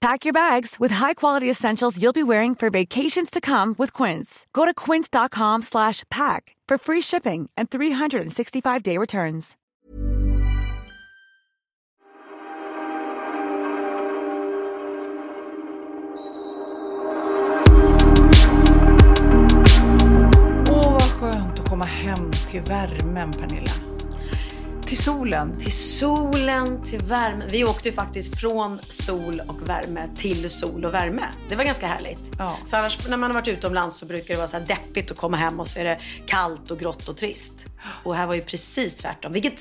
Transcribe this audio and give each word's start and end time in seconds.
Pack 0.00 0.24
your 0.24 0.32
bags 0.32 0.76
with 0.80 0.92
high-quality 0.92 1.50
essentials 1.50 2.00
you'll 2.00 2.14
be 2.14 2.22
wearing 2.22 2.54
for 2.54 2.70
vacations 2.70 3.30
to 3.30 3.38
come 3.38 3.74
with 3.76 3.92
Quince. 3.92 4.46
Go 4.54 4.64
to 4.64 4.72
quince.com 4.72 5.60
slash 5.60 6.04
pack 6.10 6.56
for 6.66 6.78
free 6.78 7.02
shipping 7.02 7.50
and 7.54 7.68
365-day 7.68 8.96
returns. 8.96 9.56
Åh, 20.68 20.92
vad 20.92 21.02
skönt 21.02 21.58
att 21.60 21.68
komma 21.68 21.84
hem 21.84 22.30
till 22.50 22.62
värmen, 22.62 23.32
Pernilla. 23.32 23.89
Till 24.90 25.02
solen. 25.02 25.58
Till 25.58 25.72
solen, 25.72 26.82
till 26.82 26.98
värmen. 26.98 27.48
Vi 27.50 27.64
åkte 27.64 27.88
ju 27.88 27.94
faktiskt 27.94 28.40
från 28.40 28.80
sol 28.88 29.42
och 29.48 29.68
värme 29.68 30.08
till 30.16 30.50
sol 30.50 30.84
och 30.84 30.94
värme. 30.94 31.22
Det 31.48 31.56
var 31.56 31.64
ganska 31.64 31.86
härligt. 31.86 32.30
Ja. 32.38 32.56
För 32.66 32.76
annars 32.76 33.08
när 33.08 33.16
man 33.16 33.30
har 33.30 33.34
varit 33.34 33.48
utomlands 33.48 33.96
så 33.96 34.06
brukar 34.06 34.34
det 34.34 34.38
vara 34.38 34.48
så 34.48 34.58
här 34.58 34.66
deppigt 34.66 35.10
att 35.10 35.16
komma 35.16 35.36
hem 35.36 35.60
och 35.60 35.68
så 35.68 35.78
är 35.78 35.84
det 35.84 36.00
kallt 36.26 36.70
och 36.70 36.78
grått 36.78 37.08
och 37.08 37.16
trist. 37.16 37.66
Och 38.04 38.16
här 38.16 38.26
var 38.26 38.34
ju 38.34 38.40
precis 38.40 38.94
tvärtom. 38.94 39.32
Vilket, 39.32 39.60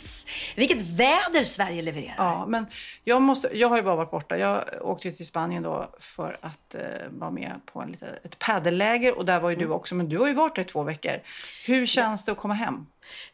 vilket 0.55 0.81
väder 0.81 1.43
Sverige 1.43 1.81
levererar. 1.81 2.15
Ja, 2.17 2.45
men 2.47 2.65
jag, 3.03 3.21
måste, 3.21 3.57
jag 3.57 3.69
har 3.69 3.77
ju 3.77 3.83
bara 3.83 3.95
varit 3.95 4.11
borta. 4.11 4.37
Jag 4.37 4.63
åkte 4.81 5.07
ju 5.07 5.13
till 5.13 5.27
Spanien 5.27 5.63
då 5.63 5.89
för 5.99 6.37
att 6.41 6.75
eh, 6.75 6.81
vara 7.09 7.31
med 7.31 7.51
på 7.65 7.81
en 7.81 7.91
lite, 7.91 8.19
ett 8.23 8.39
paddelläger 8.39 9.17
och 9.17 9.25
där 9.25 9.39
var 9.39 9.49
ju 9.49 9.55
du 9.55 9.67
också. 9.67 9.95
Men 9.95 10.09
du 10.09 10.17
har 10.17 10.27
ju 10.27 10.33
varit 10.33 10.55
där 10.55 10.61
i 10.61 10.65
två 10.65 10.83
veckor. 10.83 11.21
Hur 11.65 11.85
känns 11.85 12.25
det 12.25 12.31
att 12.31 12.37
komma 12.37 12.53
hem? 12.53 12.85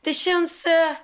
Det 0.02 0.14
känns... 0.14 0.66
Eh, 0.66 0.96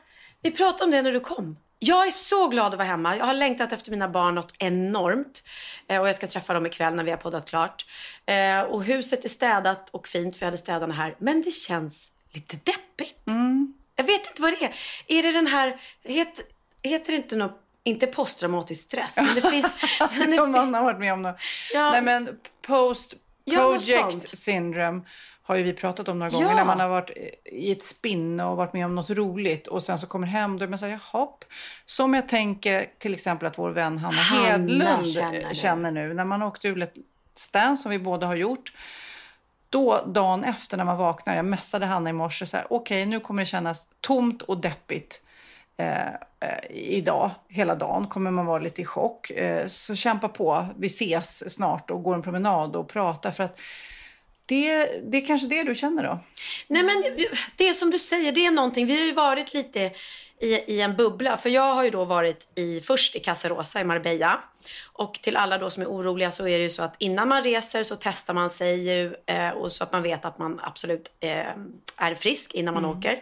vi 0.42 0.52
pratade 0.52 0.84
om 0.84 0.92
det 0.92 1.02
när 1.02 1.12
du 1.12 1.20
kom. 1.20 1.58
Jag 1.80 2.08
är 2.08 2.12
så 2.12 2.48
glad 2.48 2.74
att 2.74 2.78
vara 2.78 2.88
hemma. 2.88 3.18
Jag 3.18 3.26
har 3.26 3.34
längtat 3.34 3.72
efter 3.72 3.92
mina 3.92 4.08
barn 4.08 4.36
något 4.36 4.54
enormt. 4.60 5.44
Eh, 5.88 6.02
och 6.02 6.08
jag 6.08 6.16
ska 6.16 6.28
träffa 6.28 6.54
dem 6.54 6.66
ikväll 6.66 6.96
när 6.96 7.04
vi 7.04 7.12
har 7.12 7.18
poddat 7.18 7.50
klart. 7.50 7.86
Eh, 8.26 8.62
och 8.62 8.84
huset 8.84 9.26
är 9.26 9.30
städat 9.30 9.90
och 9.90 10.08
fint 10.08 10.36
för 10.36 10.46
jag 10.46 10.48
hade 10.48 10.58
städarna 10.58 10.94
här. 10.94 11.16
Men 11.18 11.42
det 11.42 11.52
känns 11.52 12.12
lite 12.32 12.56
deppigt. 12.56 13.22
Jag 13.96 14.04
vet 14.04 14.28
inte 14.28 14.42
vad 14.42 14.54
det 14.54 14.66
är. 14.66 14.76
Är 15.08 15.24
det 15.24 15.32
den 15.32 15.48
här... 15.48 15.80
Het, 16.04 16.42
heter 16.84 17.12
det 17.12 17.18
inte 17.18 17.36
något... 17.36 17.58
Inte 17.84 18.08
posttraumatisk 18.08 18.84
stress, 18.84 19.18
men 19.18 19.36
det 19.36 19.42
finns... 19.52 19.76
men 20.18 20.32
det 20.32 20.40
Om 20.40 20.52
man 20.52 20.74
har 20.74 20.84
varit 20.84 21.00
med 21.00 21.14
om 21.14 21.22
något. 21.22 21.36
Ja. 21.74 21.92
Nej, 21.92 22.02
men 22.02 22.30
post 22.62 23.14
project 23.56 24.38
syndrome 24.38 25.02
har 25.44 25.56
ju 25.56 25.64
vi 25.64 25.74
pratat 25.74 26.08
om 26.08 26.20
några 26.20 26.30
gånger. 26.30 26.48
Ja. 26.48 26.56
När 26.56 26.66
man 26.66 26.80
har 26.80 26.88
varit 26.88 27.10
i 27.46 27.72
ett 27.72 27.84
spinn 27.84 28.40
och 28.40 28.58
varit 28.58 28.74
med 28.74 28.86
om 28.86 28.96
något 28.96 29.10
roligt 29.10 29.68
och 29.68 29.84
sen 29.84 30.00
så 30.00 30.08
kommer 30.08 30.28
hem 30.28 30.58
då 30.58 30.64
är 30.64 30.70
man 30.70 30.80
så 30.80 30.86
här, 30.86 31.00
jaha. 31.14 31.28
Som 31.86 32.14
jag 32.14 32.28
tänker 32.28 32.86
till 32.98 33.14
exempel 33.14 33.48
att 33.48 33.58
vår 33.58 33.72
vän 33.72 33.98
Hanna, 33.98 34.18
Hanna 34.18 34.48
Hedlund 34.48 35.08
känner 35.08 35.54
känner, 35.54 35.92
nu. 35.92 36.14
När 36.14 36.26
man 36.26 36.44
åkte 36.44 36.68
ur 36.68 36.76
Let's 36.76 37.54
Dance 37.54 37.82
som 37.82 37.92
vi 37.92 38.00
båda 38.00 38.28
har 38.28 38.36
gjort. 38.36 38.74
Då 39.70 40.06
dagen 40.06 40.44
efter 40.44 40.78
när 40.78 40.84
man 40.84 40.98
vaknar, 40.98 41.36
jag 41.36 41.46
messade 41.46 41.86
Hanna 41.86 42.10
i 42.10 42.14
morse 42.14 42.46
så 42.46 42.58
här, 42.58 42.66
okej 42.70 43.06
nu 43.06 43.20
kommer 43.20 43.42
det 43.42 43.46
kännas 43.46 43.88
tomt 44.02 44.42
och 44.42 44.58
deppigt 44.58 45.22
Eh, 45.82 46.58
idag, 46.70 47.32
hela 47.48 47.76
dagen, 47.76 48.08
kommer 48.08 48.32
man 48.32 48.46
vara 48.46 48.60
lite 48.60 48.82
i 48.82 48.86
chock. 48.86 49.30
Eh, 49.30 49.68
så 49.68 49.96
kämpa 49.96 50.28
på, 50.28 50.66
vi 50.78 50.88
ses 50.88 51.54
snart 51.54 51.92
och 51.92 52.04
går 52.04 52.16
en 52.16 52.22
promenad 52.22 52.76
och 52.76 52.90
pratar 52.90 53.32
för 53.32 53.44
att 53.44 53.60
det, 54.46 54.86
det 55.12 55.18
är 55.18 55.28
kanske 55.28 55.48
det 55.48 55.64
du 55.64 55.76
känner 55.76 56.04
då? 56.04 56.20
Nej 56.68 56.84
men 56.84 57.04
det 57.56 57.68
är 57.68 57.74
som 57.74 57.92
du 57.92 58.00
säger, 58.00 58.32
det 58.32 58.46
är 58.46 58.52
någonting. 58.52 58.88
Vi 58.88 59.00
har 59.00 59.06
ju 59.06 59.14
varit 59.14 59.54
lite 59.54 59.92
i, 60.40 60.48
i 60.48 60.82
en 60.82 60.96
bubbla. 60.96 61.38
För 61.38 61.50
jag 61.50 61.76
har 61.76 61.84
ju 61.84 61.90
då 61.90 62.06
varit 62.06 62.48
i, 62.56 62.82
först 62.82 63.16
i 63.16 63.20
Casarosa 63.20 63.82
i 63.82 63.84
Marbella. 63.84 64.40
Och 64.94 65.14
till 65.14 65.38
alla 65.38 65.58
då 65.58 65.70
som 65.70 65.84
är 65.84 65.88
oroliga 65.88 66.32
så 66.32 66.48
är 66.48 66.58
det 66.58 66.64
ju 66.64 66.70
så 66.70 66.84
att 66.84 66.96
innan 67.00 67.28
man 67.28 67.44
reser 67.44 67.84
så 67.84 67.96
testar 68.00 68.34
man 68.34 68.50
sig 68.50 68.90
ju 68.90 69.16
eh, 69.26 69.50
och 69.50 69.72
så 69.72 69.84
att 69.84 69.92
man 69.92 70.04
vet 70.04 70.26
att 70.26 70.38
man 70.38 70.60
absolut 70.64 71.12
eh, 71.20 71.46
är 71.98 72.16
frisk 72.16 72.54
innan 72.54 72.74
man 72.74 72.86
åker. 72.86 73.20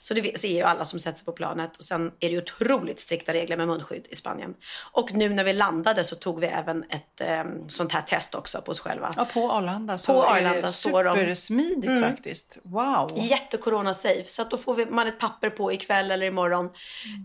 Så 0.00 0.14
det 0.14 0.40
ser 0.40 0.48
ju 0.48 0.62
alla 0.62 0.84
som 0.84 0.98
sätter 0.98 1.18
sig 1.18 1.24
på 1.24 1.32
planet. 1.32 1.76
Och 1.76 1.84
sen 1.84 2.06
är 2.06 2.10
det 2.28 2.28
ju 2.28 2.38
otroligt 2.38 3.00
strikta 3.00 3.32
regler 3.32 3.56
med 3.56 3.68
munskydd 3.68 4.06
i 4.10 4.14
Spanien. 4.14 4.54
Och 4.92 5.12
nu 5.12 5.28
när 5.28 5.44
vi 5.44 5.52
landade 5.52 6.04
så 6.04 6.16
tog 6.16 6.40
vi 6.40 6.46
även 6.46 6.84
ett 6.90 7.20
eh, 7.20 7.44
sånt 7.68 7.92
här 7.92 8.02
test 8.02 8.34
också 8.34 8.62
på 8.62 8.70
oss 8.70 8.80
själva. 8.80 9.14
Ja, 9.16 9.24
på 9.24 9.50
Arlanda 9.52 9.98
så 9.98 10.12
På 10.12 10.24
är 10.24 10.36
Arlanda 10.36 10.60
det 10.60 10.72
står 10.72 11.04
de. 11.04 11.16
supersmidigt 11.16 12.06
faktiskt. 12.06 12.58
Wow! 12.62 13.10
Jätte-corona-safe. 13.16 14.24
Så 14.24 14.42
att 14.42 14.50
då 14.50 14.56
får 14.56 14.74
vi, 14.74 14.86
man 14.86 15.06
ett 15.06 15.18
papper 15.18 15.50
på 15.50 15.72
ikväll 15.72 16.10
eller 16.10 16.26
imorgon 16.26 16.70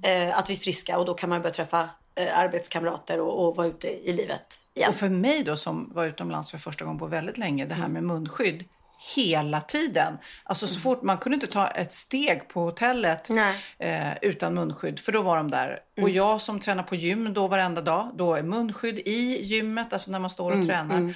eh, 0.03 0.37
att 0.39 0.49
vi 0.49 0.53
är 0.53 0.57
friska 0.57 0.97
och 0.97 1.05
då 1.05 1.13
kan 1.13 1.29
man 1.29 1.41
börja 1.41 1.53
träffa 1.53 1.89
arbetskamrater 2.35 3.19
och, 3.19 3.47
och 3.47 3.55
vara 3.55 3.67
ute 3.67 3.87
i 3.87 4.13
livet 4.13 4.59
igen. 4.73 4.89
Och 4.89 4.95
för 4.95 5.09
mig 5.09 5.43
då 5.43 5.55
som 5.55 5.91
var 5.93 6.05
utomlands 6.05 6.51
för 6.51 6.57
första 6.57 6.85
gången 6.85 6.99
på 6.99 7.07
väldigt 7.07 7.37
länge, 7.37 7.65
det 7.65 7.75
här 7.75 7.87
med 7.87 8.03
munskydd 8.03 8.63
hela 9.15 9.61
tiden. 9.61 10.17
Alltså 10.43 10.67
så 10.67 10.79
fort, 10.79 11.01
man 11.01 11.17
kunde 11.17 11.33
inte 11.33 11.47
ta 11.47 11.67
ett 11.67 11.91
steg 11.91 12.47
på 12.47 12.61
hotellet 12.61 13.29
eh, 13.79 14.17
utan 14.21 14.53
munskydd, 14.53 14.99
för 14.99 15.11
då 15.11 15.21
var 15.21 15.37
de 15.37 15.51
där. 15.51 15.79
Och 16.01 16.09
jag 16.09 16.41
som 16.41 16.59
tränar 16.59 16.83
på 16.83 16.95
gym 16.95 17.33
då 17.33 17.47
varenda 17.47 17.81
dag, 17.81 18.11
då 18.15 18.33
är 18.33 18.43
munskydd 18.43 18.99
i 18.99 19.43
gymmet, 19.43 19.93
alltså 19.93 20.11
när 20.11 20.19
man 20.19 20.29
står 20.29 20.51
och 20.51 20.65
tränar. 20.67 21.13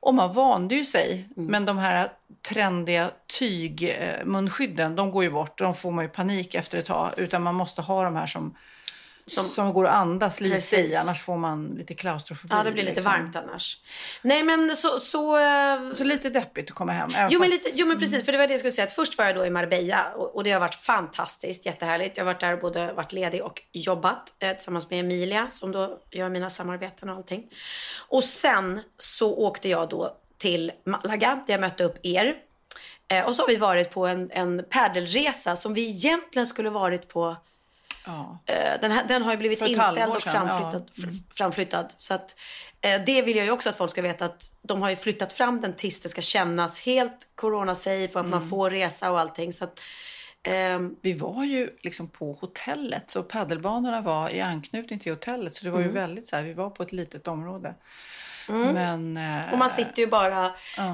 Och 0.00 0.14
man 0.14 0.32
vande 0.32 0.74
ju 0.74 0.84
sig. 0.84 1.28
Men 1.36 1.64
de 1.64 1.78
här 1.78 2.08
trendiga 2.48 3.10
tygmunskydden, 3.38 4.96
de 4.96 5.10
går 5.10 5.24
ju 5.24 5.30
bort. 5.30 5.58
De 5.58 5.74
får 5.74 5.90
man 5.90 6.04
ju 6.04 6.08
panik 6.08 6.54
efter 6.54 6.78
ett 6.78 6.86
tag. 6.86 7.10
Utan 7.16 7.42
man 7.42 7.54
måste 7.54 7.82
ha 7.82 8.04
de 8.04 8.16
här 8.16 8.26
som, 8.26 8.54
som, 9.28 9.72
går 9.72 9.86
att 9.86 9.94
andas 9.94 10.40
lite 10.40 10.76
i. 10.76 10.96
Annars 10.96 11.22
får 11.22 11.36
man 11.36 11.66
lite 11.66 11.94
klaustrofobi. 11.94 12.54
Ja, 12.54 12.62
det 12.62 12.72
blir 12.72 12.82
lite 12.82 12.94
liksom. 12.94 13.12
varmt 13.12 13.36
annars. 13.36 13.80
Nej, 14.22 14.42
men 14.42 14.76
så... 14.76 14.98
så 14.98 15.38
eh, 15.38 15.92
Så 15.92 16.04
lite 16.04 16.30
deppigt 16.30 16.70
att 16.70 16.76
komma 16.76 16.92
hem. 16.92 17.10
Jo 17.30 17.40
men, 17.40 17.50
fast- 17.50 17.64
lite, 17.64 17.78
jo 17.78 17.86
men 17.86 17.98
precis, 17.98 18.24
för 18.24 18.32
det 18.32 18.38
var 18.38 18.46
det 18.46 18.52
jag 18.52 18.60
skulle 18.60 18.72
säga. 18.72 18.84
Att 18.86 18.92
först 18.92 19.18
var 19.18 19.24
jag 19.24 19.34
då 19.34 19.46
i 19.46 19.50
Marbella 19.50 20.12
och, 20.16 20.36
och 20.36 20.44
det 20.44 20.50
har 20.50 20.60
varit 20.60 20.74
fantastiskt, 20.74 21.66
jättehärligt. 21.66 22.16
Jag 22.16 22.24
har 22.24 22.32
varit 22.32 22.40
där 22.40 22.52
och 22.52 22.60
både 22.60 22.92
varit 22.92 23.12
ledig 23.12 23.44
och 23.44 23.62
jobbat 23.72 24.34
eh, 24.38 24.52
tillsammans 24.52 24.90
med 24.90 25.00
Emilia 25.00 25.50
som 25.50 25.72
då 25.72 25.98
gör 26.10 26.28
mina 26.28 26.50
samarbeten 26.50 27.08
och 27.08 27.16
allting. 27.16 27.44
Och 28.08 28.24
sen 28.24 28.80
så 28.98 29.36
åkte 29.36 29.68
jag 29.68 29.88
då 29.88 30.16
till 30.38 30.72
Malaga 30.86 31.44
där 31.46 31.54
jag 31.54 31.60
mötte 31.60 31.84
upp 31.84 31.98
er. 32.02 32.34
Eh, 33.08 33.26
och 33.26 33.34
så 33.34 33.42
har 33.42 33.48
vi 33.48 33.56
varit 33.56 33.90
på 33.90 34.06
en, 34.06 34.30
en 34.32 34.64
paddelresa 34.70 35.56
som 35.56 35.74
vi 35.74 35.88
egentligen 35.88 36.46
skulle 36.46 36.70
varit 36.70 37.08
på 37.08 37.36
Ja. 38.06 38.38
Eh, 38.46 38.80
Den, 38.80 38.90
här, 38.90 39.04
den 39.08 39.22
har 39.22 39.30
ju 39.30 39.36
blivit 39.38 39.60
inställd 39.62 40.12
och 40.12 40.20
framflyttad. 40.22 40.88
ja. 40.96 41.02
Mm. 41.04 41.10
fr- 41.14 41.22
framflyttad. 41.34 41.94
Så 41.96 42.14
att, 42.14 42.36
eh, 42.80 43.02
det 43.06 43.22
vill 43.22 43.36
jag 43.36 43.44
ju 43.46 43.52
också 43.52 43.68
att 43.68 43.76
folk 43.76 43.90
ska 43.90 44.02
veta 44.02 44.24
att 44.24 44.52
de 44.62 44.82
har 44.82 44.90
ju 44.90 44.96
flyttat 44.96 45.32
fram 45.32 45.60
den 45.60 45.72
tills 45.72 46.00
det 46.00 46.08
ska 46.08 46.20
kännas 46.20 46.80
helt 46.80 47.28
corona-safe 47.34 48.14
och 48.14 48.20
att 48.20 48.26
Mm. 48.26 48.30
man 48.30 48.48
får 48.48 48.70
resa 48.70 49.10
och 49.10 49.20
allting. 49.20 49.52
Så 49.52 49.64
att, 49.64 49.80
ehm, 50.42 50.96
Vi 51.02 51.12
var 51.12 51.44
ju 51.44 51.70
liksom 51.82 52.08
på 52.08 52.32
hotellet, 52.32 53.10
så 53.10 53.22
paddelbanorna 53.22 54.00
var 54.00 54.30
i 54.30 54.40
anknytning 54.40 54.98
till 54.98 55.12
hotellet. 55.12 55.54
Så 55.54 55.64
det 55.64 55.70
var 55.70 55.80
ju 55.80 55.88
väldigt 55.92 56.26
så 56.26 56.36
här, 56.36 56.42
vi 56.42 56.52
var 56.54 56.70
på 56.70 56.82
ett 56.82 56.92
litet 56.92 57.28
område. 57.28 57.74
Men... 58.52 59.16
eh, 59.16 59.52
och 59.52 59.58
man 59.58 59.70
sitter 59.70 60.02
ju 60.02 60.06
bara, 60.06 60.46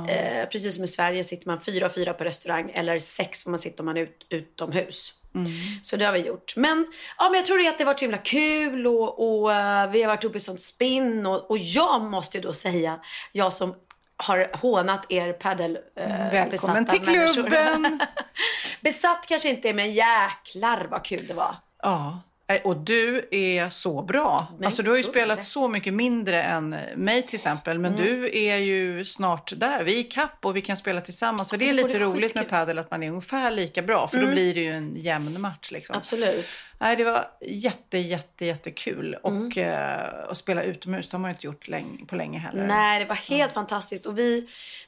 eh, 0.08 0.48
precis 0.50 0.74
som 0.74 0.84
i 0.84 0.88
Sverige, 0.88 1.24
sitter 1.24 1.46
man 1.46 1.60
fyra 1.60 1.86
och 1.86 1.94
fyra 1.94 2.14
på 2.14 2.24
restaurang 2.24 2.70
eller 2.74 2.98
sex 2.98 3.42
får 3.44 3.50
man 3.50 3.58
sitta 3.58 3.82
om 3.82 3.86
man 3.86 3.96
är 3.96 4.00
ut, 4.00 4.26
utomhus. 4.28 5.12
Mm. 5.34 5.50
Så 5.82 5.96
det 5.96 6.04
har 6.04 6.12
vi 6.12 6.18
gjort. 6.18 6.56
Men, 6.56 6.86
ja, 7.18 7.24
men 7.28 7.34
jag 7.34 7.46
tror 7.46 7.68
att 7.68 7.78
det 7.78 7.84
har 7.84 7.86
varit 7.86 7.98
så 7.98 8.04
himla 8.04 8.18
kul 8.18 8.86
och, 8.86 9.40
och 9.42 9.52
eh, 9.52 9.90
vi 9.90 10.02
har 10.02 10.08
varit 10.08 10.24
uppe 10.24 10.38
i 10.38 10.40
sånt 10.40 10.60
spinn 10.60 11.26
och, 11.26 11.50
och 11.50 11.58
jag 11.58 12.02
måste 12.02 12.38
ju 12.38 12.42
då 12.42 12.52
säga, 12.52 13.00
jag 13.32 13.52
som 13.52 13.74
har 14.16 14.50
hånat 14.56 15.12
er 15.12 15.32
padel 15.32 15.78
eh, 15.96 16.08
Välkommen 16.08 16.84
besatta 16.84 17.04
till 17.04 17.32
klubben! 17.32 18.00
Besatt 18.80 19.26
kanske 19.28 19.50
inte 19.50 19.72
men 19.72 19.92
jäklar 19.92 20.86
vad 20.90 21.04
kul 21.04 21.26
det 21.26 21.34
var. 21.34 21.56
Ja, 21.82 22.20
och 22.64 22.76
du 22.76 23.29
är 23.31 23.69
så 23.69 24.02
bra. 24.02 24.46
Men 24.58 24.67
alltså, 24.67 24.82
du 24.82 24.91
har 24.91 24.96
ju 24.96 25.02
spelat 25.02 25.38
det. 25.38 25.44
så 25.44 25.69
mycket 25.69 25.94
mindre 25.94 26.43
än 26.43 26.76
mig 26.96 27.23
till 27.23 27.35
exempel. 27.35 27.79
Men 27.79 27.94
Mm. 27.94 28.05
du 28.06 28.38
är 28.38 28.56
ju 28.56 29.05
snart 29.05 29.52
där. 29.56 29.82
Vi 29.85 29.94
är 29.94 29.99
i 29.99 30.05
kapp 30.05 30.38
och 30.46 30.56
vi 30.56 30.61
kan 30.61 30.76
spela 30.76 31.00
tillsammans. 31.00 31.50
För 31.50 31.56
det 31.56 31.64
är 31.64 31.67
det 31.69 31.73
lite 31.82 31.88
vore 31.88 32.05
roligt 32.05 32.35
med 32.35 32.43
skitkul. 32.44 32.58
padel 32.58 32.79
att 32.79 32.91
man 32.91 33.02
är 33.02 33.08
ungefär 33.08 33.50
lika 33.50 33.82
bra. 33.82 34.08
För 34.08 34.19
då 34.20 34.26
blir 34.26 34.55
det 34.55 34.61
ju 34.61 34.73
en 34.73 34.96
jämn 34.96 35.41
match. 35.41 35.70
Liksom. 35.73 35.96
Absolut. 35.96 36.46
Nej, 36.79 36.96
det 36.96 37.05
var 37.05 37.26
jätte, 37.46 37.99
jätte, 37.99 38.44
jättekul. 38.47 39.17
Mm. 39.25 39.47
Och 39.47 39.58
eh, 39.58 40.08
att 40.31 40.37
spela 40.37 40.62
utomhus, 40.62 41.08
det 41.08 41.14
har 41.17 41.20
man 41.20 41.31
inte 41.31 41.47
gjort 41.47 41.69
länge, 41.69 42.05
på 42.06 42.17
länge 42.17 42.38
heller. 42.38 42.67
Nej, 42.67 43.00
det 43.00 43.06
var 43.06 43.14
helt 43.17 43.52
fantastiskt. 43.52 44.06
Och 44.06 44.19
vi, 44.19 44.40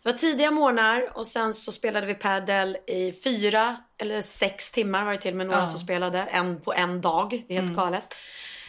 det 0.03 0.09
var 0.11 0.17
tidiga 0.17 0.51
morgnar 0.51 1.09
och 1.19 1.27
sen 1.27 1.53
så 1.53 1.73
spelade 1.73 2.07
vi 2.07 2.15
padel 2.15 2.77
i 2.87 3.13
fyra 3.25 3.77
eller 3.99 4.21
sex 4.21 4.71
timmar 4.73 5.05
var 5.05 5.13
det 5.13 5.19
till 5.19 5.35
med 5.35 5.47
några 5.47 5.67
som 5.67 5.79
spelade. 5.79 6.23
En 6.23 6.61
på 6.61 6.73
en 6.73 7.01
dag. 7.01 7.45
Det 7.49 7.57
är 7.57 7.63
helt 7.63 7.77
galet. 7.77 8.15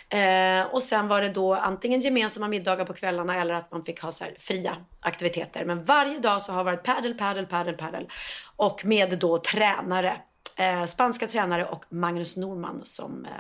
Eh, 0.10 0.74
och 0.74 0.84
sen 0.84 1.08
var 1.08 1.22
det 1.22 1.30
då 1.30 1.56
antingen 1.56 2.02
gemensamma 2.02 2.48
middagar 2.48 2.86
på 2.86 2.94
kvällarna 2.94 3.42
eller 3.42 3.54
att 3.54 3.72
man 3.72 3.84
fick 3.84 4.02
ha 4.02 4.12
så 4.12 4.26
fria 4.40 4.76
aktiviteter. 5.00 5.66
Men 5.66 5.84
varje 5.84 6.20
dag 6.20 6.42
så 6.42 6.52
har 6.52 6.58
det 6.60 6.64
varit 6.72 6.84
padel, 6.84 7.14
padel, 7.14 7.46
padel, 7.46 7.74
padel. 7.76 8.08
Och 8.56 8.86
med 8.86 9.20
då 9.20 9.38
tränare. 9.38 10.22
Eh, 10.56 10.86
spanska 10.86 11.28
tränare 11.28 11.66
och 11.66 11.86
Magnus 11.90 12.38
Norman 12.38 12.82
som 12.84 13.26
eh, 13.26 13.32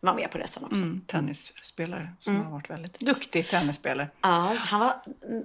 var 0.00 0.14
med 0.14 0.30
på 0.30 0.38
resan 0.38 0.64
också. 0.64 0.76
Mm, 0.76 1.00
tennisspelare 1.06 2.12
som 2.18 2.34
Mm. 2.34 2.46
har 2.46 2.52
varit 2.52 2.70
väldigt 2.70 2.98
duktig 3.00 3.48
tennisspelare. 3.48 4.08
Ja, 4.22 4.54
han 4.58 4.80
var, 4.80 4.94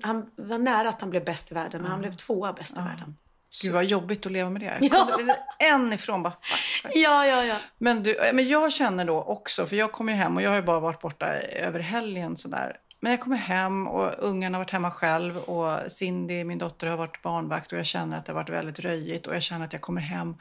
han 0.03 0.31
var 0.35 0.57
nära 0.57 0.89
att 0.89 1.01
han 1.01 1.09
blev 1.09 1.25
bäst 1.25 1.51
i 1.51 1.55
världen, 1.55 1.81
men 1.81 1.91
han 1.91 1.99
blev 1.99 2.11
tvåa 2.15 2.53
bäst 2.53 2.77
i 2.77 2.81
världen. 2.81 3.17
Gud 3.63 3.73
vad 3.73 3.85
jobbigt 3.85 4.25
att 4.25 4.31
leva 4.31 4.49
med 4.49 4.61
det. 4.61 4.77
Ja. 4.91 5.17
En 5.59 5.93
ifrån 5.93 6.23
bara 6.23 6.33
fuck, 6.41 6.81
fuck. 6.81 6.91
Ja, 6.95 7.25
ja, 7.25 7.45
ja. 7.45 7.55
Men, 7.77 8.03
du, 8.03 8.31
men 8.33 8.47
jag 8.47 8.71
känner 8.71 9.05
då 9.05 9.21
också, 9.21 9.65
för 9.65 9.75
jag 9.75 9.91
kommer 9.91 10.11
ju 10.13 10.17
hem 10.17 10.35
och 10.37 10.41
jag 10.41 10.49
har 10.49 10.55
ju 10.55 10.61
bara 10.63 10.79
varit 10.79 11.01
borta 11.01 11.25
över 11.37 11.79
helgen 11.79 12.37
sådär. 12.37 12.77
Men 12.99 13.11
jag 13.11 13.21
kommer 13.21 13.37
hem 13.37 13.87
och 13.87 14.13
ungarna 14.19 14.57
har 14.57 14.63
varit 14.63 14.71
hemma 14.71 14.91
själv 14.91 15.37
och 15.37 15.91
Cindy, 15.91 16.43
min 16.43 16.57
dotter, 16.57 16.87
har 16.87 16.97
varit 16.97 17.21
barnvakt 17.21 17.71
och 17.71 17.77
jag 17.79 17.85
känner 17.85 18.17
att 18.17 18.25
det 18.25 18.31
har 18.31 18.39
varit 18.39 18.49
väldigt 18.49 18.79
röjigt 18.79 19.27
och 19.27 19.35
jag 19.35 19.41
känner 19.41 19.65
att 19.65 19.73
jag 19.73 19.81
kommer 19.81 20.01
hem 20.01 20.35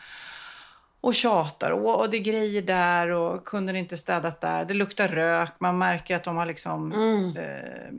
och 1.00 1.14
tjatar 1.14 1.70
och, 1.70 2.00
och 2.00 2.10
det 2.10 2.16
är 2.16 2.20
grejer 2.20 2.62
där 2.62 3.10
och 3.10 3.44
kunden 3.44 3.76
inte 3.76 3.96
städat 3.96 4.40
där. 4.40 4.64
Det 4.64 4.74
luktar 4.74 5.08
rök, 5.08 5.52
man 5.58 5.78
märker 5.78 6.16
att 6.16 6.24
de 6.24 6.36
har 6.36 6.46
liksom, 6.46 6.92
eh, 7.36 7.94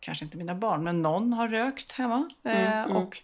kanske 0.00 0.24
inte 0.24 0.36
mina 0.36 0.54
barn, 0.54 0.84
men 0.84 1.02
någon 1.02 1.32
har 1.32 1.48
rökt 1.48 1.92
hemma. 1.92 2.28
Eh, 2.44 2.82
Och, 2.96 3.22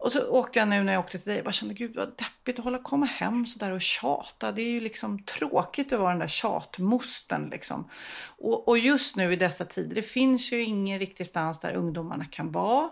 och 0.00 0.12
så 0.12 0.30
åkte 0.30 0.58
jag 0.58 0.68
nu 0.68 0.82
när 0.82 0.92
jag 0.92 1.00
åkte 1.00 1.18
till 1.18 1.30
dig 1.30 1.38
och 1.38 1.44
bara 1.44 1.52
kände 1.52 1.74
gud 1.74 1.96
vad 1.96 2.08
deppigt 2.08 2.58
att 2.58 2.64
hålla 2.64 2.78
komma 2.78 3.06
hem 3.06 3.46
så 3.46 3.58
där 3.58 3.70
och 3.70 3.80
tjata. 3.80 4.52
Det 4.52 4.62
är 4.62 4.70
ju 4.70 4.80
liksom 4.80 5.24
tråkigt 5.24 5.92
att 5.92 6.00
vara 6.00 6.10
den 6.10 6.18
där 6.18 6.26
tjatmosten 6.26 7.48
liksom. 7.50 7.88
Och, 8.38 8.68
och 8.68 8.78
just 8.78 9.16
nu 9.16 9.32
i 9.32 9.36
dessa 9.36 9.64
tider, 9.64 9.94
det 9.94 10.02
finns 10.02 10.52
ju 10.52 10.62
ingen 10.62 10.98
riktig 10.98 11.26
stans 11.26 11.58
där 11.58 11.74
ungdomarna 11.74 12.24
kan 12.24 12.52
vara. 12.52 12.90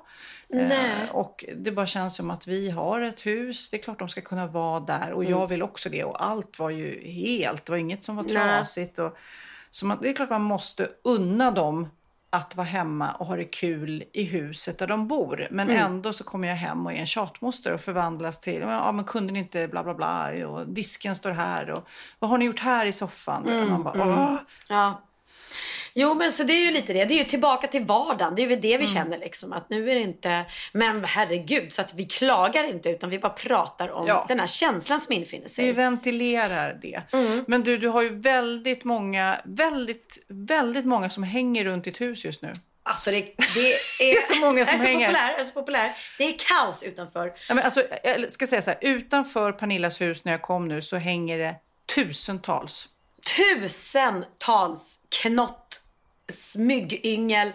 Nej. 0.48 1.02
Eh, 1.02 1.10
och 1.10 1.44
det 1.56 1.70
bara 1.70 1.86
känns 1.86 2.16
som 2.16 2.30
att 2.30 2.46
vi 2.46 2.70
har 2.70 3.00
ett 3.00 3.26
hus, 3.26 3.70
det 3.70 3.76
är 3.76 3.82
klart 3.82 3.98
de 3.98 4.08
ska 4.08 4.20
kunna 4.20 4.46
vara 4.46 4.80
där 4.80 5.12
och 5.12 5.24
jag 5.24 5.46
vill 5.46 5.62
också 5.62 5.88
det. 5.88 6.04
Och 6.04 6.24
allt 6.24 6.58
var 6.58 6.70
ju 6.70 7.10
helt, 7.10 7.64
det 7.64 7.72
var 7.72 7.78
inget 7.78 8.04
som 8.04 8.16
var 8.16 8.24
trasigt. 8.24 8.98
Och, 8.98 9.16
så 9.70 9.86
man, 9.86 9.98
det 10.02 10.08
är 10.08 10.12
klart 10.12 10.30
man 10.30 10.42
måste 10.42 10.88
unna 11.04 11.50
dem 11.50 11.88
att 12.30 12.56
vara 12.56 12.66
hemma 12.66 13.12
och 13.12 13.26
ha 13.26 13.36
det 13.36 13.44
kul 13.44 14.04
i 14.12 14.24
huset 14.24 14.78
där 14.78 14.86
de 14.86 15.08
bor. 15.08 15.48
Men 15.50 15.70
ändå 15.70 16.12
så 16.12 16.24
kommer 16.24 16.48
jag 16.48 16.56
hem 16.56 16.86
och 16.86 16.92
är 16.92 16.96
en 16.96 17.06
tjatmoster 17.06 17.72
och 17.72 17.80
förvandlas 17.80 18.40
till, 18.40 18.60
ja 18.60 18.92
men 18.92 19.04
kunden 19.04 19.36
inte 19.36 19.68
bla 19.68 19.84
bla 19.84 19.94
bla 19.94 20.46
och 20.46 20.68
disken 20.68 21.16
står 21.16 21.30
här 21.30 21.70
och 21.70 21.88
vad 22.18 22.30
har 22.30 22.38
ni 22.38 22.44
gjort 22.44 22.60
här 22.60 22.86
i 22.86 22.92
soffan? 22.92 23.48
Och 23.62 23.68
man 23.70 23.82
bara, 23.82 24.08
åh. 24.08 24.36
ja. 24.68 25.02
Jo, 26.00 26.14
men 26.14 26.32
så 26.32 26.44
det 26.44 26.52
är 26.52 26.64
ju 26.64 26.70
lite 26.70 26.92
det. 26.92 27.04
Det 27.04 27.14
är 27.14 27.18
ju 27.18 27.24
tillbaka 27.24 27.66
till 27.66 27.84
vardagen. 27.84 28.34
Det 28.34 28.42
är 28.42 28.46
väl 28.46 28.60
det 28.60 28.78
vi 28.78 28.86
känner 28.86 29.18
liksom. 29.18 29.52
Att 29.52 29.70
nu 29.70 29.90
är 29.90 29.94
det 29.94 30.00
inte, 30.00 30.44
men 30.72 31.04
herregud, 31.04 31.72
så 31.72 31.80
att 31.80 31.94
vi 31.94 32.04
klagar 32.04 32.64
inte 32.64 32.90
utan 32.90 33.10
vi 33.10 33.18
bara 33.18 33.32
pratar 33.32 33.90
om 33.90 34.06
Ja. 34.06 34.24
den 34.28 34.40
här 34.40 34.46
känslan 34.46 35.00
som 35.00 35.12
infinner 35.14 35.48
sig. 35.48 35.64
Vi 35.66 35.72
ventilerar 35.72 36.78
det. 36.82 37.02
Mm. 37.12 37.44
Men 37.48 37.62
du, 37.62 37.78
du 37.78 37.88
har 37.88 38.02
ju 38.02 38.08
väldigt 38.20 38.84
många, 38.84 39.40
väldigt, 39.44 40.18
väldigt 40.28 40.84
många 40.84 41.10
som 41.10 41.22
hänger 41.22 41.64
runt 41.64 41.84
ditt 41.84 42.00
hus 42.00 42.24
just 42.24 42.42
nu. 42.42 42.52
Alltså 42.82 43.10
det, 43.10 43.20
det, 43.54 43.72
är, 44.12 44.20
så 44.34 44.40
många 44.40 44.64
som 44.66 44.74
är 44.74 44.78
så 44.78 44.84
hänger. 44.84 45.06
Populär, 45.06 45.34
är 45.38 45.44
så 45.44 45.52
populär. 45.52 45.96
Det 46.18 46.24
är 46.24 46.34
kaos 46.38 46.82
utanför. 46.82 47.32
Ja, 47.48 47.54
men 47.54 47.64
alltså, 47.64 47.82
jag 48.04 48.30
ska 48.30 48.46
säga 48.46 48.62
så 48.62 48.70
här, 48.70 48.78
utanför 48.82 49.52
Pernillas 49.52 50.00
hus 50.00 50.24
när 50.24 50.32
jag 50.32 50.42
kom 50.42 50.68
nu 50.68 50.82
så 50.82 50.96
hänger 50.96 51.38
det 51.38 51.54
tusentals. 51.94 52.88
tusentals 53.36 54.98
knott, 55.22 55.67
smygyngel. 56.32 57.48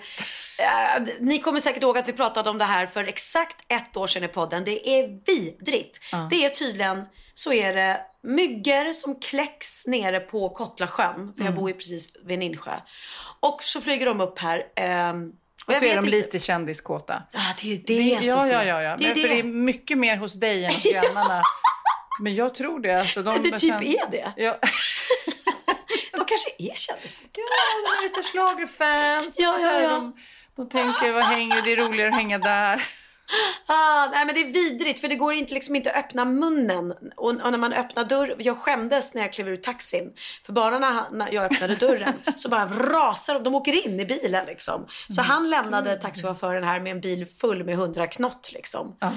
Eh, 0.59 1.03
ni 1.19 1.39
kommer 1.39 1.59
säkert 1.59 1.83
ihåg 1.83 1.97
att 1.97 2.07
vi 2.07 2.13
pratade 2.13 2.49
om 2.49 2.57
det 2.57 2.65
här 2.65 2.85
för 2.85 3.03
exakt 3.03 3.57
ett 3.67 3.97
år 3.97 4.07
sedan 4.07 4.23
i 4.23 4.27
podden. 4.27 4.63
Det 4.63 4.89
är 4.89 5.07
vidrigt. 5.25 5.99
Det 6.29 6.45
är 6.45 6.49
tydligen, 6.49 7.03
så 7.33 7.53
är 7.53 7.73
det 7.73 8.01
myggor 8.23 8.93
som 8.93 9.19
kläcks 9.19 9.87
nere 9.87 10.19
på 10.19 10.49
Kottlasjön, 10.49 11.33
för 11.37 11.45
jag 11.45 11.53
bor 11.55 11.69
ju 11.69 11.75
precis 11.75 12.09
vid 12.25 12.35
en 12.35 12.41
insjö. 12.41 12.71
Och 13.39 13.63
så 13.63 13.81
flyger 13.81 14.05
de 14.05 14.21
upp 14.21 14.39
här. 14.39 14.63
ehm, 14.75 15.31
och 15.65 15.73
så 15.73 15.85
är 15.85 15.95
de 15.95 15.97
inte- 15.97 16.09
lite 16.09 16.39
kändiskåta. 16.39 17.23
Ja, 17.31 17.39
det 17.61 17.73
är 17.73 17.77
det, 17.87 17.93
ja, 18.25 18.33
Sofia. 18.41 18.63
ja, 18.65 18.81
ja, 18.81 18.81
ja. 18.81 18.95
Det 18.97 19.05
är 19.05 19.13
För 19.15 19.21
det 19.21 19.39
är 19.39 19.43
det. 19.43 19.49
mycket 19.49 19.97
mer 19.97 20.17
hos 20.17 20.33
dig 20.33 20.65
än 20.65 20.73
hos 20.73 20.83
grannarna. 20.93 21.41
Men 22.21 22.35
jag 22.35 22.53
tror 22.55 22.79
det. 22.79 22.99
Alltså, 23.01 23.23
de 23.23 23.41
Det 23.41 23.51
typ 23.51 23.59
känner- 23.59 23.83
är 23.83 24.11
det. 24.11 24.33
Ja. 24.37 24.57
Kanske 26.33 26.71
är 26.71 26.75
kändiskåta. 26.75 27.29
ja, 27.33 27.43
de 27.83 27.89
är 27.89 28.03
lite 28.03 28.23
schlagerfans. 28.31 29.39
Ja, 29.39 29.59
ja, 29.59 29.81
ja. 29.81 29.89
De, 29.89 30.15
de 30.55 30.69
tänker, 30.69 31.11
vad 31.11 31.23
hänger, 31.23 31.61
det 31.61 31.71
är 31.71 31.77
roligare 31.77 32.09
att 32.09 32.15
hänga 32.15 32.37
där. 32.37 32.87
Ah, 33.65 34.07
nej 34.11 34.25
men 34.25 34.35
det 34.35 34.41
är 34.41 34.53
vidrigt 34.53 34.99
för 34.99 35.07
det 35.07 35.15
går 35.15 35.33
inte, 35.33 35.53
liksom 35.53 35.75
inte 35.75 35.91
att 35.91 36.05
öppna 36.05 36.25
munnen. 36.25 36.91
Och, 37.15 37.29
och 37.29 37.51
när 37.51 37.57
man 37.57 37.73
öppnar 37.73 38.03
dörren, 38.03 38.35
jag 38.39 38.57
skämdes 38.57 39.13
när 39.13 39.21
jag 39.21 39.33
klev 39.33 39.47
ur 39.49 39.57
taxin. 39.57 40.13
För 40.45 40.53
bara 40.53 40.79
när, 40.79 41.03
när 41.11 41.33
jag 41.33 41.45
öppnade 41.45 41.75
dörren 41.75 42.13
så 42.35 42.49
bara 42.49 42.65
rasar 42.65 43.33
de, 43.33 43.43
de 43.43 43.55
åker 43.55 43.87
in 43.87 43.99
i 43.99 44.05
bilen 44.05 44.45
liksom. 44.45 44.87
Så 45.09 45.21
han 45.21 45.49
lämnade 45.49 45.95
taxichauffören 45.95 46.63
här 46.63 46.79
med 46.79 46.91
en 46.91 47.01
bil 47.01 47.25
full 47.25 47.63
med 47.63 47.73
100 47.73 48.07
knott 48.07 48.51
liksom. 48.53 48.97
Ja. 48.99 49.07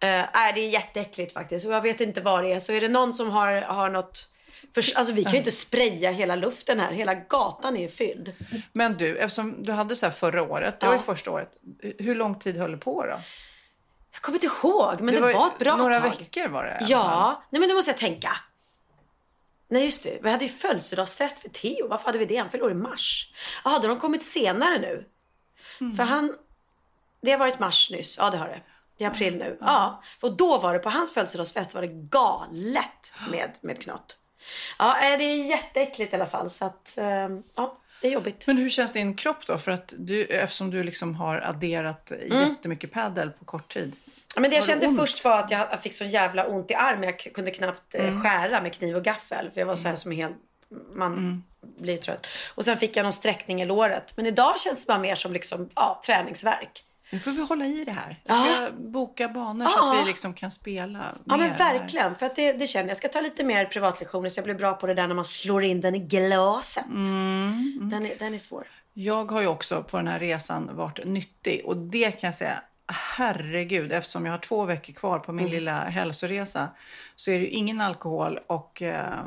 Eh, 0.00 0.24
nej, 0.34 0.52
det 0.54 0.60
är 0.60 0.68
jätteäckligt 0.68 1.32
faktiskt 1.32 1.66
och 1.66 1.72
jag 1.72 1.80
vet 1.80 2.00
inte 2.00 2.20
vad 2.20 2.44
det 2.44 2.52
är. 2.52 2.58
Så 2.58 2.72
är 2.72 2.80
det 2.80 2.88
någon 2.88 3.14
som 3.14 3.30
har, 3.30 3.62
har 3.62 3.90
något 3.90 4.31
för, 4.74 4.84
alltså 4.96 5.12
vi 5.14 5.22
kan 5.22 5.32
ju 5.32 5.38
inte 5.38 5.50
spraya 5.50 6.10
hela 6.10 6.36
luften 6.36 6.80
här. 6.80 6.92
Hela 6.92 7.14
gatan 7.14 7.76
är 7.76 7.80
ju 7.80 7.88
fylld. 7.88 8.32
Men 8.72 8.96
du, 8.96 9.16
eftersom 9.18 9.62
du 9.62 9.72
hade 9.72 9.96
så 9.96 10.06
här 10.06 10.12
förra 10.12 10.42
året, 10.42 10.80
det 10.80 10.86
var 10.86 10.92
ju 10.92 10.98
Ja. 10.98 11.02
första 11.04 11.30
året. 11.30 11.52
Hur 11.98 12.14
lång 12.14 12.38
tid 12.38 12.56
höll 12.56 12.70
det 12.70 12.76
på 12.78 13.06
då? 13.06 13.20
Jag 14.12 14.22
kommer 14.22 14.36
inte 14.44 14.46
ihåg 14.46 15.00
men 15.00 15.14
det, 15.14 15.28
ju 15.28 15.34
var 15.36 15.46
ett 15.46 15.58
bra 15.58 15.76
Några 15.76 16.00
tag. 16.00 16.08
veckor 16.18 16.48
var 16.48 16.64
det. 16.64 16.78
Ja, 16.88 17.42
nej 17.50 17.60
men 17.60 17.68
då 17.68 17.74
måste 17.74 17.90
jag 17.90 17.98
tänka. 17.98 18.30
Nej 19.68 19.84
just 19.84 20.02
det, 20.02 20.18
vi 20.22 20.30
hade 20.30 20.44
ju 20.44 20.50
födelsedagsfest 20.50 21.38
för 21.38 21.48
Theo. 21.48 21.88
Varför 21.88 22.06
hade 22.06 22.18
vi 22.18 22.24
det? 22.24 22.36
Han 22.36 22.48
fyllde 22.48 22.66
år 22.66 22.70
i 22.72 22.74
mars. 22.74 23.32
Jaha, 23.64 23.72
hade 23.72 23.88
de 23.88 23.98
kommit 24.00 24.22
senare 24.22 24.78
nu? 24.78 25.04
För 25.96 26.02
han, 26.02 26.34
det 27.22 27.30
har 27.30 27.38
varit 27.38 27.58
mars 27.58 27.90
nyss. 27.90 28.18
Ja 28.18 28.30
det 28.30 28.36
har 28.36 28.48
det. 28.48 28.60
Det 28.98 29.04
är 29.04 29.08
april 29.10 29.36
nu. 29.36 29.58
Ja, 29.60 30.02
för 30.20 30.30
då 30.30 30.58
var 30.58 30.72
det 30.72 30.78
på 30.78 30.90
hans 30.90 31.14
födelsedagsfest 31.14 31.74
var 31.74 31.80
det 31.82 31.88
galet 31.88 33.14
med, 33.30 33.50
med 33.60 33.82
knott. 33.82 34.16
Ja, 34.78 35.12
eh, 35.12 35.18
det 35.18 35.24
är 35.24 35.44
jätteäckligt 35.48 36.12
i 36.12 36.16
alla 36.16 36.26
fall. 36.26 36.50
Så 36.50 36.64
att, 36.64 36.98
eh, 36.98 37.06
ja, 37.56 37.78
det 38.00 38.08
är 38.08 38.12
jobbigt. 38.12 38.46
Men 38.46 38.56
hur 38.56 38.68
känns 38.68 38.92
din 38.92 39.14
kropp 39.16 39.46
då? 39.46 39.58
För 39.58 39.70
att 39.70 39.94
du, 39.98 40.24
eftersom 40.24 40.70
du 40.70 40.82
liksom 40.82 41.14
har 41.14 41.40
adderat 41.40 42.12
jättemycket 42.30 42.92
padel 42.92 43.30
på 43.30 43.44
kort 43.44 43.68
tid. 43.68 43.96
Ja, 44.34 44.40
men 44.40 44.50
det 44.50 44.56
jag 44.56 44.64
kände 44.64 44.86
ont? 44.86 44.98
först 44.98 45.24
var 45.24 45.38
att 45.38 45.50
jag 45.50 45.82
fick 45.82 45.94
så 45.94 46.04
jävla 46.04 46.46
ont 46.46 46.70
i 46.70 46.74
armen. 46.74 47.02
Jag 47.04 47.18
kunde 47.34 47.50
knappt 47.50 47.94
eh, 47.94 48.04
Mm. 48.08 48.22
skära 48.22 48.60
med 48.62 48.72
kniv 48.74 48.96
och 48.96 49.04
gaffel. 49.04 49.50
För 49.50 49.60
jag 49.60 49.66
var 49.66 49.76
så 49.76 49.88
här 49.88 49.96
som 49.96 50.12
är 50.12 50.16
helt... 50.16 50.36
Man 50.94 51.12
Mm. 51.12 51.42
blir 51.78 51.96
trött. 51.96 52.26
Och 52.54 52.64
sen 52.64 52.76
fick 52.76 52.96
jag 52.96 53.02
någon 53.02 53.12
sträckning 53.12 53.62
i 53.62 53.64
låret. 53.64 54.16
Men 54.16 54.26
idag 54.26 54.60
känns 54.60 54.80
det 54.80 54.86
bara 54.92 54.98
mer 54.98 55.14
som 55.14 55.32
liksom, 55.32 55.70
ja, 55.74 56.00
träningsverk. 56.06 56.84
Nu 57.12 57.18
får 57.18 57.30
vi 57.30 57.46
hålla 57.46 57.64
i 57.66 57.84
det 57.84 57.92
här. 57.92 58.20
Jag 58.24 58.36
ska 58.46 58.70
boka 58.76 59.28
banor 59.28 59.66
så 59.66 59.72
Ja. 59.76 59.92
att 59.94 60.02
vi 60.02 60.08
liksom 60.10 60.34
kan 60.34 60.50
spela 60.50 61.14
Ja 61.24 61.36
men 61.36 61.52
verkligen. 61.56 62.14
För 62.14 62.26
att 62.26 62.34
det, 62.36 62.52
det 62.52 62.66
känner 62.66 62.84
jag. 62.84 62.90
Jag 62.90 62.96
ska 62.96 63.08
ta 63.08 63.20
lite 63.20 63.44
mer 63.44 63.64
privatlektioner 63.64 64.28
så 64.28 64.38
jag 64.38 64.44
blir 64.44 64.54
bra 64.54 64.74
på 64.74 64.86
det 64.86 64.94
där 64.94 65.08
när 65.08 65.14
man 65.14 65.24
slår 65.24 65.64
in 65.64 65.80
den 65.80 65.94
i 65.94 65.98
glaset. 65.98 66.86
Mm. 66.86 67.78
Den, 67.82 68.06
är, 68.06 68.16
den 68.18 68.34
är 68.34 68.38
svår. 68.38 68.66
Jag 68.94 69.30
har 69.30 69.40
ju 69.40 69.46
också 69.46 69.82
på 69.82 69.96
den 69.96 70.08
här 70.08 70.18
resan 70.18 70.76
varit 70.76 71.04
nyttig 71.04 71.62
och 71.64 71.76
det 71.76 72.10
kan 72.10 72.28
jag 72.28 72.34
säga, 72.34 72.62
herregud, 73.16 73.92
eftersom 73.92 74.26
jag 74.26 74.32
har 74.32 74.38
två 74.38 74.64
veckor 74.64 74.92
kvar 74.92 75.18
på 75.18 75.32
min 75.32 75.48
lilla 75.48 75.84
hälsoresa 75.84 76.68
så 77.16 77.30
är 77.30 77.38
det 77.38 77.44
ju 77.44 77.50
ingen 77.50 77.80
alkohol 77.80 78.38
och 78.46 78.82
eh, 78.82 79.24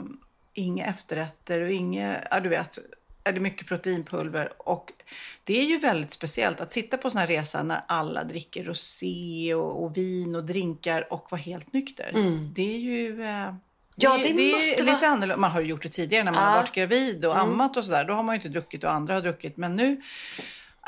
inga 0.54 0.86
efterrätter 0.86 1.62
och 1.62 1.72
inga, 1.72 2.18
ja 2.32 2.40
du 2.40 2.50
vet, 2.50 2.78
är 3.26 3.34
det 3.34 3.40
mycket 3.40 3.68
proteinpulver. 3.68 4.54
Och 4.58 4.92
det 5.44 5.60
är 5.60 5.64
ju 5.66 5.78
väldigt 5.80 6.12
speciellt 6.12 6.62
att 6.62 6.72
sitta 6.72 6.98
på 6.98 7.10
sån 7.10 7.20
här 7.20 7.28
resa 7.28 7.64
när 7.64 7.82
alla 7.88 8.24
dricker 8.24 8.64
rosé 8.64 9.54
och, 9.56 9.84
och 9.84 9.98
vin 9.98 10.36
och 10.36 10.46
drinkar 10.46 11.14
och 11.14 11.28
vara 11.32 11.42
helt 11.42 11.74
nykter. 11.74 12.12
Det 12.56 12.76
är 12.76 12.80
ju... 12.80 13.24
Eh, 13.26 13.54
Ja, 13.98 14.18
det, 14.18 14.24
det 14.24 14.34
det 14.34 14.52
måste 14.52 14.82
är 14.82 14.84
vara- 14.86 14.94
lite 14.96 15.08
annorlunda. 15.08 15.38
Man 15.38 15.52
har 15.52 15.62
ju 15.62 15.68
gjort 15.68 15.84
det 15.84 15.90
tidigare 15.90 16.24
när 16.24 16.32
man 16.32 16.44
Ja. 16.44 16.50
har 16.50 16.58
varit 16.58 16.72
gravid 16.72 17.26
och 17.26 17.38
ammat 17.38 17.78
och 17.78 17.84
sådär. 17.86 18.06
Då 18.06 18.14
har 18.14 18.24
man 18.24 18.36
ju 18.36 18.38
inte 18.40 18.50
druckit 18.50 18.84
och 18.84 18.92
andra 18.92 19.14
har 19.14 19.22
druckit. 19.22 19.58
Men 19.58 19.76
nu, 19.76 20.02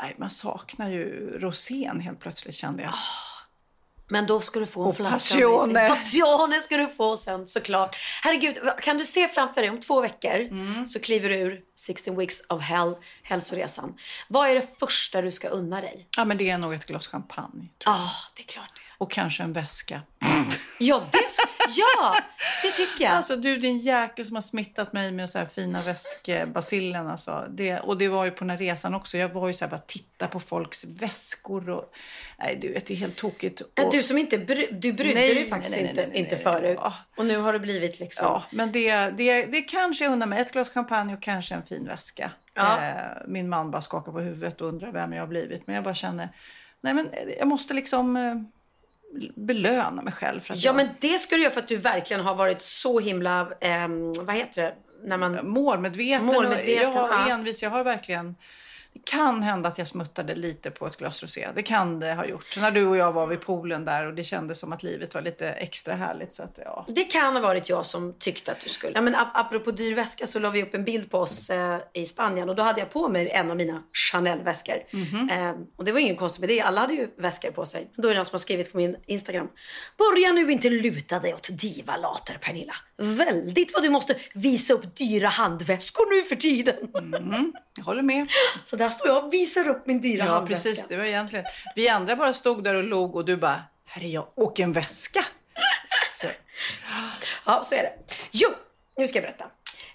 nej, 0.00 0.14
man 0.18 0.30
saknar 0.30 0.88
ju 0.88 1.30
rosén 1.38 2.00
helt 2.00 2.20
plötsligt 2.20 2.54
kände 2.54 2.82
jag. 2.82 2.94
Men 4.10 4.26
då 4.26 4.40
ska 4.40 4.60
du 4.60 4.66
få 4.66 4.82
en 4.82 4.88
Och 4.88 4.96
flaska 4.96 5.34
Passione. 5.34 5.88
Passione 5.88 6.60
ska 6.60 6.76
du 6.76 6.88
få 6.88 7.16
sen 7.16 7.46
såklart. 7.46 7.96
Herregud, 8.22 8.58
kan 8.82 8.98
du 8.98 9.04
se 9.04 9.28
framför 9.28 9.60
dig 9.60 9.70
om 9.70 9.80
två 9.80 10.00
veckor 10.00 10.34
Mm. 10.40 10.86
så 10.86 11.00
kliver 11.00 11.28
du 11.28 11.34
ur 11.36 11.60
16 11.78 12.16
weeks 12.16 12.40
of 12.48 12.62
hell, 12.62 12.94
hälsoresan. 13.22 13.94
Vad 14.28 14.48
är 14.48 14.54
det 14.54 14.78
första 14.78 15.22
du 15.22 15.30
ska 15.30 15.48
unna 15.48 15.80
dig? 15.80 16.08
Ja, 16.16 16.24
men 16.24 16.36
det 16.38 16.50
är 16.50 16.58
nog 16.58 16.74
ett 16.74 16.86
glas 16.86 17.06
champagne. 17.06 17.68
Ja, 17.84 17.98
det 18.36 18.42
är 18.42 18.46
klart 18.46 18.70
det. 18.74 18.82
Och 18.98 19.10
kanske 19.10 19.42
en 19.42 19.52
väska. 19.52 20.02
Ja, 20.78 21.02
det, 21.12 21.18
ja, 21.76 22.16
det 22.62 22.70
tycker 22.70 23.04
jag. 23.04 23.12
Alltså 23.12 23.36
du 23.36 23.56
din 23.56 23.78
jäkel 23.78 24.24
som 24.24 24.36
har 24.36 24.42
smittat 24.42 24.92
mig 24.92 25.12
med 25.12 25.30
så 25.30 25.38
här 25.38 25.46
fina 25.46 25.80
väskbasillen 25.80 27.06
alltså. 27.06 27.46
Det, 27.50 27.80
och 27.80 27.98
det 27.98 28.08
var 28.08 28.24
ju 28.24 28.30
på 28.30 28.38
den 28.38 28.50
här 28.50 28.56
resan 28.56 28.94
också. 28.94 29.18
Jag 29.18 29.28
var 29.28 29.48
ju 29.48 29.54
så 29.54 29.64
här 29.64 29.70
bara 29.70 29.78
titta 29.78 30.26
på 30.26 30.40
folks 30.40 30.84
väskor 30.84 31.70
och 31.70 31.92
nej 32.38 32.58
du 32.62 32.72
vet 32.72 32.86
det 32.86 32.94
är 32.94 32.98
helt 32.98 33.16
tokigt. 33.16 33.60
Och, 33.60 33.92
du 33.92 34.02
som 34.02 34.18
inte 34.18 34.38
bry, 34.38 34.68
du 34.72 34.92
brydde 34.92 35.14
Nej, 35.14 35.34
dig 35.34 35.48
faktiskt 35.48 35.76
nej, 35.76 35.92
nej, 35.94 36.04
inte, 36.04 36.18
inte 36.18 36.36
förut. 36.36 36.78
Ja. 36.82 36.94
Och 37.16 37.26
nu 37.26 37.36
har 37.36 37.52
det 37.52 37.60
blivit 37.60 38.00
liksom. 38.00 38.26
ja, 38.26 38.42
men 38.50 38.72
det, 38.72 39.10
det, 39.10 39.46
det 39.46 39.62
kanske 39.62 40.04
jag 40.04 40.12
undrar 40.12 40.26
mig. 40.26 40.40
Ett 40.40 40.52
glas 40.52 40.70
champagne 40.70 41.14
och 41.14 41.22
kanske 41.22 41.54
en 41.54 41.62
fin 41.62 41.86
väska. 41.86 42.30
Ja. 42.54 42.82
Eh, 42.82 42.94
min 43.26 43.48
man 43.48 43.70
bara 43.70 43.82
skakar 43.82 44.12
på 44.12 44.20
huvudet 44.20 44.60
och 44.60 44.68
undrar 44.68 44.92
vem 44.92 45.12
jag 45.12 45.22
har 45.22 45.26
blivit. 45.26 45.66
Men 45.66 45.74
jag 45.74 45.84
bara 45.84 45.94
känner, 45.94 46.28
nej 46.80 46.94
men 46.94 47.10
jag 47.38 47.48
måste 47.48 47.74
liksom 47.74 48.16
eh, 48.16 48.34
belöna 49.34 50.02
mig 50.02 50.12
själv. 50.12 50.40
För 50.40 50.54
att 50.54 50.64
Ja, 50.64 50.68
jag 50.68 50.76
men 50.76 50.88
det 51.00 51.18
ska 51.18 51.36
du 51.36 51.42
göra 51.42 51.52
för 51.52 51.60
att 51.60 51.68
du 51.68 51.76
verkligen 51.76 52.22
har 52.22 52.34
varit 52.34 52.62
så 52.62 53.00
himla, 53.00 53.48
ehm, 53.60 54.12
vad 54.12 54.36
heter 54.36 54.62
det, 54.62 54.74
när 55.04 55.16
man... 55.16 55.50
målmedveten, 55.50 56.26
Målmedveten, 56.26 56.88
och 56.88 56.94
ja. 56.94 57.28
envis. 57.30 57.62
Jag 57.62 57.70
har 57.70 57.84
verkligen... 57.84 58.36
Det 58.92 59.00
kan 59.10 59.42
hända 59.42 59.68
att 59.68 59.78
jag 59.78 59.86
smuttade 59.86 60.34
lite 60.34 60.70
på 60.70 60.86
ett 60.86 60.96
glas 60.96 61.22
rosé. 61.22 61.48
Det 61.54 61.62
kan 61.62 62.00
det 62.00 62.14
ha 62.14 62.26
gjort. 62.26 62.56
När 62.60 62.70
du 62.70 62.86
och 62.86 62.96
jag 62.96 63.12
var 63.12 63.26
vid 63.26 63.40
poolen 63.40 63.84
där 63.84 64.06
och 64.06 64.14
det 64.14 64.22
kändes 64.24 64.58
som 64.58 64.72
att 64.72 64.82
livet 64.82 65.14
var 65.14 65.22
lite 65.22 65.48
extra 65.50 65.94
härligt. 65.94 66.32
Så 66.34 66.42
att, 66.42 66.58
ja. 66.64 66.84
Det 66.88 67.04
kan 67.04 67.32
ha 67.34 67.40
varit 67.42 67.68
jag 67.68 67.86
som 67.86 68.14
tyckte 68.18 68.52
att 68.52 68.60
du 68.60 68.68
skulle. 68.68 68.92
Ja, 68.94 69.00
men 69.00 69.14
ap- 69.14 69.30
apropå 69.34 69.70
dyr 69.70 69.94
väska 69.94 70.26
så 70.26 70.38
la 70.38 70.50
vi 70.50 70.62
upp 70.62 70.74
en 70.74 70.84
bild 70.84 71.10
på 71.10 71.18
oss 71.18 71.50
eh, 71.50 71.78
i 71.94 72.06
Spanien 72.06 72.48
och 72.48 72.56
då 72.56 72.62
hade 72.62 72.80
jag 72.80 72.90
på 72.90 73.08
mig 73.08 73.28
en 73.30 73.50
av 73.50 73.56
mina 73.56 73.82
Chanel-väskor. 74.12 74.76
Mhm. 74.92 75.30
Eh, 75.30 75.54
och 75.76 75.84
det 75.84 75.92
var 75.92 76.00
ingen 76.00 76.16
konstigt 76.16 76.40
med 76.40 76.48
det. 76.48 76.60
Alla 76.60 76.80
hade 76.80 76.94
ju 76.94 77.08
väskor 77.18 77.50
på 77.50 77.66
sig. 77.66 77.90
Men 77.94 78.02
då 78.02 78.08
är 78.08 78.12
det 78.12 78.18
någon 78.18 78.26
som 78.26 78.34
har 78.34 78.38
skrivit 78.38 78.72
på 78.72 78.76
min 78.76 78.96
Instagram. 79.06 79.48
Börja 79.98 80.32
nu 80.32 80.52
inte 80.52 80.70
luta 80.70 81.18
dig 81.18 81.34
åt 81.34 81.48
divalater 81.58 82.38
Pernilla. 82.40 82.74
Väldigt 82.96 83.74
vad 83.74 83.82
du 83.82 83.88
måste 83.90 84.14
visa 84.34 84.74
upp 84.74 84.96
dyra 84.96 85.28
handväskor 85.28 86.16
nu 86.16 86.22
för 86.28 86.36
tiden. 86.36 86.76
Jag 87.76 87.84
håller 87.84 88.02
med. 88.02 88.26
Så 88.64 88.76
där 88.78 88.88
står 88.88 89.08
jag 89.08 89.24
och 89.24 89.32
visar 89.32 89.68
upp 89.68 89.86
min 89.86 90.00
dyra 90.00 90.24
Ja, 90.26 90.32
handväska. 90.32 90.68
precis. 90.70 90.86
Det 90.88 90.96
var 90.96 91.04
egentligen... 91.04 91.44
Vi 91.74 91.88
andra 91.88 92.16
bara 92.16 92.32
stod 92.32 92.64
där 92.64 92.74
och 92.74 92.84
log 92.84 93.16
och 93.16 93.24
du 93.24 93.36
bara, 93.36 93.62
här 93.86 94.02
är 94.04 94.08
jag 94.08 94.26
och 94.34 94.60
en 94.60 94.72
väska. 94.72 95.24
Så. 96.20 96.26
Ja, 97.46 97.62
så 97.64 97.74
är 97.74 97.82
det. 97.82 97.92
Jo, 98.30 98.48
nu 98.96 99.08
ska 99.08 99.18
jag 99.18 99.22
berätta. 99.24 99.44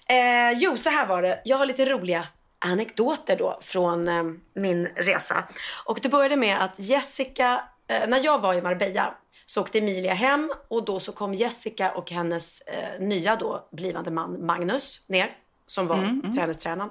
Eh, 0.08 0.58
jo, 0.58 0.76
så 0.76 0.90
här 0.90 1.06
var 1.06 1.22
det. 1.22 1.40
Jag 1.44 1.56
har 1.56 1.66
lite 1.66 1.84
roliga 1.84 2.26
anekdoter 2.58 3.36
då 3.36 3.58
från 3.60 4.08
eh, 4.08 4.22
min 4.54 4.86
resa. 4.86 5.44
Och 5.84 5.98
det 6.02 6.08
började 6.08 6.36
med 6.36 6.62
att 6.64 6.78
Jessica, 6.78 7.62
eh, 7.88 8.08
när 8.08 8.24
jag 8.24 8.38
var 8.40 8.54
i 8.54 8.62
Marbella 8.62 9.14
så 9.46 9.60
åkte 9.60 9.78
Emilia 9.78 10.14
hem 10.14 10.52
och 10.68 10.84
då 10.84 11.00
så 11.00 11.12
kom 11.12 11.34
Jessica 11.34 11.90
och 11.92 12.10
hennes 12.10 12.60
eh, 12.60 13.00
nya 13.00 13.36
då 13.36 13.68
blivande 13.72 14.10
man 14.10 14.46
Magnus 14.46 15.04
ner 15.06 15.36
som 15.66 15.86
var 15.86 16.32
träningstränaren. 16.34 16.90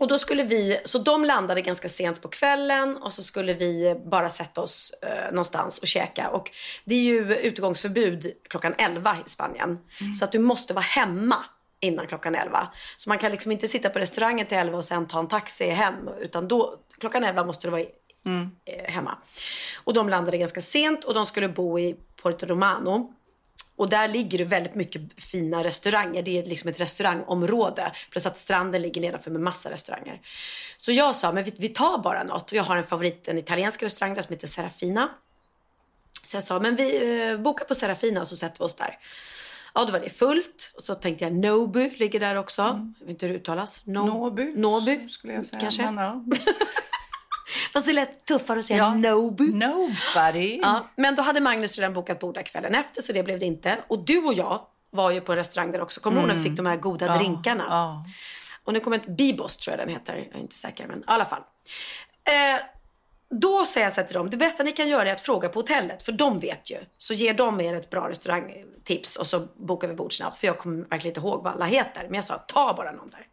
Och 0.00 0.08
då 0.08 0.18
skulle 0.18 0.44
vi, 0.44 0.80
så 0.84 0.98
de 0.98 1.24
landade 1.24 1.60
ganska 1.60 1.88
sent 1.88 2.22
på 2.22 2.28
kvällen 2.28 2.96
och 2.96 3.12
så 3.12 3.22
skulle 3.22 3.54
vi 3.54 4.00
bara 4.06 4.30
sätta 4.30 4.60
oss 4.60 4.94
eh, 5.02 5.30
någonstans 5.30 5.78
och 5.78 5.86
käka. 5.86 6.28
Och 6.28 6.50
det 6.84 6.94
är 6.94 7.02
ju 7.02 7.36
utegångsförbud 7.36 8.32
klockan 8.50 8.74
11 8.78 9.16
i 9.26 9.28
Spanien. 9.28 9.78
Så 10.18 10.24
att 10.24 10.32
du 10.32 10.38
måste 10.38 10.74
vara 10.74 10.82
hemma 10.84 11.36
innan 11.80 12.06
klockan 12.06 12.34
11. 12.34 12.68
Så 12.96 13.08
man 13.08 13.18
kan 13.18 13.30
liksom 13.30 13.52
inte 13.52 13.68
sitta 13.68 13.90
på 13.90 13.98
restaurangen 13.98 14.46
till 14.46 14.58
11 14.58 14.78
och 14.78 14.84
sen 14.84 15.06
ta 15.06 15.18
en 15.18 15.28
taxi 15.28 15.68
hem. 15.68 16.08
Utan 16.20 16.48
då, 16.48 16.74
klockan 17.00 17.24
11 17.24 17.44
måste 17.44 17.66
du 17.66 17.70
vara 17.70 17.80
i, 17.80 17.88
eh, 18.66 18.92
hemma. 18.92 19.18
Och 19.84 19.94
de 19.94 20.08
landade 20.08 20.38
ganska 20.38 20.60
sent 20.60 21.04
och 21.04 21.14
de 21.14 21.26
skulle 21.26 21.48
bo 21.48 21.78
i 21.78 21.96
Puerto 22.22 22.46
Romano. 22.46 23.14
Och 23.80 23.88
där 23.88 24.08
ligger 24.08 24.38
det 24.38 24.44
väldigt 24.44 24.74
mycket 24.74 25.22
fina 25.22 25.64
restauranger. 25.64 26.22
Det 26.22 26.38
är 26.38 26.44
liksom 26.44 26.70
ett 26.70 26.80
restaurangområde. 26.80 27.92
Plus 28.10 28.26
att 28.26 28.38
stranden 28.38 28.82
ligger 28.82 29.00
nedanför 29.00 29.30
med 29.30 29.40
massa 29.40 29.70
restauranger. 29.70 30.20
Så 30.76 30.92
jag 30.92 31.14
sa, 31.14 31.32
men 31.32 31.44
vi, 31.44 31.54
vi 31.56 31.68
tar 31.68 31.98
bara 31.98 32.24
något. 32.24 32.50
Och 32.50 32.56
jag 32.56 32.64
har 32.64 32.76
en 32.76 32.84
favorit, 32.84 33.28
en 33.28 33.38
italiensk 33.38 33.82
restaurang 33.82 34.14
där 34.14 34.22
som 34.22 34.32
heter 34.32 34.46
Serafina. 34.46 35.08
Så 36.24 36.36
jag 36.36 36.44
sa, 36.44 36.60
men 36.60 36.76
vi 36.76 37.20
eh, 37.30 37.38
bokar 37.38 37.64
på 37.64 37.74
Serafina 37.74 38.24
så 38.24 38.36
sätter 38.36 38.58
vi 38.58 38.64
oss 38.64 38.74
där. 38.74 38.98
Ja, 39.74 39.84
då 39.84 39.92
var 39.92 40.00
det 40.00 40.10
fullt. 40.10 40.72
Och 40.76 40.82
så 40.82 40.94
tänkte 40.94 41.24
jag, 41.24 41.34
Nobu 41.34 41.90
ligger 41.96 42.20
där 42.20 42.34
också. 42.34 42.62
Jag 42.62 43.06
vet 43.06 43.10
inte 43.10 43.26
hur 43.26 43.32
det 43.32 43.38
uttalas. 43.38 43.82
No- 43.84 44.06
Nobu, 44.06 44.52
Nobu, 44.56 45.08
skulle 45.08 45.32
jag 45.32 45.46
säga. 45.46 45.60
Kanske. 45.60 45.90
Men, 45.90 46.04
ja. 46.04 46.24
Fast 47.72 47.86
det 47.86 47.92
lät 47.92 48.24
tuffare 48.24 48.58
att 48.58 48.64
säga 48.64 48.78
Ja. 48.78 48.94
Nobu. 48.94 49.52
Nobody. 49.52 50.60
Ja, 50.62 50.88
men 50.96 51.14
då 51.14 51.22
hade 51.22 51.40
Magnus 51.40 51.78
redan 51.78 51.94
bokat 51.94 52.18
bord 52.20 52.44
kvällen 52.44 52.74
efter 52.74 53.02
så 53.02 53.12
det 53.12 53.22
blev 53.22 53.38
det 53.38 53.46
inte. 53.46 53.78
Och 53.88 54.04
du 54.04 54.18
och 54.18 54.34
jag 54.34 54.60
var 54.90 55.10
ju 55.10 55.20
på 55.20 55.32
en 55.32 55.38
restaurang 55.38 55.72
där 55.72 55.80
också. 55.80 56.00
Kommer 56.00 56.16
du 56.16 56.20
ihåg 56.20 56.28
när 56.28 56.34
vi 56.42 56.42
fick 56.48 56.56
de 56.56 56.66
här 56.66 56.76
goda 56.76 57.16
drinkarna? 57.18 57.64
Ja. 57.70 58.04
Och 58.64 58.72
nu 58.72 58.80
kommer 58.80 58.96
ett 58.96 59.16
Bibos 59.16 59.56
tror 59.56 59.76
jag 59.76 59.86
den 59.86 59.94
heter. 59.94 60.14
Jag 60.16 60.36
är 60.36 60.40
inte 60.40 60.54
säker 60.54 60.86
men 60.86 60.98
i 60.98 61.02
alla 61.06 61.24
fall. 61.24 61.42
Eh, 62.24 62.62
då 63.40 63.64
säger 63.64 63.86
jag 63.86 63.92
så 63.92 64.00
här 64.00 64.08
till 64.08 64.16
dem. 64.16 64.30
Det 64.30 64.36
bästa 64.36 64.62
ni 64.62 64.72
kan 64.72 64.88
göra 64.88 65.08
är 65.08 65.12
att 65.12 65.20
fråga 65.20 65.48
på 65.48 65.58
hotellet. 65.58 66.02
För 66.02 66.12
de 66.12 66.38
vet 66.38 66.70
ju. 66.70 66.76
Så 66.98 67.14
ger 67.14 67.34
de 67.34 67.60
er 67.60 67.74
ett 67.74 67.90
bra 67.90 68.08
restaurangtips 68.08 69.16
och 69.16 69.26
så 69.26 69.40
bokar 69.56 69.88
vi 69.88 69.94
bord 69.94 70.16
snabbt. 70.16 70.38
För 70.38 70.46
jag 70.46 70.58
kommer 70.58 70.76
verkligen 70.76 71.10
inte 71.16 71.20
ihåg 71.20 71.42
vad 71.42 71.52
alla 71.52 71.66
heter. 71.66 72.02
Men 72.02 72.14
jag 72.14 72.24
sa 72.24 72.38
ta 72.38 72.74
bara 72.76 72.92
någon 72.92 73.10
där. 73.10 73.26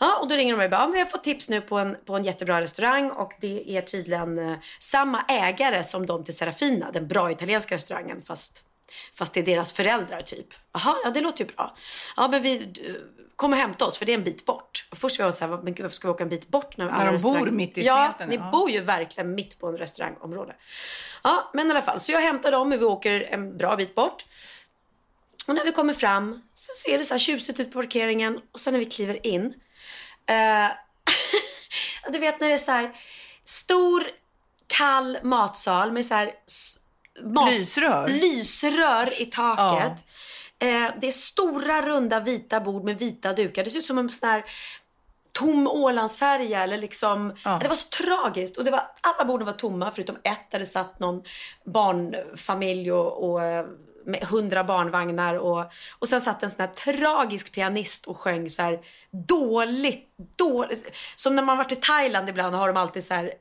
Ja, 0.00 0.18
och 0.18 0.28
då 0.28 0.34
ringer 0.34 0.52
de 0.52 0.56
mig 0.56 0.64
och 0.64 0.70
bara, 0.70 0.80
ja, 0.80 0.86
men 0.86 0.98
jag 0.98 1.06
har 1.06 1.10
fått 1.10 1.24
tips 1.24 1.48
nu 1.48 1.60
på 1.60 1.78
en, 1.78 1.96
på 2.04 2.16
en 2.16 2.24
jättebra 2.24 2.60
restaurang 2.60 3.10
och 3.10 3.32
det 3.40 3.76
är 3.76 3.82
tydligen 3.82 4.38
eh, 4.38 4.58
samma 4.78 5.22
ägare 5.28 5.84
som 5.84 6.06
de 6.06 6.24
till 6.24 6.36
Serafina, 6.36 6.90
den 6.90 7.08
bra 7.08 7.30
italienska 7.30 7.74
restaurangen 7.74 8.22
fast, 8.22 8.62
fast 9.14 9.34
det 9.34 9.40
är 9.40 9.44
deras 9.44 9.72
föräldrar 9.72 10.20
typ. 10.20 10.46
Jaha, 10.72 10.96
ja 11.04 11.10
det 11.10 11.20
låter 11.20 11.44
ju 11.44 11.50
bra. 11.54 11.74
Ja, 12.16 12.28
men 12.28 12.42
vi 12.42 12.56
eh, 12.56 12.94
kom 13.36 13.52
och 13.52 13.58
hämta 13.58 13.84
oss 13.84 13.98
för 13.98 14.06
det 14.06 14.12
är 14.12 14.18
en 14.18 14.24
bit 14.24 14.46
bort. 14.46 14.88
Och 14.90 14.96
först 14.96 15.18
var 15.18 15.26
jag 15.26 15.34
så 15.34 15.46
här, 15.46 15.56
men 15.62 15.74
gud, 15.74 15.84
varför 15.84 15.96
ska 15.96 16.08
vi 16.08 16.14
åka 16.14 16.24
en 16.24 16.30
bit 16.30 16.48
bort 16.48 16.76
när, 16.76 16.88
alla 16.88 17.12
de 17.12 17.22
bor 17.22 17.50
mitt 17.50 17.78
i 17.78 17.82
Ja, 17.82 18.06
smeten, 18.08 18.28
ni 18.28 18.36
ja. 18.36 18.50
bor 18.52 18.70
ju 18.70 18.80
verkligen 18.80 19.34
mitt 19.34 19.58
på 19.58 19.66
en 19.66 19.78
restaurangområde. 19.78 20.54
Ja, 21.22 21.50
men 21.54 21.66
i 21.66 21.70
alla 21.70 21.82
fall, 21.82 22.00
så 22.00 22.12
jag 22.12 22.20
hämtar 22.20 22.52
dem 22.52 22.72
och 22.72 22.80
vi 22.80 22.84
åker 22.84 23.20
en 23.20 23.56
bra 23.56 23.76
bit 23.76 23.94
bort. 23.94 24.24
Och 25.46 25.54
när 25.54 25.64
vi 25.64 25.72
kommer 25.72 25.92
fram 25.92 26.42
så 26.54 26.72
ser 26.72 26.98
det 26.98 27.04
så 27.04 27.14
här 27.14 27.18
tjusigt 27.18 27.60
ut 27.60 27.72
på 27.72 27.78
parkeringen 27.82 28.40
och 28.52 28.60
sen 28.60 28.72
när 28.72 28.80
vi 28.80 28.86
kliver 28.86 29.26
in. 29.26 29.54
Eh, 30.30 30.70
du 32.12 32.18
vet 32.18 32.40
när 32.40 32.48
det 32.48 32.54
är 32.54 32.58
så 32.58 32.70
här 32.70 32.92
stor 33.44 34.02
kall 34.66 35.18
matsal 35.22 35.92
med 35.92 36.06
så 36.06 36.14
här 36.14 36.32
mat, 37.22 37.52
Lysrör. 37.52 38.08
lysrör 38.08 39.22
i 39.22 39.26
taket. 39.26 40.04
Eh, 40.58 40.90
det 41.00 41.06
är 41.06 41.12
stora 41.12 41.82
runda 41.82 42.20
vita 42.20 42.60
bord 42.60 42.84
med 42.84 42.98
vita 42.98 43.32
dukar. 43.32 43.64
Det 43.64 43.70
ser 43.70 43.78
ut 43.78 43.86
som 43.86 43.98
en 43.98 44.10
sån 44.10 44.28
här 44.28 44.44
tom 45.32 45.66
Ålandsfärja 45.66 46.62
eller 46.62 46.78
liksom. 46.78 47.34
Det 47.60 47.68
var 47.68 47.74
så 47.74 47.88
tragiskt. 47.88 48.56
Och 48.56 48.64
det 48.64 48.70
var, 48.70 48.82
alla 49.00 49.24
borden 49.24 49.46
var 49.46 49.52
tomma 49.52 49.90
förutom 49.90 50.16
ett 50.24 50.50
där 50.50 50.58
det 50.58 50.66
satt 50.66 51.00
någon 51.00 51.22
barnfamilj 51.64 52.92
och, 52.92 53.30
och 53.30 53.44
eh, 53.44 53.66
med 54.04 54.22
hundra 54.24 54.64
barnvagnar 54.64 55.34
och, 55.34 55.72
och 55.98 56.08
sen 56.08 56.20
satt 56.20 56.42
en 56.42 56.50
sån 56.50 56.60
här 56.60 56.66
tragisk 56.94 57.52
pianist 57.52 58.06
och 58.06 58.16
sjöng 58.18 58.50
så 58.50 58.62
här 58.62 58.80
dåligt, 59.10 60.08
dåligt. 60.36 60.96
Som 61.16 61.36
när 61.36 61.42
man 61.42 61.56
varit 61.56 61.72
i 61.72 61.76
Thailand 61.76 62.28
ibland 62.28 62.54
har 62.54 62.68
de 62.68 62.76
alltid 62.76 63.04
så 63.04 63.14
här 63.14 63.32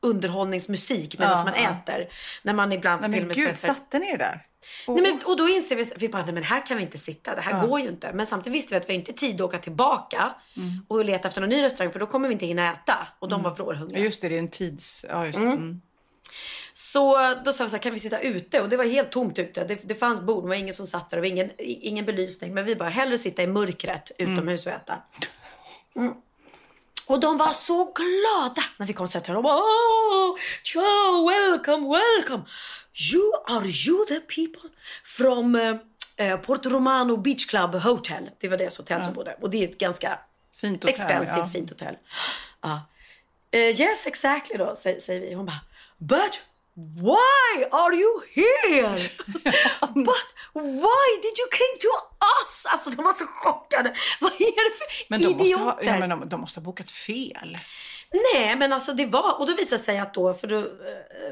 underhållningsmusik 0.00 1.18
medan 1.18 1.36
Ja, 1.38 1.44
man 1.44 1.54
ja. 1.62 1.70
äter. 1.70 2.08
När 2.42 2.52
man 2.52 2.72
ibland 2.72 3.00
Nej, 3.02 3.10
till 3.12 3.20
men 3.20 3.30
och 3.30 3.36
med 3.36 3.36
gud, 3.36 3.46
här- 3.46 3.54
satte 3.54 3.98
ni 3.98 4.10
er 4.10 4.18
där? 4.18 4.40
Nej, 4.88 5.02
men, 5.02 5.18
och 5.26 5.36
då 5.36 5.48
inser 5.48 5.76
vi, 5.76 5.84
vi 5.96 6.08
bara, 6.08 6.24
nej 6.24 6.34
men 6.34 6.42
här 6.42 6.66
kan 6.66 6.76
vi 6.76 6.82
inte 6.82 6.98
sitta, 6.98 7.34
det 7.34 7.40
här 7.40 7.66
går 7.66 7.80
ju 7.80 7.88
inte. 7.88 8.12
Men 8.12 8.26
samtidigt 8.26 8.56
visste 8.56 8.74
vi 8.74 8.76
att 8.80 8.88
vi 8.88 8.94
inte 8.94 9.12
tid 9.12 9.34
att 9.34 9.40
åka 9.40 9.58
tillbaka 9.58 10.34
och 10.88 11.04
leta 11.04 11.28
efter 11.28 11.40
någon 11.40 11.50
ny 11.50 11.62
restaurang 11.62 11.92
för 11.92 12.00
då 12.00 12.06
kommer 12.06 12.28
vi 12.28 12.32
inte 12.34 12.46
hinna 12.46 12.72
äta. 12.72 13.06
Och 13.18 13.28
de 13.28 13.42
var 13.42 13.50
Ja, 13.50 13.54
vrålhungriga. 13.54 14.04
just 14.04 14.20
det, 14.22 14.28
det 14.28 14.34
är 14.34 14.38
en 14.38 14.48
tids... 14.48 15.06
Ja, 15.10 15.26
just 15.26 15.38
det. 15.38 15.44
Mm. 15.46 15.80
Så 16.72 17.34
då 17.44 17.52
sa 17.52 17.64
vi 17.64 17.70
så 17.70 17.76
här, 17.76 17.82
kan 17.82 17.92
vi 17.92 17.98
sitta 17.98 18.20
ute? 18.20 18.60
Och 18.60 18.68
det 18.68 18.76
var 18.76 18.84
helt 18.84 19.10
tomt 19.10 19.38
ute. 19.38 19.64
Det, 19.64 19.74
det 19.74 19.94
fanns 19.94 20.20
bord, 20.20 20.44
det 20.44 20.48
var 20.48 20.54
ingen 20.54 20.74
som 20.74 20.86
satt 20.86 21.10
där. 21.10 21.18
Var 21.18 21.24
ingen, 21.24 21.50
ingen 21.58 22.04
belysning. 22.04 22.54
Men 22.54 22.64
vi 22.64 22.76
bara, 22.76 22.88
hellre 22.88 23.18
sitta 23.18 23.42
i 23.42 23.46
mörkret 23.46 24.12
utomhus 24.18 24.66
och 24.66 24.72
äta. 24.72 25.02
Mm. 25.96 26.12
Och 27.06 27.20
de 27.20 27.36
var 27.36 27.48
så 27.48 27.84
glada 27.84 28.64
när 28.76 28.86
vi 28.86 28.92
kom 28.92 29.08
så 29.08 29.18
här. 29.18 29.34
De 29.34 29.42
bara, 29.42 29.56
oh, 29.56 30.36
ciao, 30.64 31.28
welcome, 31.28 31.88
welcome. 31.88 32.44
You, 33.12 33.32
are 33.48 33.66
you 33.66 34.06
the 34.06 34.20
people 34.20 34.70
from 35.04 35.54
uh, 35.54 35.76
uh, 36.20 36.36
Porto 36.36 36.70
Romano 36.70 37.16
Beach 37.16 37.46
Club 37.46 37.74
Hotel? 37.74 38.30
Det 38.40 38.48
var 38.48 38.56
deras 38.56 38.78
hotell 38.78 38.98
ja. 38.98 39.04
som 39.04 39.14
bodde. 39.14 39.36
Och 39.40 39.50
det 39.50 39.64
är 39.64 39.68
ett 39.68 39.78
ganska 39.78 40.18
fint 40.60 40.84
hotell, 40.84 40.90
expensive, 40.90 41.38
ja. 41.38 41.48
fint 41.48 41.70
hotell. 41.70 41.96
Uh, 42.64 43.80
yes, 43.80 44.06
exactly 44.06 44.56
då, 44.56 44.74
säger, 44.74 45.00
säger 45.00 45.20
vi. 45.20 45.34
Hon 45.34 45.46
bara, 45.46 45.60
but 45.98 46.40
Why 46.74 47.64
are 47.70 47.94
you 47.94 48.22
here? 48.34 48.96
But 49.94 50.28
why 50.54 51.08
did 51.22 51.38
you 51.38 51.48
came 51.50 51.76
to 51.80 51.88
us? 52.42 52.66
Alltså 52.66 52.90
de 52.90 53.04
var 53.04 53.12
så 53.12 53.26
chockade. 53.26 53.94
Vad 54.20 54.32
är 54.32 54.70
det 54.70 54.76
för 54.76 54.86
men 55.08 55.20
de 55.20 55.26
idioter? 55.26 55.64
Måste 55.64 55.90
ha, 55.90 55.94
ja, 55.94 55.98
men 55.98 56.08
de, 56.08 56.28
de, 56.28 56.40
måste 56.40 56.60
ha 56.60 56.64
bokat 56.64 56.90
fel. 56.90 57.58
Nej, 58.34 58.56
men 58.56 58.72
alltså 58.72 58.92
det 58.92 59.06
var, 59.06 59.40
och 59.40 59.46
då 59.46 59.54
visade 59.54 59.82
sig 59.82 59.98
att 59.98 60.14
då, 60.14 60.34
för 60.34 60.46
då 60.46 60.58
eh, 60.58 60.64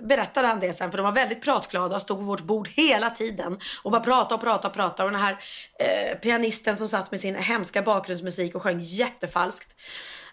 berättade 0.02 0.48
han 0.48 0.60
det 0.60 0.72
sen, 0.72 0.90
för 0.90 0.98
de 0.98 1.02
var 1.02 1.12
väldigt 1.12 1.42
pratglada 1.42 1.96
och 1.96 2.02
stod 2.02 2.18
vid 2.18 2.26
vårt 2.26 2.40
bord 2.40 2.68
hela 2.68 3.10
tiden 3.10 3.58
och 3.82 3.90
bara 3.90 4.00
pratade 4.00 4.34
och 4.34 4.40
pratade 4.40 4.68
och 4.68 4.74
pratade. 4.74 5.04
Och 5.04 5.12
den 5.12 5.20
här 5.20 5.38
eh, 5.78 6.18
pianisten 6.18 6.76
som 6.76 6.88
satt 6.88 7.10
med 7.10 7.20
sin 7.20 7.34
hemska 7.34 7.82
bakgrundsmusik 7.82 8.54
och 8.54 8.62
sjöng 8.62 8.80
jättefalskt. 8.80 9.74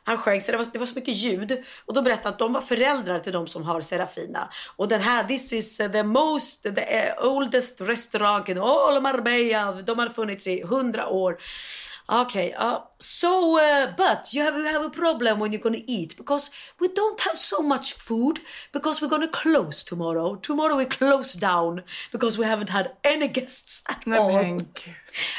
Han 0.08 0.18
sjöng 0.18 0.42
så 0.42 0.52
det 0.52 0.58
var, 0.58 0.66
det 0.74 0.80
var 0.80 0.86
så 0.86 0.96
mycket 0.96 1.16
ljud. 1.16 1.64
Och 1.86 1.94
då 1.94 2.02
berättade 2.02 2.30
att 2.30 2.40
de 2.40 2.54
var 2.54 2.62
föräldrar 2.62 3.20
till 3.20 3.34
de 3.34 3.48
som 3.48 3.64
har 3.64 3.82
Serafina. 3.82 4.50
Och 4.76 4.88
den 4.88 5.02
här, 5.02 5.24
this 5.24 5.54
is 5.54 5.78
the 5.78 6.04
most, 6.04 6.64
the 6.64 6.82
eh, 6.82 7.28
oldest 7.28 7.82
restaurant 7.82 8.50
in 8.50 8.58
all 8.58 9.02
Marbella. 9.02 9.72
De 9.72 10.00
har 10.00 10.10
funnits 10.10 10.48
i 10.48 10.64
hundra 10.64 11.08
år. 11.08 11.38
Okay, 12.10 12.54
uh, 12.54 12.80
so, 13.00 13.60
uh, 13.60 13.94
but 13.98 14.34
you 14.34 14.42
have, 14.42 14.56
you 14.56 14.64
have 14.64 14.86
a 14.86 14.90
problem 14.90 15.40
when 15.40 15.52
you're 15.52 15.60
gonna 15.62 15.84
eat 15.88 16.16
because 16.16 16.50
we 16.80 16.88
don't 16.88 17.20
have 17.20 17.36
so 17.36 17.62
much 17.62 17.94
food 17.94 18.40
because 18.72 19.02
we're 19.02 19.10
gonna 19.10 19.28
close 19.28 19.84
tomorrow. 19.84 20.36
Tomorrow 20.38 20.78
we 20.78 20.86
close 20.86 21.34
down 21.34 21.84
because 22.14 22.38
we 22.38 22.46
haven't 22.46 22.70
had 22.70 22.92
any 23.04 23.28
guests 23.28 23.84
at 23.90 24.06
Nej, 24.06 24.20
all. 24.20 24.32
Men, 24.32 24.70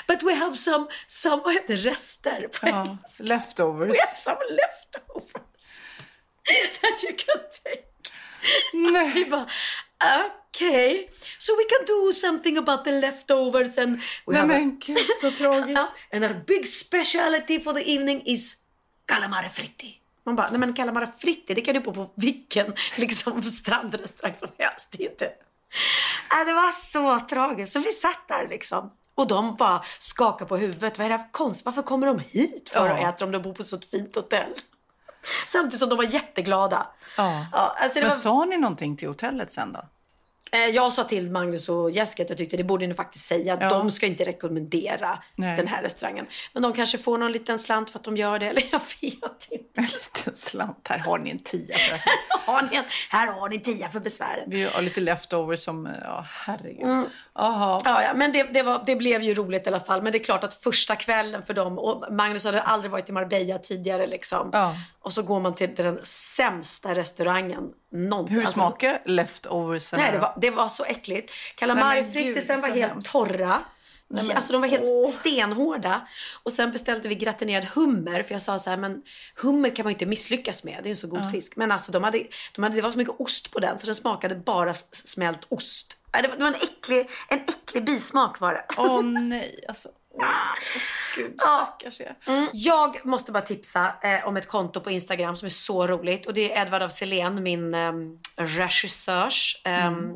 but 0.07 0.23
we 0.23 0.35
have 0.35 0.59
some, 0.59 0.89
some 1.07 1.41
vad 1.45 1.55
heter 1.55 1.77
rester 1.77 2.49
på 2.49 2.69
ja, 2.69 2.97
Leftovers. 3.21 3.93
We 3.93 3.99
have 3.99 4.17
some 4.17 4.39
leftovers 4.51 5.83
that 6.83 7.03
you 7.03 7.17
can 7.17 7.43
take. 7.65 7.85
Nej. 8.73 9.13
Vi 9.15 9.25
bara, 9.25 9.47
okay, 9.99 11.09
so 11.38 11.52
we 11.57 11.64
can 11.64 11.87
do 11.87 12.12
something 12.12 12.59
about 12.59 12.85
the 12.85 13.00
leftovers 13.00 13.78
and 13.78 14.00
we 14.26 14.35
Nej 14.35 14.47
men 14.47 14.78
gud, 14.87 14.99
så 15.21 15.31
tragiskt. 15.38 15.90
and 16.12 16.25
our 16.25 16.45
big 16.47 16.67
speciality 16.67 17.61
for 17.61 17.73
the 17.73 17.90
evening 17.90 18.23
is 18.25 18.57
calamari 19.07 19.49
fritti. 19.49 19.95
Man 20.25 20.37
bara, 20.37 20.50
nej 20.50 20.59
men 20.59 20.75
calamari 20.75 21.07
fritti, 21.07 21.55
det 21.55 21.61
kan 21.61 21.75
du 21.75 21.83
få 21.83 21.93
på 21.93 22.12
vilken 22.14 22.75
liksom, 22.97 23.43
strandrestaurang 23.43 24.35
som 24.35 24.49
helst. 24.59 24.88
Det, 24.90 25.05
inte. 25.05 25.26
Äh, 26.31 26.47
det 26.47 26.52
var 26.52 26.73
så 26.73 27.26
tragiskt. 27.26 27.73
Så 27.73 27.78
vi 27.78 27.93
satt 27.93 28.28
där 28.28 28.49
liksom. 28.49 28.90
Och 29.14 29.26
de 29.26 29.57
bara 29.57 29.83
skakade 29.99 30.49
på 30.49 30.57
huvudet. 30.57 30.99
Vad 30.99 31.07
är 31.07 31.11
det 31.11 31.19
för 31.19 31.31
konst? 31.31 31.64
Varför 31.64 31.83
kommer 31.83 32.07
de 32.07 32.19
hit 32.19 32.69
för 32.69 32.87
ja. 32.87 33.09
att 33.09 33.14
äta 33.14 33.25
om 33.25 33.33
de 33.33 33.43
bor 33.43 33.52
på 33.52 33.64
så 33.64 33.76
ett 33.76 33.90
fint 33.90 34.14
hotell? 34.14 34.55
Samtidigt 35.47 35.80
som 35.80 35.88
de 35.88 35.99
var 35.99 36.04
jätteglada. 36.04 36.87
Ja. 37.16 37.47
ja 37.52 37.76
alltså 37.76 37.99
Men 37.99 38.08
var... 38.08 38.16
sa 38.16 38.44
ni 38.44 38.58
någonting 38.58 38.97
till 38.97 39.08
hotellet 39.08 39.50
sen 39.50 39.73
då? 39.73 39.80
Eh, 40.52 40.61
jag 40.61 40.93
sa 40.93 41.05
till 41.05 41.31
Magnus 41.31 41.69
och 41.69 41.90
Jessica 41.90 42.23
att 42.23 42.28
jag 42.28 42.38
tyckte 42.38 42.57
det 42.57 42.64
borde 42.64 42.87
ni 42.87 42.95
faktiskt 42.95 43.25
säga. 43.25 43.52
Att 43.52 43.61
ja. 43.61 43.69
De 43.69 43.90
ska 43.90 44.07
inte 44.07 44.25
rekommendera 44.25 45.23
Nej. 45.35 45.57
den 45.57 45.67
här 45.69 45.83
restaurangen. 45.83 46.26
Men 46.52 46.62
de 46.62 46.73
kanske 46.73 46.99
får 46.99 47.19
någon 47.19 47.33
liten 47.33 47.59
slant 47.59 47.90
för 47.90 47.99
att 47.99 48.05
de 48.05 48.17
gör 48.17 48.38
det. 48.38 48.47
Eller 48.49 48.62
jag 48.71 48.78
vet 48.78 49.49
inte. 49.50 49.64
En 49.75 49.85
liten 49.85 50.37
slant. 50.37 50.88
Här 50.88 50.99
har 50.99 51.19
ni 51.19 51.31
en 51.31 51.38
tia. 51.38 51.76
För 51.76 51.97
här, 51.97 52.12
har 52.45 52.62
ni 52.62 52.76
en, 52.76 52.85
här 53.11 53.33
har 53.33 53.49
ni 53.49 53.57
en 53.57 53.62
tia 53.62 53.88
för 53.88 54.00
besväret. 54.00 54.45
Vi 54.47 54.64
har 54.64 54.83
lite 54.83 55.00
leftovers 55.00 55.61
som, 55.61 55.88
ja 56.05 56.26
herregud. 56.28 56.83
Mm. 56.83 57.07
Ja, 57.35 57.81
ja, 57.85 58.14
men 58.14 58.33
det, 58.33 58.43
det, 58.43 58.62
var, 58.62 58.83
det 58.87 58.97
blev 58.97 59.23
ju 59.23 59.35
roligt 59.35 59.67
i 59.67 59.69
alla 59.69 59.81
fall. 59.81 60.02
Men 60.02 60.12
det 60.12 60.19
är 60.19 60.25
klart 60.25 60.45
att 60.45 60.55
första 60.55 60.97
kvällen 60.97 61.43
för 61.43 61.55
dem. 61.55 61.78
Och 61.78 62.05
Magnus 62.11 62.45
hade 62.45 62.62
aldrig 62.62 62.90
varit 62.90 63.08
i 63.08 63.13
Marbella 63.13 63.58
tidigare 63.58 64.06
liksom. 64.06 64.50
Ja. 64.52 64.75
Och 65.00 65.13
så 65.13 65.23
går 65.23 65.41
man 65.41 65.54
till 65.54 65.75
den 65.75 66.00
sämsta 66.02 66.95
restaurangen 66.95 67.65
någonsin. 67.93 68.37
Hur 68.37 68.43
alltså, 68.43 68.61
smakar 68.61 68.93
alltså, 68.93 69.11
leftoversen? 69.11 70.01
Nej, 70.01 70.13
det 70.13 70.19
var, 70.19 70.35
det 70.41 70.51
var 70.51 70.69
så 70.69 70.85
äckligt. 70.85 71.33
Calamari-frittisen 71.55 72.61
var 72.61 72.69
helt 72.69 72.93
hemskt. 72.93 73.13
torra. 73.13 73.63
Nej, 74.11 74.25
men, 74.27 74.37
alltså 74.37 74.53
de 74.53 74.61
var 74.61 74.69
helt 74.69 74.85
åh. 74.87 75.11
stenhårda. 75.11 76.09
Och 76.43 76.53
sen 76.53 76.73
beställde 76.73 77.09
vi 77.09 77.15
gratinerad 77.15 77.65
hummer. 77.65 78.23
För 78.23 78.35
jag 78.35 78.43
sa 78.43 78.59
så 78.59 78.71
här, 78.71 78.77
men 78.77 79.03
hummer 79.37 79.77
kan 79.77 79.85
man 79.85 79.93
inte 79.93 80.07
misslyckas 80.07 80.65
med. 80.65 80.81
Det 80.83 80.89
är 80.89 80.91
en 80.91 80.97
så 80.97 81.07
god 81.07 81.21
ja. 81.25 81.31
fisk. 81.31 81.57
Men 81.57 81.73
alltså 81.73 81.93
de 81.93 82.05
hade, 82.05 82.25
de 82.55 82.63
hade, 82.63 82.77
det 82.77 82.83
var 82.83 82.93
så 82.93 82.99
mycket 82.99 83.21
ost 83.21 83.51
på 83.51 83.59
den 83.59 83.79
så 83.79 83.87
den 83.87 83.95
smakade 83.95 84.35
bara 84.35 84.75
smält 84.75 85.47
ost. 85.49 85.97
Det 86.13 86.29
var, 86.29 86.37
det 86.37 86.45
var 86.45 86.49
en, 86.49 86.55
äcklig, 86.55 87.09
en 87.29 87.39
äcklig 87.39 87.85
bismak 87.85 88.41
var 88.41 88.53
det. 88.53 88.65
Åh 88.77 89.03
nej, 89.05 89.65
alltså. 89.69 89.89
Gud, 91.17 91.41
stackars 91.41 92.00
er. 92.00 92.17
Mm. 92.26 92.49
Jag 92.52 93.07
måste 93.07 93.33
bara 93.33 93.43
tipsa 93.43 93.93
eh, 94.02 94.28
om 94.28 94.37
ett 94.37 94.49
konto 94.49 94.81
på 94.81 94.91
Instagram 94.91 95.37
som 95.37 95.47
är 95.47 95.50
så 95.50 95.87
roligt. 95.87 96.26
Och 96.26 96.35
det 96.35 96.52
är 96.52 96.63
Edvard 96.63 96.83
af 96.83 96.93
Sillén, 96.93 97.43
min 97.43 97.75
eh, 97.75 97.93
regissörs 98.37 99.63
eh, 99.65 99.87
mm. 99.87 100.15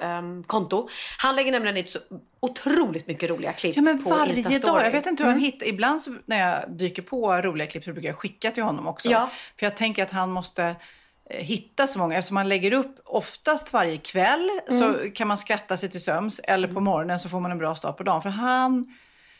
Ehm, 0.00 0.44
konto. 0.44 0.88
Han 1.18 1.36
lägger 1.36 1.52
nämligen 1.52 1.76
ut 1.76 1.90
så 1.90 1.98
otroligt 2.40 3.06
mycket 3.06 3.30
roliga 3.30 3.52
klipp 3.52 3.76
ja, 3.76 3.82
men 3.82 4.04
på 4.04 4.10
varje 4.10 4.34
Instastory. 4.34 4.58
dag. 4.58 4.86
Jag 4.86 4.90
vet 4.90 5.06
inte 5.06 5.22
hur 5.22 5.30
han 5.30 5.38
mm. 5.38 5.44
hittar. 5.44 5.66
Ibland 5.66 6.00
så, 6.00 6.16
när 6.26 6.50
jag 6.50 6.70
dyker 6.78 7.02
på 7.02 7.42
roliga 7.42 7.66
klipp 7.66 7.84
så 7.84 7.92
brukar 7.92 8.08
jag 8.08 8.16
skicka 8.16 8.50
till 8.50 8.62
honom 8.62 8.86
också. 8.86 9.10
Ja. 9.10 9.30
För 9.58 9.66
jag 9.66 9.76
tänker 9.76 10.02
att 10.02 10.10
han 10.10 10.30
måste 10.30 10.76
eh, 11.30 11.44
hitta 11.44 11.86
så 11.86 11.98
många. 11.98 12.16
Eftersom 12.18 12.36
han 12.36 12.48
lägger 12.48 12.72
upp 12.72 13.00
oftast 13.04 13.72
varje 13.72 13.96
kväll 13.96 14.50
mm. 14.68 14.80
så 14.80 15.10
kan 15.10 15.28
man 15.28 15.38
skratta 15.38 15.76
sig 15.76 15.88
till 15.88 16.02
söms. 16.02 16.38
Eller 16.38 16.68
på 16.68 16.72
mm. 16.72 16.84
morgonen 16.84 17.18
så 17.18 17.28
får 17.28 17.40
man 17.40 17.50
en 17.50 17.58
bra 17.58 17.74
start 17.74 17.96
på 17.96 18.02
dagen. 18.02 18.22
För 18.22 18.30
han 18.30 18.84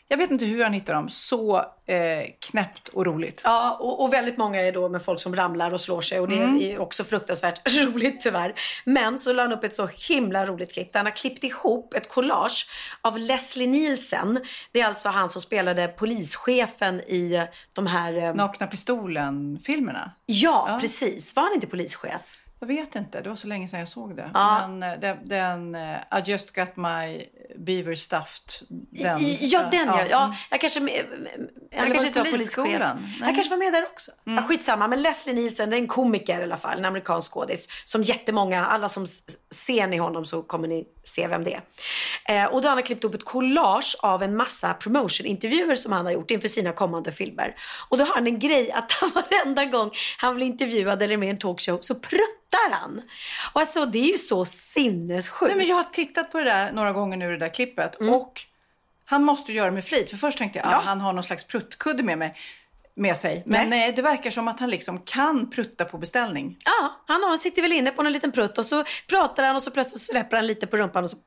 jag 0.07 0.17
vet 0.17 0.31
inte 0.31 0.45
hur 0.45 0.63
han 0.63 0.73
hittar 0.73 0.93
dem. 0.93 1.09
Så 1.09 1.57
eh, 1.57 2.25
knäppt 2.51 2.87
och 2.87 3.05
roligt. 3.05 3.41
Ja, 3.43 3.77
och, 3.79 4.03
och, 4.03 4.13
väldigt 4.13 4.37
många 4.37 4.61
är 4.61 4.71
då 4.71 4.89
med 4.89 5.01
folk 5.01 5.19
som 5.19 5.35
ramlar 5.35 5.73
och 5.73 5.81
slår 5.81 6.01
sig. 6.01 6.19
Och 6.19 6.27
det 6.27 6.37
mm. 6.37 6.61
är 6.61 6.79
också 6.79 7.03
fruktansvärt 7.03 7.75
roligt 7.77 8.21
tyvärr. 8.21 8.53
Men 8.85 9.19
så 9.19 9.33
la 9.33 9.41
han 9.43 9.51
upp 9.51 9.63
ett 9.63 9.75
så 9.75 9.89
himla 10.09 10.45
roligt 10.45 10.73
klipp 10.73 10.93
där 10.93 10.99
han 10.99 11.05
har 11.05 11.11
klippt 11.11 11.43
ihop 11.43 11.93
ett 11.93 12.09
collage 12.09 12.67
av 13.01 13.17
Leslie 13.17 13.67
Nielsen. 13.67 14.39
Det 14.71 14.81
är 14.81 14.85
alltså 14.85 15.09
han 15.09 15.29
som 15.29 15.41
spelade 15.41 15.87
polischefen 15.87 17.01
i 17.01 17.47
de 17.75 17.87
här... 17.87 18.17
Eh... 18.17 18.35
Nakna 18.35 18.67
Pistolen-filmerna? 18.67 20.11
Ja, 20.25 20.65
ja, 20.69 20.79
precis. 20.81 21.35
Var 21.35 21.43
han 21.43 21.53
inte 21.53 21.67
polischef? 21.67 22.37
Jag 22.59 22.67
vet 22.67 22.95
inte, 22.95 23.21
det 23.21 23.29
var 23.29 23.35
så 23.35 23.47
länge 23.47 23.67
sedan 23.67 23.79
jag 23.79 23.87
såg 23.87 24.15
det. 24.15 24.31
Ja. 24.33 24.67
Men 24.67 24.83
eh, 24.83 24.99
den, 24.99 25.17
den 25.23 25.75
uh, 25.75 26.19
I 26.19 26.21
just 26.25 26.55
got 26.55 26.75
my 26.75 27.25
beaver 27.57 27.95
stuffed. 27.95 28.67
Den, 28.69 29.19
ja, 29.39 29.63
den 29.71 29.87
ja. 29.87 30.05
ja. 30.09 30.33
Jag 30.49 30.61
kanske, 30.61 30.79
han 31.75 31.91
kanske 31.91 32.07
inte 32.07 32.19
var 32.19 32.31
polischef. 32.31 32.81
Han 33.21 33.35
kanske 33.35 33.49
var 33.49 33.57
med 33.57 33.73
där 33.73 33.83
också. 33.83 34.11
Mm. 34.25 34.35
Ja, 34.35 34.47
skitsamma, 34.47 34.87
men 34.87 35.01
Leslie 35.01 35.35
Nielsen, 35.35 35.69
det 35.69 35.75
är 35.75 35.81
en 35.81 35.87
komiker 35.87 36.39
i 36.39 36.43
alla 36.43 36.57
fall, 36.57 36.77
en 36.77 36.85
amerikansk 36.85 37.31
skådis. 37.31 37.67
Som 37.85 38.03
jättemånga, 38.03 38.65
alla 38.65 38.89
som 38.89 39.05
ser 39.51 39.87
ni 39.87 39.97
honom 39.97 40.25
så 40.25 40.41
kommer 40.41 40.67
ni 40.67 40.87
se 41.03 41.27
vem 41.27 41.43
det 41.43 41.53
är. 41.53 41.61
Eh, 42.29 42.45
och 42.45 42.61
då 42.61 42.67
har 42.67 42.75
han 42.75 42.83
klippt 42.83 43.03
upp 43.03 43.13
ett 43.13 43.25
collage 43.25 43.95
av 43.99 44.23
en 44.23 44.35
massa 44.35 44.73
promotion-intervjuer 44.73 45.75
som 45.75 45.91
han 45.91 46.05
har 46.05 46.13
gjort 46.13 46.31
inför 46.31 46.47
sina 46.47 46.71
kommande 46.71 47.11
filmer. 47.11 47.55
Och 47.89 47.97
då 47.97 48.03
har 48.03 48.15
han 48.15 48.27
en 48.27 48.39
grej 48.39 48.71
att 48.71 48.91
han 48.91 49.11
varenda 49.15 49.65
gång 49.65 49.91
han 50.17 50.35
blir 50.35 50.45
intervjuad 50.45 51.03
eller 51.03 51.17
med 51.17 51.27
i 51.27 51.29
en 51.29 51.37
talkshow 51.37 51.79
så 51.81 51.95
pruttar 51.95 52.71
han. 52.71 53.01
Och 53.53 53.61
alltså 53.61 53.85
det 53.85 53.99
är 53.99 54.11
ju 54.11 54.17
så 54.17 54.45
sinnessjukt. 54.45 55.49
Nej, 55.49 55.57
men 55.57 55.67
jag 55.67 55.75
har 55.75 55.83
tittat 55.83 56.31
på 56.31 56.37
det 56.37 56.43
där 56.43 56.71
några 56.71 56.91
gånger 56.91 57.17
nu, 57.17 57.29
det 57.29 57.37
där 57.37 57.53
klippet. 57.53 57.99
Mm. 57.99 58.13
Och 58.13 58.41
han 59.05 59.23
måste 59.23 59.53
göra 59.53 59.65
det 59.65 59.71
med 59.71 59.85
flit. 59.85 60.09
För 60.09 60.17
först 60.17 60.37
tänkte 60.37 60.59
jag, 60.59 60.67
ja. 60.67 60.77
ah, 60.77 60.81
han 60.81 61.01
har 61.01 61.13
någon 61.13 61.23
slags 61.23 61.43
pruttkudde 61.43 62.03
med 62.03 62.17
mig 62.17 62.35
med 62.97 63.17
sig. 63.17 63.43
Men 63.45 63.69
nej. 63.69 63.79
nej. 63.79 63.93
det 63.95 64.01
verkar 64.01 64.29
som 64.29 64.47
att 64.47 64.59
han 64.59 64.69
liksom 64.69 64.99
kan 64.99 65.49
prutta 65.49 65.85
på 65.85 65.97
beställning. 65.97 66.57
Ja, 66.65 67.03
han, 67.07 67.23
han 67.23 67.37
sitter 67.37 67.61
väl 67.61 67.73
inne 67.73 67.91
på 67.91 68.03
någon 68.03 68.13
liten 68.13 68.31
prutt 68.31 68.57
och 68.57 68.65
så 68.65 68.83
pratar 69.09 69.43
han 69.43 69.55
och 69.55 69.63
så 69.63 69.71
plötsligt 69.71 70.01
släpper 70.01 70.37
han 70.37 70.47
lite 70.47 70.67
på 70.67 70.77
rumpan 70.77 71.03
och 71.03 71.09
så 71.09 71.17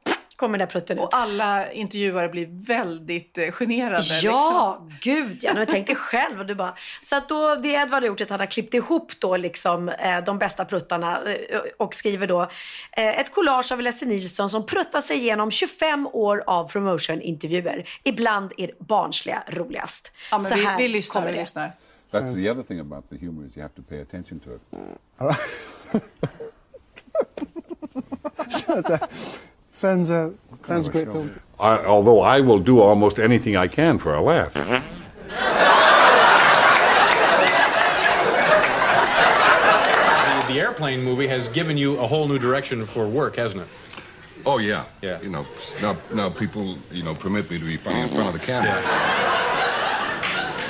kommer 0.41 0.59
den 0.59 0.67
där 0.69 0.73
prutten 0.73 0.99
ut. 0.99 1.05
Och 1.05 1.11
alla 1.13 1.73
intervjuare 1.73 2.29
blir 2.29 2.67
väldigt 2.67 3.39
eh, 3.39 3.51
generade. 3.51 4.05
Ja, 4.23 4.87
liksom. 4.91 4.99
gud 5.01 5.39
ja. 5.43 5.55
Men 5.55 5.67
tänk 5.67 5.87
dig 5.87 5.97
själv. 5.97 6.41
Och 6.41 6.47
du 6.47 6.55
bara... 6.55 6.75
Så 7.01 7.17
att 7.17 7.29
då, 7.29 7.55
det 7.55 7.69
Edvard 7.69 8.03
har 8.03 8.07
gjort 8.07 8.21
är 8.21 8.25
att 8.25 8.31
han 8.31 8.41
har 8.41 8.47
klippt 8.47 8.75
ihop 8.75 9.13
då 9.19 9.37
liksom, 9.37 9.89
eh, 9.89 10.25
de 10.25 10.39
bästa 10.39 10.65
pruttarna 10.65 11.23
eh, 11.23 11.61
och 11.79 11.95
skriver 11.95 12.27
då 12.27 12.43
eh, 12.93 13.21
ett 13.21 13.35
collage 13.35 13.73
av 13.73 13.81
Leslie 13.81 14.09
Nilsson 14.09 14.51
som 14.51 14.67
pruttar 14.67 15.01
sig 15.01 15.17
igenom 15.17 15.51
25 15.51 16.07
år 16.07 16.43
av 16.47 16.69
promotion-intervjuer. 16.69 17.89
Ibland 18.03 18.53
är 18.57 18.71
barnsliga 18.79 19.43
roligast. 19.47 20.13
Ja, 20.31 20.39
men 20.39 20.41
Så 20.41 20.55
vi, 20.55 20.65
här 20.65 20.79
vi 20.79 20.89
lyssnar, 20.89 21.27
vi 21.27 21.33
lyssnar. 21.33 21.73
That's 22.11 22.35
the 22.35 22.51
other 22.51 22.63
thing 22.63 22.81
about 22.81 23.11
the 23.11 23.17
humor 23.17 23.47
is 23.47 23.57
you 23.57 23.63
have 23.63 23.75
to 23.75 23.83
pay 23.83 24.01
attention 24.01 24.41
to 24.41 24.51
it. 24.55 24.63
so 29.71 29.89
a, 29.89 29.93
sounds 29.93 30.11
a 30.11 30.35
sounds 30.61 30.87
a 30.87 30.91
great 30.91 31.07
film. 31.07 31.41
I, 31.59 31.79
although 31.85 32.21
I 32.21 32.41
will 32.41 32.59
do 32.59 32.81
almost 32.81 33.19
anything 33.19 33.57
I 33.57 33.69
can 33.69 33.99
for 33.99 34.15
a 34.15 34.21
laugh. 34.21 34.55
The, 40.45 40.55
the 40.55 40.61
airplane 40.61 41.03
movie 41.03 41.27
has 41.29 41.49
given 41.49 41.77
you 41.77 41.99
a 41.99 42.07
whole 42.07 42.27
new 42.29 42.39
direction 42.39 42.87
for 42.87 43.07
work, 43.09 43.37
hasn't 43.37 43.63
it? 43.63 43.69
Oh 44.47 44.57
yeah, 44.59 44.87
Yeah. 45.03 45.21
You 45.21 45.29
know, 45.29 45.47
now 45.83 45.97
now 46.15 46.31
people 46.31 46.79
you 46.91 47.03
know 47.03 47.15
permit 47.15 47.51
me 47.51 47.59
to 47.59 47.65
be 47.65 47.77
funny 47.77 48.01
in 48.01 48.09
front 48.09 48.29
of 48.29 48.33
the 48.33 48.39
camera. 48.39 48.71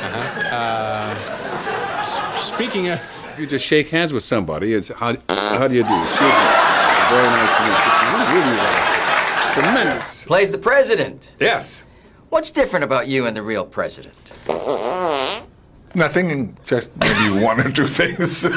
Uh 0.03 1.15
huh. 1.15 2.55
Speaking 2.55 2.89
of, 2.89 2.99
If 3.33 3.39
you 3.39 3.47
just 3.47 3.65
shake 3.65 3.89
hands 3.91 4.13
with 4.13 4.25
somebody, 4.25 4.75
it's 4.75 4.89
how 4.89 5.17
how 5.29 5.69
do 5.69 5.75
you 5.75 5.85
do? 5.85 6.07
Excuse 7.11 7.17
me. 7.17 7.17
Very 7.17 7.29
nice 7.29 7.53
to 7.57 7.63
meet 7.63 7.79
you. 7.85 7.91
It's 7.91 8.31
really 8.33 8.59
uh, 8.61 9.53
tremendous. 9.53 10.25
Plays 10.25 10.51
the 10.51 10.59
president. 10.59 11.35
Yes. 11.41 11.83
What's 12.31 12.51
different 12.53 12.85
about 12.85 13.09
you 13.09 13.27
and 13.27 13.37
the 13.37 13.43
real 13.43 13.65
president? 13.67 14.33
Nothing, 15.95 16.57
just 16.65 16.91
maybe 16.97 17.45
one 17.45 17.61
or 17.61 17.71
two 17.73 17.89
things. 17.89 18.47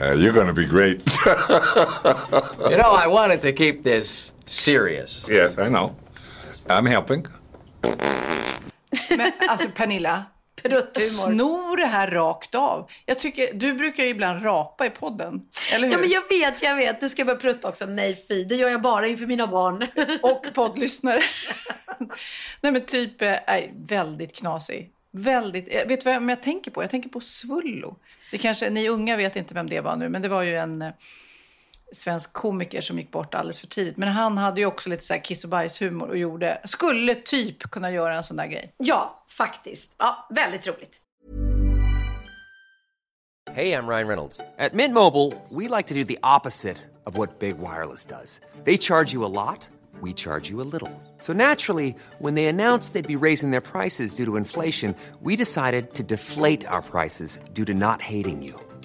Uh, 0.00 0.12
you're 0.12 0.32
going 0.32 0.46
to 0.46 0.52
be 0.52 0.64
great. 0.64 1.02
You 1.26 2.76
know, 2.76 2.92
I 2.92 3.08
wanted 3.08 3.42
to 3.42 3.52
keep 3.52 3.82
this 3.82 4.30
serious. 4.46 5.26
yes, 5.28 5.58
I 5.58 5.68
know. 5.68 5.96
I'm 6.70 6.86
helping. 6.86 7.26
Men 9.10 9.32
alltså 9.48 9.68
Pernilla, 9.74 10.22
Prutthumor. 10.62 11.34
snor 11.34 11.76
det 11.76 11.86
här 11.86 12.10
rakt 12.10 12.54
av. 12.54 12.90
Jag 13.06 13.18
tycker, 13.18 13.52
du 13.52 13.72
brukar 13.72 14.04
ibland 14.04 14.44
rapa 14.44 14.86
i 14.86 14.90
podden, 14.90 15.40
eller 15.74 15.86
hur? 15.86 15.94
Ja 15.94 16.00
men 16.00 16.10
jag 16.10 16.28
vet, 16.28 16.62
jag 16.62 16.76
vet. 16.76 17.02
Nu 17.02 17.08
ska 17.08 17.24
börja 17.24 17.38
prutta 17.38 17.68
också. 17.68 17.86
Nej 17.86 18.24
fy, 18.28 18.44
det 18.44 18.54
gör 18.54 18.68
jag 18.68 18.82
bara 18.82 19.06
inför 19.06 19.26
mina 19.26 19.46
barn. 19.46 19.86
Och 20.22 20.54
poddlyssnare. 20.54 21.20
Nej 22.60 22.72
men 22.72 22.84
typ, 22.86 23.22
eh, 23.22 23.34
nej, 23.46 23.74
väldigt 23.76 24.36
knasig. 24.36 24.92
Väldigt, 25.10 25.74
eh, 25.74 25.88
vet 25.88 26.04
du 26.04 26.18
vad 26.18 26.30
jag 26.30 26.42
tänker 26.42 26.70
på? 26.70 26.82
Jag 26.82 26.90
tänker 26.90 27.08
på 27.08 27.20
Svullo. 27.20 27.96
Det 28.30 28.38
kanske, 28.38 28.70
ni 28.70 28.88
unga 28.88 29.16
vet 29.16 29.36
inte 29.36 29.54
vem 29.54 29.68
det 29.68 29.80
var 29.80 29.96
nu, 29.96 30.08
men 30.08 30.22
det 30.22 30.28
var 30.28 30.42
ju 30.42 30.56
en 30.56 30.82
eh, 30.82 30.90
svensk 31.92 32.32
komiker 32.32 32.80
som 32.80 32.98
gick 32.98 33.10
bort 33.10 33.34
alldeles 33.34 33.58
för 33.58 33.66
tidigt. 33.66 33.96
Men 33.96 34.08
han 34.08 34.38
hade 34.38 34.60
ju 34.60 34.66
också 34.66 34.90
lite 34.90 35.04
så 35.04 35.14
här 35.14 35.24
kiss 35.24 35.44
och 35.44 35.50
bajshumor 35.50 36.08
och 36.08 36.16
gjorde, 36.16 36.60
skulle 36.64 37.14
typ 37.14 37.70
kunna 37.70 37.90
göra 37.90 38.14
en 38.14 38.22
sån 38.22 38.36
där 38.36 38.46
grej. 38.46 38.74
ja, 38.76 39.24
faktiskt. 39.28 39.94
Ja, 39.98 40.26
väldigt 40.30 40.66
roligt. 40.66 41.00
Hey, 43.54 43.72
I'm 43.72 43.88
Ryan 43.88 44.06
Reynolds. 44.08 44.40
At 44.58 44.74
Mint 44.74 44.94
Mobile, 44.94 45.32
we 45.48 45.68
like 45.68 45.88
to 45.88 45.94
do 45.94 46.04
the 46.04 46.18
opposite 46.22 46.76
of 47.06 47.16
what 47.16 47.38
Big 47.38 47.58
Wireless 47.58 48.04
does. 48.04 48.40
They 48.64 48.76
charge 48.76 49.14
you 49.14 49.24
a 49.24 49.32
lot, 49.32 49.66
we 50.02 50.12
charge 50.12 50.50
you 50.50 50.60
a 50.60 50.68
little. 50.72 50.90
So 51.18 51.32
naturally, 51.32 51.94
when 52.18 52.34
they 52.34 52.44
announced 52.44 52.92
they'd 52.92 53.18
be 53.18 53.26
raising 53.26 53.50
their 53.50 53.62
prices 53.62 54.14
due 54.14 54.26
to 54.26 54.36
inflation, 54.36 54.94
we 55.22 55.34
decided 55.34 55.94
to 55.94 56.02
deflate 56.02 56.66
our 56.68 56.82
prices 56.82 57.38
due 57.54 57.64
to 57.64 57.72
not 57.74 58.02
hating 58.02 58.42
you. 58.42 58.54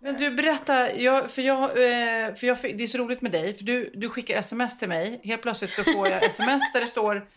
Men 0.00 0.16
du, 0.16 0.30
berätta, 0.30 0.94
jag, 0.94 1.30
för, 1.30 1.42
jag, 1.42 1.62
eh, 1.62 2.34
för 2.34 2.46
jag, 2.46 2.56
det 2.62 2.82
är 2.82 2.86
så 2.86 2.98
roligt 2.98 3.22
med 3.22 3.32
dig, 3.32 3.54
för 3.54 3.64
du, 3.64 3.90
du 3.94 4.08
skickar 4.08 4.38
sms 4.38 4.78
till 4.78 4.88
mig. 4.88 5.20
Helt 5.24 5.42
plötsligt 5.42 5.72
så 5.72 5.84
får 5.84 6.08
jag 6.08 6.24
sms 6.24 6.72
där 6.72 6.80
det 6.80 6.86
står 6.86 7.28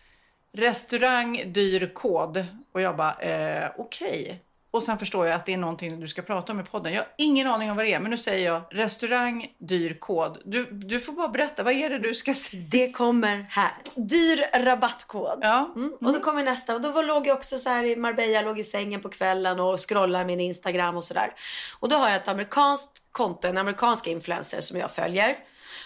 restaurang 0.53 1.43
dyr 1.53 1.91
kod. 1.93 2.45
Och 2.71 2.81
jag 2.81 2.97
bara, 2.97 3.13
eh, 3.13 3.71
okej. 3.77 4.21
Okay. 4.21 4.35
Och 4.71 4.83
sen 4.83 4.97
förstår 4.97 5.27
jag 5.27 5.35
att 5.35 5.45
det 5.45 5.53
är 5.53 5.57
någonting 5.57 5.99
du 5.99 6.07
ska 6.07 6.21
prata 6.21 6.51
om 6.51 6.59
i 6.59 6.63
podden. 6.63 6.93
Jag 6.93 7.01
har 7.01 7.09
ingen 7.17 7.47
aning 7.47 7.71
om 7.71 7.77
vad 7.77 7.85
det 7.85 7.93
är, 7.93 7.99
men 7.99 8.11
nu 8.11 8.17
säger 8.17 8.45
jag 8.45 8.63
restaurang 8.71 9.47
dyr 9.57 9.97
kod. 9.99 10.41
Du, 10.45 10.65
du 10.71 10.99
får 10.99 11.13
bara 11.13 11.27
berätta, 11.27 11.63
vad 11.63 11.73
är 11.73 11.89
det 11.89 11.99
du 11.99 12.13
ska 12.13 12.33
säga? 12.33 12.63
Det 12.71 12.91
kommer 12.91 13.45
här. 13.49 13.71
Dyr 13.95 14.65
rabattkod. 14.65 15.39
Ja. 15.41 15.73
Mm. 15.75 15.93
Och 16.01 16.13
då 16.13 16.19
kommer 16.19 16.43
nästa. 16.43 16.75
Och 16.75 16.81
då 16.81 17.01
låg 17.01 17.27
jag 17.27 17.37
också 17.37 17.57
så 17.57 17.69
här 17.69 17.83
i 17.83 17.95
Marbella, 17.95 18.41
låg 18.41 18.59
i 18.59 18.63
sängen 18.63 19.01
på 19.01 19.09
kvällen 19.09 19.59
och 19.59 19.89
scrollade 19.89 20.25
min 20.25 20.39
Instagram 20.39 20.97
och 20.97 21.03
sådär. 21.03 21.33
Och 21.79 21.89
då 21.89 21.95
har 21.95 22.07
jag 22.07 22.15
ett 22.15 22.27
amerikanskt 22.27 23.03
konto, 23.11 23.47
en 23.47 23.57
amerikansk 23.57 24.07
influencer 24.07 24.61
som 24.61 24.77
jag 24.77 24.91
följer. 24.91 25.37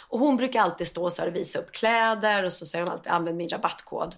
Och 0.07 0.19
hon 0.19 0.37
brukar 0.37 0.61
alltid 0.61 0.87
stå 0.87 1.11
så 1.11 1.21
här 1.21 1.29
och 1.29 1.35
visa 1.35 1.59
upp 1.59 1.71
kläder 1.71 2.43
och 2.43 2.53
så 2.53 2.65
säger 2.65 2.85
hon 2.85 2.93
alltid 2.93 3.11
använd 3.11 3.37
min 3.37 3.49
rabattkod. 3.49 4.15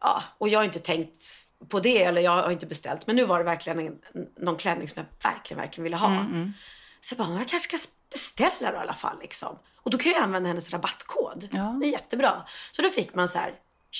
Ja, 0.00 0.22
och 0.38 0.48
jag 0.48 0.58
har 0.58 0.64
inte 0.64 0.78
tänkt 0.78 1.39
på 1.68 1.80
det 1.80 2.02
eller 2.02 2.22
jag 2.22 2.30
har 2.30 2.50
inte 2.50 2.66
beställt. 2.66 3.06
Men 3.06 3.16
nu 3.16 3.24
var 3.24 3.38
det 3.38 3.44
verkligen 3.44 3.78
en, 3.78 3.98
någon 4.36 4.56
klänning 4.56 4.88
som 4.88 5.02
jag 5.02 5.30
verkligen, 5.32 5.60
verkligen 5.60 5.84
ville 5.84 5.96
ha. 5.96 6.10
Mm, 6.10 6.26
mm. 6.26 6.52
Så 7.00 7.14
jag 7.18 7.26
bara, 7.26 7.38
jag 7.38 7.48
kanske 7.48 7.78
ska 7.78 7.88
beställa 8.12 8.70
då 8.70 8.76
i 8.76 8.80
alla 8.80 8.94
fall 8.94 9.18
liksom. 9.20 9.58
Och 9.76 9.90
då 9.90 9.98
kan 9.98 10.12
jag 10.12 10.22
använda 10.22 10.48
hennes 10.48 10.72
rabattkod. 10.72 11.48
Ja. 11.52 11.78
Det 11.80 11.86
är 11.86 11.90
jättebra. 11.92 12.42
Så 12.72 12.82
då 12.82 12.88
fick 12.90 13.14
man 13.14 13.28
så 13.28 13.38
här 13.38 13.54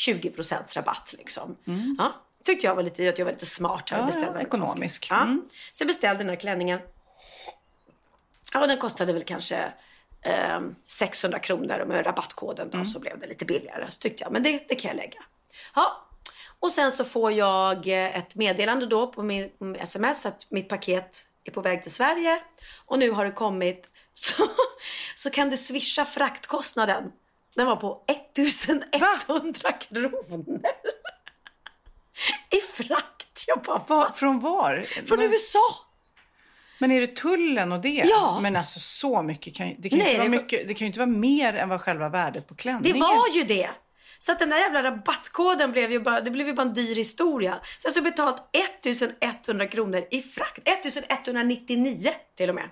20% 0.07 0.77
rabatt 0.77 1.15
liksom. 1.19 1.57
Mm. 1.67 1.97
Ja, 1.99 2.13
tyckte 2.45 2.67
jag 2.67 2.75
var 2.75 2.83
lite, 2.83 3.09
att 3.09 3.19
jag 3.19 3.27
var 3.27 3.33
lite 3.33 3.47
smart 3.47 3.91
här 3.91 3.97
Ja, 3.99 4.01
och 4.01 4.07
beställde 4.07 4.39
ja, 4.39 4.47
ekonomisk. 4.47 5.07
Ja. 5.11 5.23
Mm. 5.23 5.43
Så 5.73 5.83
jag 5.83 5.89
beställde 5.89 6.23
den 6.23 6.29
här 6.29 6.37
klänningen. 6.37 6.81
Ja, 8.53 8.67
den 8.67 8.79
kostade 8.79 9.13
väl 9.13 9.23
kanske 9.23 9.73
eh, 10.23 10.61
600 10.87 11.39
kronor 11.39 11.79
och 11.79 11.89
med 11.89 12.07
rabattkoden 12.07 12.71
då 12.71 12.77
Mm. 12.77 12.85
så 12.87 13.01
blev 13.01 13.19
det 13.19 13.27
lite 13.27 13.45
billigare. 13.45 13.91
Så 13.91 13.99
tyckte 13.99 14.23
jag, 14.25 14.33
men 14.33 14.43
det, 14.43 14.65
det 14.69 14.75
kan 14.75 14.89
jag 14.89 14.97
lägga. 14.97 15.23
Ja, 15.75 16.07
och 16.61 16.71
sen 16.71 16.93
så 16.93 17.05
får 17.05 17.33
jag 17.33 17.87
eh, 17.89 18.17
ett 18.19 18.37
meddelande 18.37 18.87
då 18.87 19.07
på 19.07 19.23
min 19.23 19.51
sms 19.79 20.27
att 20.27 20.47
mitt 20.51 20.69
paket 20.69 21.27
är 21.45 21.51
på 21.53 21.61
väg 21.61 21.83
till 21.83 21.93
Sverige 21.93 22.39
och 22.87 22.99
nu 22.99 23.11
har 23.11 23.25
det 23.25 23.31
kommit. 23.31 23.91
Så, 24.15 24.47
så 25.15 25.31
kan 25.31 25.51
du 25.51 25.57
swisha 25.57 26.05
fraktkostnaden. 26.05 27.13
Den 27.57 27.67
var 27.67 27.77
på 27.77 28.05
1100 28.07 29.73
kronor. 29.73 30.61
I 32.51 32.57
frakt. 32.61 33.45
Jag 33.47 33.63
bara, 33.63 33.79
Va, 33.89 34.13
från 34.17 34.39
var? 34.41 34.81
Från 35.07 35.19
Va- 35.19 35.25
USA. 35.25 35.59
Men 36.79 36.91
är 36.91 37.01
det 37.01 37.17
tullen 37.17 37.73
och 37.73 37.81
det? 37.81 37.89
Ja. 38.09 38.39
Men 38.43 38.57
alltså 38.57 38.81
så 38.81 39.23
mycket 39.23 39.55
kan 39.55 39.75
det 39.79 39.89
kan 39.89 39.99
ju 39.99 40.05
Nej, 40.05 40.13
inte 40.15 40.19
vara 40.19 40.31
det- 40.31 40.37
mycket, 40.37 40.69
det 40.69 40.75
kan 40.75 40.85
ju 40.85 40.87
inte 40.87 40.99
vara 40.99 41.11
mer 41.11 41.55
än 41.55 41.69
vad 41.69 41.81
själva 41.81 42.09
värdet 42.09 42.49
på 42.49 42.55
Det 42.55 42.61
klänningen. 42.63 43.01
var 43.01 43.29
ju 43.35 43.45
det. 43.45 43.71
Så 44.23 44.33
att 44.33 44.39
den 44.39 44.51
där 44.51 44.59
jävla 44.59 44.83
rabattkoden 44.83 45.73
blev 45.73 45.93
ju 45.93 46.01
bara, 46.01 46.21
det 46.21 46.31
blev 46.31 46.47
ju 46.47 46.53
bara 46.55 46.63
en 46.63 46.73
dyr 46.73 46.95
historia. 46.95 47.61
Så 47.79 47.89
jag 47.89 47.95
har 47.95 48.11
betalt 48.11 48.37
1100 48.53 49.67
kronor 49.67 50.05
i 50.11 50.23
frakt. 50.23 50.69
1199 50.69 52.13
till 52.37 52.49
och 52.49 52.55
med. 52.55 52.69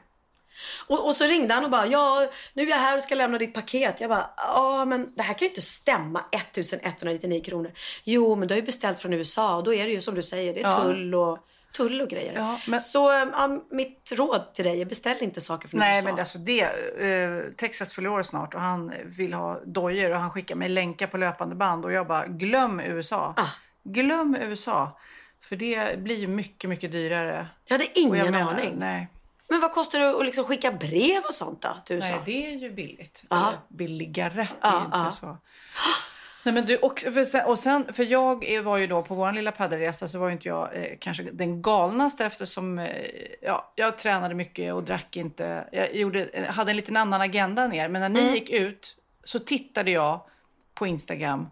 Och, 0.87 1.07
och 1.07 1.17
så 1.17 1.25
ringde 1.25 1.55
han 1.55 1.65
och 1.65 1.71
bara, 1.71 1.87
ja 1.87 2.31
nu 2.55 2.63
är 2.63 2.69
jag 2.69 2.77
här 2.77 2.97
och 2.97 3.03
ska 3.03 3.15
lämna 3.15 3.39
ditt 3.39 3.55
paket. 3.55 4.01
Jag 4.01 4.11
bara, 4.11 4.31
ja 4.37 4.85
men 4.85 5.15
det 5.17 5.23
här 5.23 5.35
kan 5.35 5.47
ju 5.47 5.49
inte 5.49 5.61
stämma 5.63 6.25
1199 6.33 7.43
kronor. 7.45 7.73
Jo 8.05 8.37
men 8.37 8.49
du 8.49 8.55
har 8.55 8.61
ju 8.61 8.67
beställt 8.67 8.99
från 9.01 9.13
USA 9.13 9.57
och 9.57 9.65
då 9.65 9.75
är 9.75 9.87
det 9.87 9.93
ju 9.93 10.01
som 10.01 10.15
du 10.15 10.23
säger, 10.23 10.55
det 10.55 10.61
är 10.61 10.65
Ja. 10.71 10.83
tull 10.83 11.15
och 11.15 11.39
tull 11.73 12.01
och 12.01 12.09
grejer. 12.09 12.33
Ja, 12.37 12.59
men- 12.67 12.81
Så 12.81 12.99
ja, 13.33 13.61
mitt 13.71 14.13
råd 14.17 14.55
till 14.55 14.65
dig 14.65 14.81
är 14.81 14.85
beställ 14.87 15.17
inte 15.21 15.41
saker 15.41 15.69
från 15.69 15.79
Nej, 15.81 15.97
USA. 15.99 16.09
men 16.11 16.19
alltså 16.21 16.39
det, 16.39 16.61
eh, 16.63 17.53
Texas 17.57 17.93
fyller 17.93 18.09
år 18.11 18.23
snart 18.23 18.55
och 18.55 18.61
han 18.61 18.93
vill 19.05 19.33
ha 19.35 19.61
dojor 19.65 20.11
och 20.11 20.19
han 20.21 20.31
skickar 20.31 20.55
mig 20.55 20.69
länkar 20.69 21.07
på 21.07 21.17
löpande 21.17 21.55
band 21.55 21.85
och 21.85 21.93
jag 21.93 22.07
bara, 22.07 22.27
glöm 22.27 22.81
USA. 22.81 23.35
Ah. 23.37 23.47
Glöm 23.85 24.37
USA. 24.41 24.99
För 25.41 25.57
det 25.57 25.99
blir 25.99 26.27
mycket, 26.27 26.71
mycket 26.71 26.93
dyrare. 26.93 27.47
Jag 27.65 27.75
hade 27.75 27.85
Och 27.85 27.91
jag 27.95 28.03
ingen 28.03 28.33
menar, 28.33 28.53
aning. 28.53 28.75
Nej. 28.79 29.09
Men 29.51 29.61
vad 29.61 29.73
kostar 29.73 29.99
det 29.99 30.11
att 30.11 30.25
liksom 30.25 30.45
skicka 30.45 30.73
brev 30.73 31.23
och 31.29 31.35
sånt 31.35 31.63
då 31.63 31.69
till 31.87 31.97
USA? 31.97 32.09
Nej, 32.09 32.21
det 32.25 32.47
är 32.47 32.57
ju 32.57 32.71
billigt. 32.71 33.25
Ja. 33.31 33.49
Eller 33.49 33.59
billigare. 33.69 34.35
Det 34.35 34.41
är 34.41 34.49
Ja, 34.73 34.79
ju 34.81 34.85
inte 34.85 34.99
ja. 35.05 35.11
så. 35.13 35.37
Nej, 36.43 36.55
men 36.55 36.67
du, 36.67 36.77
och, 36.77 37.01
för 37.01 37.25
sen, 37.25 37.45
och 37.47 37.59
sen, 37.59 37.93
för 37.93 38.05
jag 38.05 38.63
var 38.63 38.77
ju 38.77 38.87
då 38.87 39.03
på 39.03 39.15
vår 39.15 39.33
lilla 39.33 39.53
paddelresa 39.53 40.09
så 40.09 40.19
var 40.19 40.27
ju 40.29 40.33
inte 40.33 40.49
jag 40.49 40.77
eh, 40.77 40.97
kanske 41.01 41.23
den 41.23 41.63
galnaste 41.63 42.25
eftersom 42.25 42.79
eh, 42.79 42.89
ja, 43.43 43.73
jag 43.77 43.99
tränade 43.99 44.35
mycket 44.35 44.75
och 44.75 44.85
drack 44.85 45.17
inte. 45.17 45.69
Jag 45.73 45.95
gjorde, 45.97 46.47
hade 46.49 46.71
en 46.73 46.77
liten 46.77 46.97
annan 46.97 47.21
agenda 47.21 47.63
än 47.63 47.75
er. 47.75 47.89
Men 47.89 48.01
när 48.01 48.09
ni 48.09 48.21
Mm. 48.21 48.35
gick 48.35 48.51
ut 48.51 48.97
så 49.25 49.39
tittade 49.39 49.91
jag 49.91 50.21
på 50.75 50.87
Instagram 50.87 51.49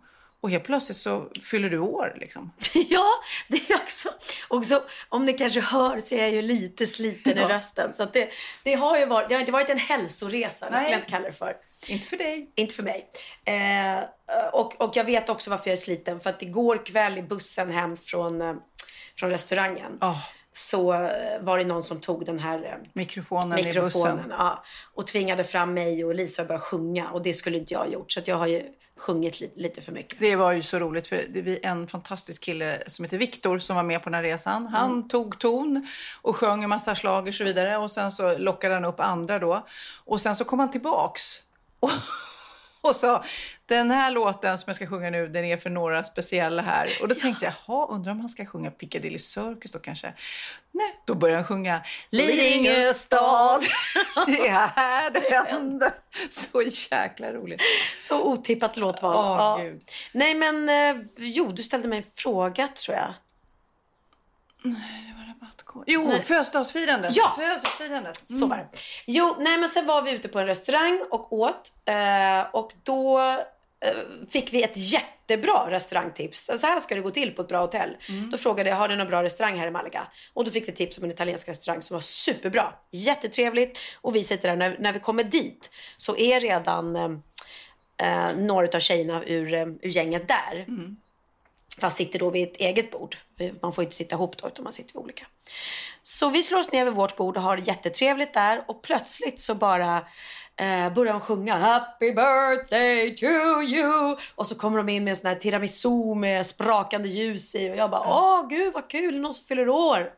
och 0.46 0.50
helt 0.50 0.64
plötsligt 0.64 0.98
så 0.98 1.28
fyller 1.42 1.70
du 1.70 1.78
år 1.78 2.16
liksom. 2.20 2.52
Ja, 2.74 3.06
det 3.48 3.70
är 3.70 3.74
också. 3.74 4.08
Och 4.48 4.64
så, 4.64 4.82
om 5.08 5.26
ni 5.26 5.32
kanske 5.32 5.60
hör 5.60 6.00
så 6.00 6.14
är 6.14 6.18
jag 6.18 6.30
ju 6.30 6.42
lite 6.42 6.86
sliten 6.86 7.38
i 7.38 7.40
Ja. 7.40 7.48
rösten. 7.48 7.94
Så 7.94 8.04
det, 8.04 8.30
det, 8.62 8.74
har 8.74 8.98
ju 8.98 9.06
varit, 9.06 9.28
det 9.28 9.34
har 9.34 9.40
inte 9.40 9.52
varit 9.52 9.70
en 9.70 9.78
hälsoresa, 9.78 10.66
det 10.66 10.70
Nej. 10.72 10.78
skulle 10.80 10.92
jag 10.92 10.98
inte 11.00 11.10
kalla 11.10 11.26
det 11.26 11.32
för. 11.32 11.56
Inte 11.88 12.06
för 12.06 12.16
dig. 12.16 12.50
Inte 12.54 12.74
för 12.74 12.82
mig. 12.82 13.08
Eh, 13.44 14.04
och, 14.52 14.80
och 14.80 14.96
jag 14.96 15.04
vet 15.04 15.28
också 15.28 15.50
varför 15.50 15.70
jag 15.70 15.76
är 15.76 15.80
sliten. 15.80 16.20
För 16.20 16.30
att 16.30 16.42
igår 16.42 16.86
kväll 16.86 17.18
i 17.18 17.22
bussen 17.22 17.70
hem 17.70 17.96
från, 17.96 18.40
eh, 18.42 18.54
från 19.18 19.30
restaurangen 19.30 19.98
Ah, 20.00 20.16
så 20.52 20.92
eh, 20.92 21.40
var 21.40 21.58
det 21.58 21.64
någon 21.64 21.82
som 21.82 22.00
tog 22.00 22.26
den 22.26 22.38
här 22.38 22.64
eh, 22.64 22.88
mikrofonen, 22.92 23.58
i 23.58 23.62
mikrofonen 23.62 24.16
bussen. 24.16 24.32
ja, 24.38 24.64
och 24.94 25.06
tvingade 25.06 25.44
fram 25.44 25.74
mig 25.74 26.04
och 26.04 26.14
Lisa 26.14 26.42
att 26.42 26.48
börja 26.48 26.60
sjunga. 26.60 27.10
Och 27.10 27.22
det 27.22 27.34
skulle 27.34 27.58
inte 27.58 27.72
jag 27.74 27.80
ha 27.80 27.86
gjort. 27.86 28.12
Så 28.12 28.20
jag 28.24 28.36
har 28.36 28.46
ju 28.46 28.62
sjungit 28.98 29.40
lite, 29.40 29.60
lite 29.60 29.80
för 29.80 29.92
mycket. 29.92 30.20
Det 30.20 30.36
var 30.36 30.52
ju 30.52 30.62
så 30.62 30.78
roligt 30.78 31.06
för 31.06 31.24
det 31.28 31.40
är 31.64 31.66
en 31.70 31.86
fantastisk 31.86 32.42
kille 32.42 32.82
som 32.86 33.04
heter 33.04 33.18
Viktor 33.18 33.58
som 33.58 33.76
var 33.76 33.82
med 33.82 34.02
på 34.02 34.10
den 34.10 34.14
här 34.14 34.22
resan. 34.22 34.66
Han 34.66 34.90
Mm. 34.90 35.08
tog 35.08 35.38
ton 35.38 35.86
och 36.22 36.36
sjöng 36.36 36.62
en 36.62 36.68
massa 36.70 36.94
schlager 36.94 37.28
och 37.28 37.34
så 37.34 37.44
vidare 37.44 37.76
och 37.76 37.90
sen 37.90 38.10
så 38.10 38.38
lockade 38.38 38.74
han 38.74 38.84
upp 38.84 39.00
andra 39.00 39.38
då. 39.38 39.66
Och 40.04 40.20
sen 40.20 40.36
så 40.36 40.44
kom 40.44 40.58
han 40.60 40.70
tillbaks. 40.70 41.22
Och, 42.90 42.96
sa 42.96 43.24
den 43.66 43.90
här 43.90 44.10
låten 44.10 44.58
som 44.58 44.64
jag 44.66 44.76
ska 44.76 44.86
sjunga 44.86 45.10
nu, 45.10 45.28
den 45.28 45.44
är 45.44 45.56
för 45.56 45.70
några 45.70 46.04
speciella 46.04 46.62
här. 46.62 46.88
Och 47.02 47.08
då 47.08 47.14
tänkte 47.14 47.44
jag, 47.44 47.54
jaha, 47.66 47.86
undrar 47.86 48.12
om 48.12 48.20
han 48.20 48.28
ska 48.28 48.46
sjunga 48.46 48.70
Piccadilly 48.70 49.18
Circus 49.18 49.72
då 49.72 49.78
kanske? 49.78 50.12
Nej, 50.72 51.02
då 51.06 51.14
började 51.14 51.38
han 51.38 51.46
sjunga 51.46 51.80
Lidingö 52.10 52.82
stad. 52.82 53.60
det 54.26 54.48
är 54.48 54.70
här 54.74 55.10
det 55.10 55.46
händer. 55.50 55.92
Så 56.30 56.62
jäkla 56.90 57.32
roligt. 57.32 57.60
Så 58.00 58.22
otippat 58.22 58.76
låtval. 58.76 59.16
Åh, 59.16 59.66
ja. 59.66 59.72
Nej 60.12 60.34
men, 60.34 60.68
eh, 60.68 61.02
jo 61.18 61.52
du 61.52 61.62
ställde 61.62 61.88
mig 61.88 61.98
en 61.98 62.04
fråga 62.14 62.68
tror 62.68 62.96
jag. 62.96 63.14
Jo, 65.86 66.08
Nej. 66.08 66.22
födelsedagsfirandet. 66.22 67.16
Ja. 67.16 67.32
Födelsedagsfirandet. 67.36 68.30
Så 68.30 68.46
var 68.46 68.56
det. 68.56 68.68
Jo, 69.06 69.36
nej 69.40 69.58
men 69.58 69.68
sen 69.68 69.86
var 69.86 70.02
vi 70.02 70.10
ute 70.10 70.28
på 70.28 70.38
en 70.38 70.46
restaurang 70.46 71.02
och 71.10 71.32
åt. 71.32 71.72
Eh, 71.84 72.40
och 72.52 72.72
då 72.82 73.20
eh, 73.80 74.26
fick 74.30 74.52
vi 74.52 74.62
ett 74.62 74.76
jättebra 74.76 75.70
restaurangtips. 75.70 76.50
Så 76.58 76.66
här 76.66 76.80
ska 76.80 76.94
det 76.94 77.00
gå 77.00 77.10
till 77.10 77.32
på 77.32 77.42
ett 77.42 77.48
bra 77.48 77.60
hotell. 77.60 77.96
Då 78.30 78.38
frågade 78.38 78.70
jag, 78.70 78.76
har 78.76 78.88
du 78.88 78.96
någon 78.96 79.06
bra 79.06 79.22
restaurang 79.22 79.58
här 79.58 79.66
i 79.66 79.70
Malaga? 79.70 80.06
Och 80.34 80.44
då 80.44 80.50
fick 80.50 80.68
vi 80.68 80.72
tips 80.72 80.98
om 80.98 81.04
en 81.04 81.10
italiensk 81.10 81.48
restaurang 81.48 81.82
som 81.82 81.94
var 81.94 82.00
superbra. 82.00 82.72
Jättetrevligt. 82.90 83.78
Och 84.00 84.16
vi 84.16 84.24
sitter 84.24 84.48
där, 84.48 84.56
när, 84.56 84.76
när 84.80 84.92
vi 84.92 84.98
kommer 84.98 85.24
dit 85.24 85.70
så 85.96 86.16
är 86.16 86.40
redan 86.40 86.96
eh, 86.96 87.10
eh, 87.96 88.36
några 88.36 88.68
av 88.76 88.80
tjejerna 88.80 89.24
ur, 89.24 89.54
eh, 89.54 89.66
ur 89.66 89.88
gänget 89.88 90.28
där. 90.28 90.64
Fast 91.80 91.96
sitter 91.96 92.18
då 92.18 92.30
vid 92.30 92.48
ett 92.48 92.56
eget 92.56 92.90
bord. 92.90 93.16
Man 93.62 93.72
får 93.72 93.84
inte 93.84 93.96
sitta 93.96 94.14
ihop 94.16 94.36
då, 94.36 94.48
utan 94.48 94.64
man 94.64 94.72
sitter 94.72 94.94
vid 94.94 95.02
olika. 95.02 95.26
Så 96.02 96.28
vi 96.28 96.42
slår 96.42 96.58
oss 96.58 96.72
ner 96.72 96.84
vid 96.84 96.94
vårt 96.94 97.16
bord 97.16 97.36
och 97.36 97.42
har 97.42 97.56
det 97.56 97.62
jättetrevligt 97.62 98.34
där. 98.34 98.64
Och 98.68 98.82
plötsligt 98.82 99.40
så 99.40 99.54
bara 99.54 99.96
eh, 100.56 100.92
börjar 100.94 101.12
de 101.12 101.20
sjunga 101.20 101.56
Happy 101.56 102.12
birthday 102.12 103.16
to 103.16 103.26
you. 103.62 104.16
Och 104.34 104.46
så 104.46 104.54
kommer 104.54 104.78
de 104.78 104.88
in 104.88 105.04
med 105.04 105.10
en 105.10 105.16
sån 105.16 105.26
här 105.28 105.34
tiramisu 105.34 106.14
med 106.14 106.46
sprakande 106.46 107.08
ljus 107.08 107.54
i. 107.54 107.70
Och 107.70 107.76
jag 107.76 107.90
bara, 107.90 108.02
åh 108.08 108.48
gud 108.48 108.72
vad 108.74 108.90
kul, 108.90 109.20
någon 109.20 109.34
som 109.34 109.44
fyller 109.46 109.68
år. 109.68 110.10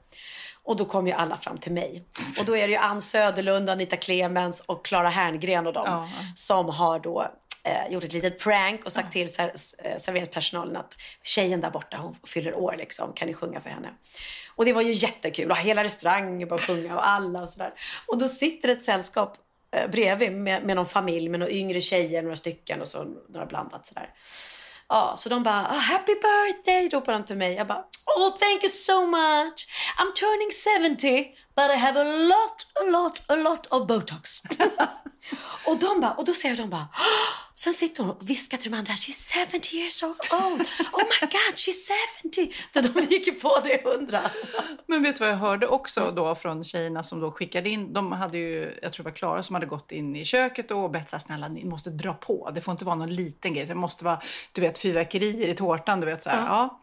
Och 0.62 0.76
då 0.76 0.84
kom 0.84 1.06
ju 1.06 1.12
alla 1.12 1.36
fram 1.36 1.58
till 1.58 1.72
mig. 1.72 2.04
Och 2.38 2.44
då 2.44 2.56
är 2.56 2.66
det 2.66 2.72
ju 2.72 2.76
Ann 2.78 3.02
Söderlund, 3.02 3.70
Anita 3.70 3.96
Clemens 3.96 4.60
och 4.60 4.84
Clara 4.84 5.08
Herngren 5.08 5.66
och 5.66 5.72
dem 5.72 5.84
Ja. 5.86 6.08
som 6.34 6.68
har 6.68 6.98
då 6.98 7.26
eh, 7.68 7.92
gjort 7.92 8.04
ett 8.04 8.12
litet 8.12 8.38
prank 8.38 8.84
och 8.84 8.92
sagt 8.92 9.12
till 9.12 9.32
ser- 9.32 9.52
eh, 9.78 9.96
serveringspersonalen 9.96 10.76
att 10.76 10.96
tjejen 11.22 11.60
där 11.60 11.70
borta, 11.70 11.96
hon 11.96 12.14
fyller 12.26 12.54
år 12.54 12.74
liksom, 12.78 13.12
kan 13.12 13.28
ni 13.28 13.34
sjunga 13.34 13.60
för 13.60 13.70
henne? 13.70 13.88
Och 14.56 14.64
det 14.64 14.72
var 14.72 14.82
ju 14.82 14.92
jättekul 14.92 15.50
och 15.50 15.56
hela 15.56 15.84
restaurangen 15.84 16.48
började 16.48 16.66
sjunga 16.66 16.94
och 16.94 17.08
alla 17.08 17.42
och 17.42 17.48
sådär. 17.48 17.72
Och 18.06 18.18
då 18.18 18.28
sitter 18.28 18.68
ett 18.68 18.82
sällskap 18.82 19.36
eh, 19.76 19.90
bredvid 19.90 20.32
med, 20.32 20.64
med 20.64 20.76
någon 20.76 20.86
familj, 20.86 21.28
med 21.28 21.40
några 21.40 21.52
yngre 21.52 21.80
tjejer, 21.80 22.22
några 22.22 22.36
stycken 22.36 22.80
och 22.80 22.88
så 22.88 23.04
några 23.28 23.46
blandat 23.46 23.86
sådär. 23.86 24.10
Ja, 24.88 25.14
så 25.16 25.28
de 25.28 25.42
bara, 25.42 25.62
oh, 25.62 25.78
happy 25.78 26.14
birthday, 26.14 26.88
ropar 26.88 27.12
de 27.12 27.24
till 27.24 27.36
mig. 27.36 27.54
Jag 27.54 27.66
bara, 27.66 27.84
oh 28.16 28.30
thank 28.38 28.62
you 28.62 28.68
so 28.68 29.06
much. 29.06 29.68
I'm 29.98 30.12
turning 30.14 30.50
70, 30.96 31.24
but 31.56 31.70
I 31.70 31.76
have 31.76 32.00
a 32.00 32.04
lot, 32.04 32.66
a 32.80 32.90
lot, 32.90 33.22
a 33.28 33.36
lot 33.36 33.66
of 33.66 33.86
botox. 33.88 34.42
och 35.68 35.78
de 35.78 36.00
bara, 36.00 36.12
och 36.12 36.24
då 36.24 36.32
säger 36.32 36.56
de 36.56 36.70
bara, 36.70 36.88
sen 37.54 37.74
sitter 37.74 38.02
hon 38.02 38.10
och 38.10 38.30
viskar 38.30 38.58
till 38.58 38.70
de 38.70 38.76
andra, 38.76 38.92
she's 38.92 39.46
70 39.46 39.76
years 39.76 40.02
old. 40.02 40.16
Oh 40.30 41.04
my 41.04 41.20
god, 41.20 41.54
she's 41.54 41.88
70. 42.22 42.52
Så 42.74 42.80
de 42.80 43.00
gick 43.00 43.26
ju 43.26 43.32
på 43.32 43.60
det 43.64 43.84
hundra. 43.84 44.20
Men 44.86 45.02
vet 45.02 45.16
du 45.16 45.20
vad 45.24 45.32
jag 45.32 45.36
hörde 45.36 45.66
också 45.66 46.12
då 46.16 46.34
från 46.34 46.64
tjejerna 46.64 47.02
som 47.02 47.20
då 47.20 47.30
skickade 47.30 47.68
in? 47.68 47.92
De 47.92 48.12
hade 48.12 48.38
ju, 48.38 48.78
jag 48.82 48.92
tror 48.92 49.04
det 49.04 49.10
var 49.10 49.16
Klara 49.16 49.42
som 49.42 49.54
hade 49.54 49.66
gått 49.66 49.92
in 49.92 50.16
i 50.16 50.24
köket 50.24 50.70
och 50.70 50.90
bett 50.90 51.08
så 51.10 51.16
här, 51.16 51.20
snälla 51.20 51.48
ni 51.48 51.64
måste 51.64 51.90
dra 51.90 52.14
på. 52.14 52.50
Det 52.54 52.60
får 52.60 52.72
inte 52.72 52.84
vara 52.84 52.96
någon 52.96 53.14
liten 53.14 53.54
grej. 53.54 53.66
Det 53.66 53.74
måste 53.74 54.04
vara, 54.04 54.22
du 54.52 54.60
vet, 54.60 54.78
fyrverkerier 54.78 55.48
i 55.48 55.54
tårtan, 55.54 56.00
du 56.00 56.06
vet 56.06 56.22
så 56.22 56.30
här. 56.30 56.46
Ja. 56.46 56.80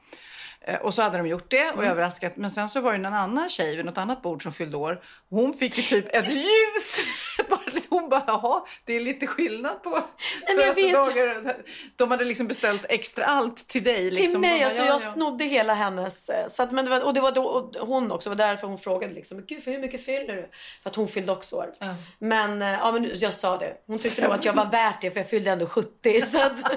Eh, 0.68 0.76
Och 0.82 0.93
så 0.93 1.01
hade 1.01 1.18
de 1.18 1.28
gjort 1.28 1.49
det 1.51 1.68
och 1.72 1.78
Mm. 1.80 1.91
överraskat. 1.91 2.38
Men 2.38 2.49
sen 2.51 2.70
så 2.70 2.82
var 2.82 2.91
det 2.91 2.97
en 2.97 3.05
annan 3.05 3.49
tjej 3.49 3.76
vid 3.76 3.86
något 3.86 3.97
annat 3.97 4.22
bord 4.22 4.43
som 4.43 4.51
fyllde 4.51 4.78
år. 4.78 5.01
Hon 5.30 5.53
fick 5.53 5.78
ju 5.78 5.84
typ 5.84 6.16
ett 6.16 6.26
ljus. 6.36 6.99
Lite- 7.74 7.88
Hon 7.89 8.09
bara, 8.09 8.24
jaha, 8.28 8.66
det 8.86 8.93
är 8.93 8.99
lite 8.99 9.28
skillnad 9.28 9.84
på 9.84 10.03
födelsedagar. 10.47 11.55
De 11.95 12.11
hade 12.11 12.24
liksom 12.26 12.47
beställt 12.47 12.86
extra 12.89 13.26
allt 13.26 13.68
till 13.68 13.84
dig. 13.84 14.11
Liksom. 14.11 14.32
Till 14.32 14.39
mig, 14.39 14.59
bara, 14.59 14.66
alltså 14.66 14.82
ja, 14.82 14.86
jag 14.88 14.95
ja. 14.95 14.99
snodde 14.99 15.43
hela 15.43 15.74
hennes... 15.74 16.30
eh, 16.30 16.47
Så 16.47 16.63
att, 16.63 16.72
men 16.72 16.86
det 16.86 16.91
var, 16.91 17.05
och 17.05 17.13
det 17.13 17.22
var 17.22 17.32
då, 17.32 17.43
och 17.43 17.88
hon 17.88 18.11
också, 18.11 18.30
var 18.30 18.36
därför 18.36 18.68
hon 18.68 18.78
frågade 18.78 19.13
liksom, 19.13 19.38
"Men 19.38 19.45
gud 19.45 19.63
för 19.63 19.72
hur 19.72 19.80
mycket 19.80 20.05
fyller 20.05 20.36
du? 20.36 20.49
För 20.84 20.89
att 20.89 20.95
hon 20.95 21.07
fyllde 21.07 21.32
också 21.32 21.55
år. 21.55 21.72
Men, 22.20 22.61
eh, 22.61 22.68
ja, 22.72 22.91
men 22.91 23.11
jag 23.16 23.34
sa 23.34 23.57
det. 23.57 23.74
Hon 23.88 23.97
tyckte 23.97 24.22
nog 24.22 24.32
att 24.32 24.45
jag 24.45 24.53
var 24.53 24.66
värt 24.72 25.01
det 25.01 25.11
för 25.11 25.20
jag 25.20 25.30
fyllde 25.30 25.51
ändå 25.51 25.66
70. 25.68 26.22
Så 26.22 26.41
att... 26.41 26.72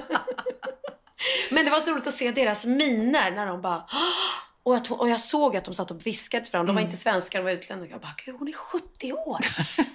men 1.49 1.65
det 1.65 1.71
var 1.71 1.79
så 1.79 1.91
roligt 1.91 2.07
att 2.07 2.13
se 2.13 2.31
deras 2.31 2.65
miner 2.65 3.31
när 3.31 3.45
de 3.45 3.61
bara 3.61 3.83
och, 4.63 4.75
att 4.75 4.87
hon, 4.87 4.99
och 4.99 5.09
jag 5.09 5.19
såg 5.19 5.57
att 5.57 5.65
de 5.65 5.73
satt 5.73 5.91
och 5.91 6.05
viskade 6.07 6.45
till 6.45 6.51
varandra. 6.51 6.73
De 6.73 6.75
var 6.75 6.81
inte 6.81 6.97
svenskar, 6.97 7.39
de 7.39 7.45
var 7.45 7.51
utlänningar. 7.51 7.91
Jag 7.91 8.01
bara, 8.01 8.13
gud 8.25 8.35
hon 8.39 8.47
är 8.47 8.53
70 8.53 9.13
år. 9.13 9.39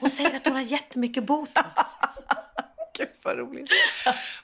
Hon 0.01 0.11
säger 0.11 0.37
att 0.37 0.45
hon 0.45 0.55
har 0.55 0.62
jättemycket 0.62 1.25
botox. 1.25 1.81
Gud 2.99 3.09
vad 3.22 3.39
roligt. 3.39 3.70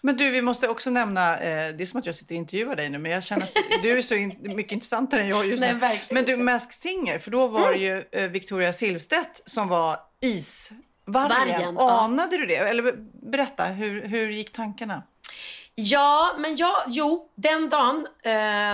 Men 0.01 0.17
du, 0.17 0.31
vi 0.31 0.43
måste 0.43 0.69
också 0.69 0.91
nämna, 0.91 1.39
eh, 1.39 1.75
det 1.75 1.85
är 1.85 1.87
som 1.87 2.01
att 2.01 2.07
jag 2.07 2.15
sitter 2.15 2.35
och 2.35 2.39
intervjuar 2.39 2.77
dig 2.77 2.89
nu, 2.91 2.99
men 2.99 3.13
jag 3.13 3.25
känner 3.25 3.43
att 3.45 3.83
du 3.83 3.99
är 3.99 4.03
så 4.03 4.15
in, 4.15 4.37
mycket 4.41 4.73
intressantare 4.73 5.21
än 5.21 5.29
jag 5.29 5.47
just 5.47 5.61
Nej, 5.61 5.73
nu. 5.73 5.79
verkligen 5.79 6.25
Men 6.27 6.39
du. 6.39 6.45
Masked 6.45 6.73
Singer, 6.73 7.19
för 7.19 7.31
då 7.31 7.47
var 7.47 7.71
det 7.73 7.79
ju 7.79 8.05
eh, 8.13 8.31
Victoria 8.31 8.73
Silvstedt 8.73 9.43
som 9.47 9.69
var 9.69 9.99
isvargen. 10.21 10.83
Vargen, 11.07 11.75
ja. 11.79 12.01
Anade 12.01 12.37
du 12.37 12.47
det? 12.47 12.57
Eller 12.57 12.83
be- 12.83 12.97
berätta, 13.31 13.65
hur, 13.65 14.03
hur 14.07 14.31
gick 14.31 14.53
tankarna? 14.53 15.03
Ja, 15.83 16.35
men 16.39 16.57
jag, 16.57 16.77
jo, 16.87 17.29
den 17.35 17.69
dagen 17.69 18.07
eh, 18.23 18.31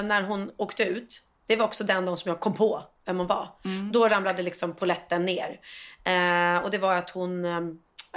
när 0.09 0.23
hon 0.23 0.51
åkte 0.57 0.85
ut, 0.85 1.21
det 1.47 1.57
var 1.57 1.65
också 1.65 1.85
den 1.85 2.05
dagen 2.05 2.17
som 2.17 2.29
jag 2.29 2.41
kom 2.41 2.55
på 2.55 2.83
vem 3.07 3.19
hon 3.19 3.27
var. 3.27 3.49
Då 3.93 4.09
ramlade 4.09 4.43
liksom 4.43 4.73
poletten 4.75 5.25
ner. 5.25 5.61
Eh, 6.05 6.65
och 6.65 6.71
det 6.71 6.79
var 6.79 6.95
att 6.95 7.11
hon, 7.11 7.45
eh, 7.45 7.61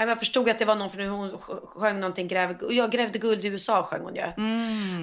jag 0.07 0.19
förstod 0.19 0.49
att 0.49 0.59
det 0.59 0.65
var 0.65 0.75
någon, 0.75 0.89
för 0.89 1.05
hon 1.07 1.29
sj- 1.29 1.65
sjöng 1.67 1.99
någonting, 1.99 2.27
gräv, 2.27 2.57
jag 2.69 2.91
grävde 2.91 3.19
guld 3.19 3.45
i 3.45 3.47
USA 3.47 3.83
sjöng 3.83 4.01
hon 4.03 4.15
ju. 4.15 4.21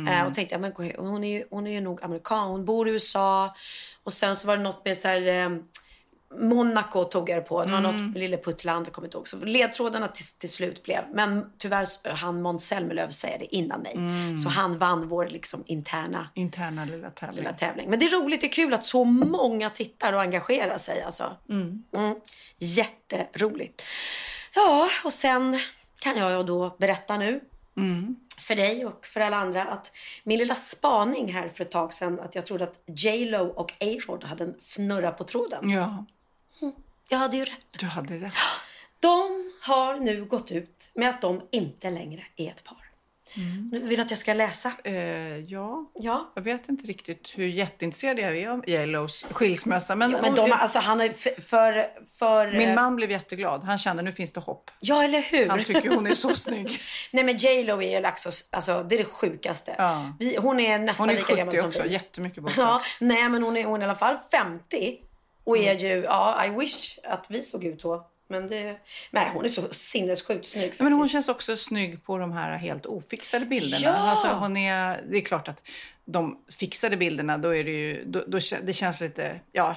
Eh, 0.09 0.27
och 0.27 0.35
tänkte, 0.35 0.59
men 0.59 0.73
hon 0.99 1.25
är, 1.25 1.29
ju, 1.39 1.45
hon 1.51 1.67
är 1.67 1.71
ju 1.73 1.81
nog 1.81 2.03
amerikan, 2.03 2.49
hon 2.49 2.65
bor 2.65 2.89
i 2.89 2.93
USA. 2.93 3.55
Och 4.05 4.13
sen 4.13 4.37
så 4.37 4.47
var 4.47 4.57
det 4.57 4.63
något 4.63 4.85
med 4.85 4.99
så 4.99 5.09
här, 5.09 5.27
eh, 5.27 5.51
Monaco 6.35 7.05
tog 7.05 7.31
jag 7.31 7.39
det 7.39 7.43
på. 7.43 7.65
Det 7.65 7.73
var 7.73 7.81
något 7.81 8.01
med 8.01 8.17
Lilleputtland, 8.17 8.87
jag 8.87 8.93
kommer 8.93 9.09
inte 9.09 9.17
ihåg. 9.17 9.29
Så 9.29 9.37
ledtrådarna 9.37 10.09
till, 10.09 10.25
till 10.25 10.51
slut 10.51 10.83
blev, 10.83 11.05
men 11.13 11.53
tyvärr 11.59 12.15
han 12.15 12.43
Måns 12.43 12.67
Zelmerlöw 12.67 13.11
säga 13.11 13.39
det 13.39 13.55
innan 13.55 13.81
mig. 13.81 13.99
Så 14.39 14.49
han 14.49 14.79
vann 14.79 15.09
vår 15.09 15.27
liksom 15.27 15.63
interna 15.67 16.31
Interna 16.35 16.85
lilla 16.85 17.11
tävling. 17.11 17.37
lilla 17.37 17.53
tävling. 17.53 17.91
Men 17.91 17.99
det 17.99 18.07
är 18.07 18.23
roligt, 18.23 18.41
det 18.41 18.47
är 18.47 18.53
kul 18.53 18.75
att 18.75 18.85
så 18.85 19.05
många 19.05 19.71
tittar 19.71 20.13
och 20.13 20.21
engagerar 20.21 20.79
sig 20.79 21.03
alltså. 21.03 21.37
Mm. 21.49 21.85
Jätteroligt. 22.59 23.83
Ja, 24.55 24.89
och 25.05 25.13
sen 25.13 25.59
kan 26.01 26.17
jag 26.17 26.47
då 26.47 26.77
berätta 26.79 27.19
nu 27.19 27.41
för 28.39 28.57
dig 28.57 28.87
och 28.87 29.07
för 29.07 29.21
alla 29.21 29.37
andra 29.37 29.65
att 29.65 29.93
min 30.25 30.39
lilla 30.39 30.55
spaning 30.55 31.33
här 31.33 31.49
för 31.49 31.65
ett 31.65 31.71
tag 31.71 31.93
sedan 31.93 32.21
att 32.21 32.35
jag 32.35 32.47
trodde 32.47 32.65
att 32.65 32.83
J 32.87 33.25
Lo 33.31 33.47
och 33.47 33.73
A-Rod 33.81 34.25
hade 34.25 34.45
en 34.45 34.55
fnurra 34.59 35.11
på 35.11 35.25
tråden. 35.25 35.71
Ja, 35.71 36.05
Jag 37.09 37.19
hade 37.19 37.37
ju 37.37 37.45
rätt. 37.45 37.79
du 37.81 37.87
hade 37.87 38.15
rätt. 38.17 38.33
De 39.01 39.53
har 39.63 39.97
nu 39.97 40.25
gått 40.25 40.51
ut 40.51 40.91
med 40.95 41.09
att 41.09 41.21
de 41.21 41.41
inte 41.53 41.91
längre 41.91 42.23
är 42.37 42.49
ett 42.49 42.65
par. 42.65 42.77
Vill 43.73 43.97
du 43.97 44.03
att 44.03 44.11
jag 44.11 44.19
ska 44.19 44.33
läsa? 44.35 44.73
Eh, 44.85 44.95
ja, 45.39 45.91
Ja. 45.95 46.33
jag 46.35 46.43
vet 46.43 46.69
inte 46.69 46.87
riktigt 46.87 47.33
hur 47.37 47.47
jätteintresserad 47.47 48.19
jag 48.19 48.37
är 48.39 48.49
av 48.49 48.69
J.Los 48.69 49.27
skilsmässa. 49.31 49.95
Men, 49.97 50.11
Ja, 50.11 50.19
men 50.23 50.35
de, 50.35 50.53
alltså 50.53 50.79
han 50.79 51.01
är 51.01 51.09
för... 51.41 52.05
för, 52.19 52.53
Min 52.59 52.75
man 52.75 52.97
blev 52.97 53.11
jätteglad. 53.11 53.65
Han 53.65 53.79
kände 53.79 54.03
nu 54.03 54.13
finns 54.13 54.33
det 54.33 54.41
hopp. 54.41 54.71
Ja, 54.81 55.03
eller 55.05 55.21
hur? 55.21 55.49
Han 55.49 55.65
tycker 55.65 55.89
hon 55.91 56.07
är 56.07 56.15
så 56.15 56.29
snygg. 56.37 56.81
Nej, 57.13 57.25
men 57.25 57.37
J 57.37 57.65
Lo 57.65 57.83
är 57.83 58.01
ju 58.01 58.09
också, 58.09 58.31
alltså, 58.53 58.83
det 58.83 58.95
är 58.95 58.99
det 58.99 59.05
sjukaste. 59.05 59.75
Ja. 59.79 60.13
Vi, 60.19 60.37
hon 60.37 60.61
är 60.61 60.79
nästan 60.79 61.09
Hon 61.09 61.15
är 61.17 61.19
lika 61.19 61.35
gammal 61.37 61.53
70 61.53 61.61
som 61.61 61.69
också, 61.69 61.83
vi. 61.83 61.93
jättemycket 61.93 62.43
botox. 62.43 62.59
Ja, 62.59 62.81
nej, 63.01 63.29
men 63.29 63.43
hon 63.43 63.57
är, 63.57 63.65
hon 63.65 63.77
är 63.83 63.87
i 63.87 63.89
alla 63.89 63.99
fall 63.99 64.17
50 64.31 64.99
och 65.47 65.59
är 65.59 65.75
ju, 65.75 66.03
ja, 66.03 66.45
I 66.47 66.51
wish 66.51 66.99
att 67.05 67.27
vi 67.31 67.43
såg 67.43 67.65
ut 67.65 67.83
så. 67.83 68.07
Men 68.29 68.49
det, 68.49 68.77
nej, 69.11 69.31
hon 69.35 69.45
är 69.45 69.49
så 69.49 69.63
sinnessjukt 69.71 70.47
snygg 70.47 70.65
faktiskt. 70.65 70.83
Men 70.83 70.93
hon 70.93 71.09
känns 71.09 71.29
också 71.29 71.57
snygg 71.57 72.05
på 72.05 72.19
de 72.19 72.33
här 72.33 72.57
helt 72.57 72.87
ofixade 72.87 73.47
bilderna. 73.47 73.85
Ja! 73.85 73.93
Alltså 73.93 74.29
hon 74.29 74.57
är, 74.57 75.05
det 75.11 75.17
är 75.17 75.21
klart 75.21 75.49
att 75.49 75.63
de 76.05 76.45
fixade 76.59 76.97
bilderna, 76.97 77.39
då 77.39 77.55
är 77.55 77.65
det 77.65 77.71
ju, 77.71 78.05
då, 78.07 78.25
då, 78.27 78.39
det 78.63 78.73
känns 78.73 79.01
lite, 79.01 79.41
ja, 79.53 79.77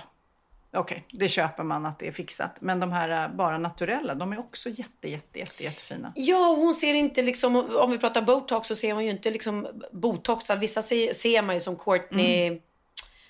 okej, 0.73 1.03
det 1.07 1.27
köper 1.27 1.63
man 1.63 1.85
att 1.85 1.99
det 1.99 2.07
är 2.07 2.11
fixat. 2.11 2.61
Men 2.61 2.79
de 2.79 2.91
här 2.91 3.23
äh, 3.23 3.35
bara 3.35 3.57
naturella, 3.57 4.15
de 4.15 4.33
är 4.33 4.39
också 4.39 4.69
jätte, 4.69 5.09
jätte, 5.09 5.39
jätte, 5.39 5.63
jättefina. 5.63 6.13
Ja, 6.15 6.55
hon 6.57 6.73
ser 6.73 6.93
inte 6.93 7.21
liksom, 7.21 7.55
om 7.55 7.91
vi 7.91 7.97
pratar 7.97 8.21
botox 8.21 8.67
så 8.67 8.75
ser 8.75 8.93
hon 8.93 9.05
ju 9.05 9.11
inte 9.11 9.31
liksom 9.31 9.67
botoxad. 9.91 10.59
Vissa 10.59 10.81
ser, 10.81 11.13
ser 11.13 11.41
man 11.41 11.55
ju 11.55 11.61
som 11.61 11.75
Courtney, 11.75 12.61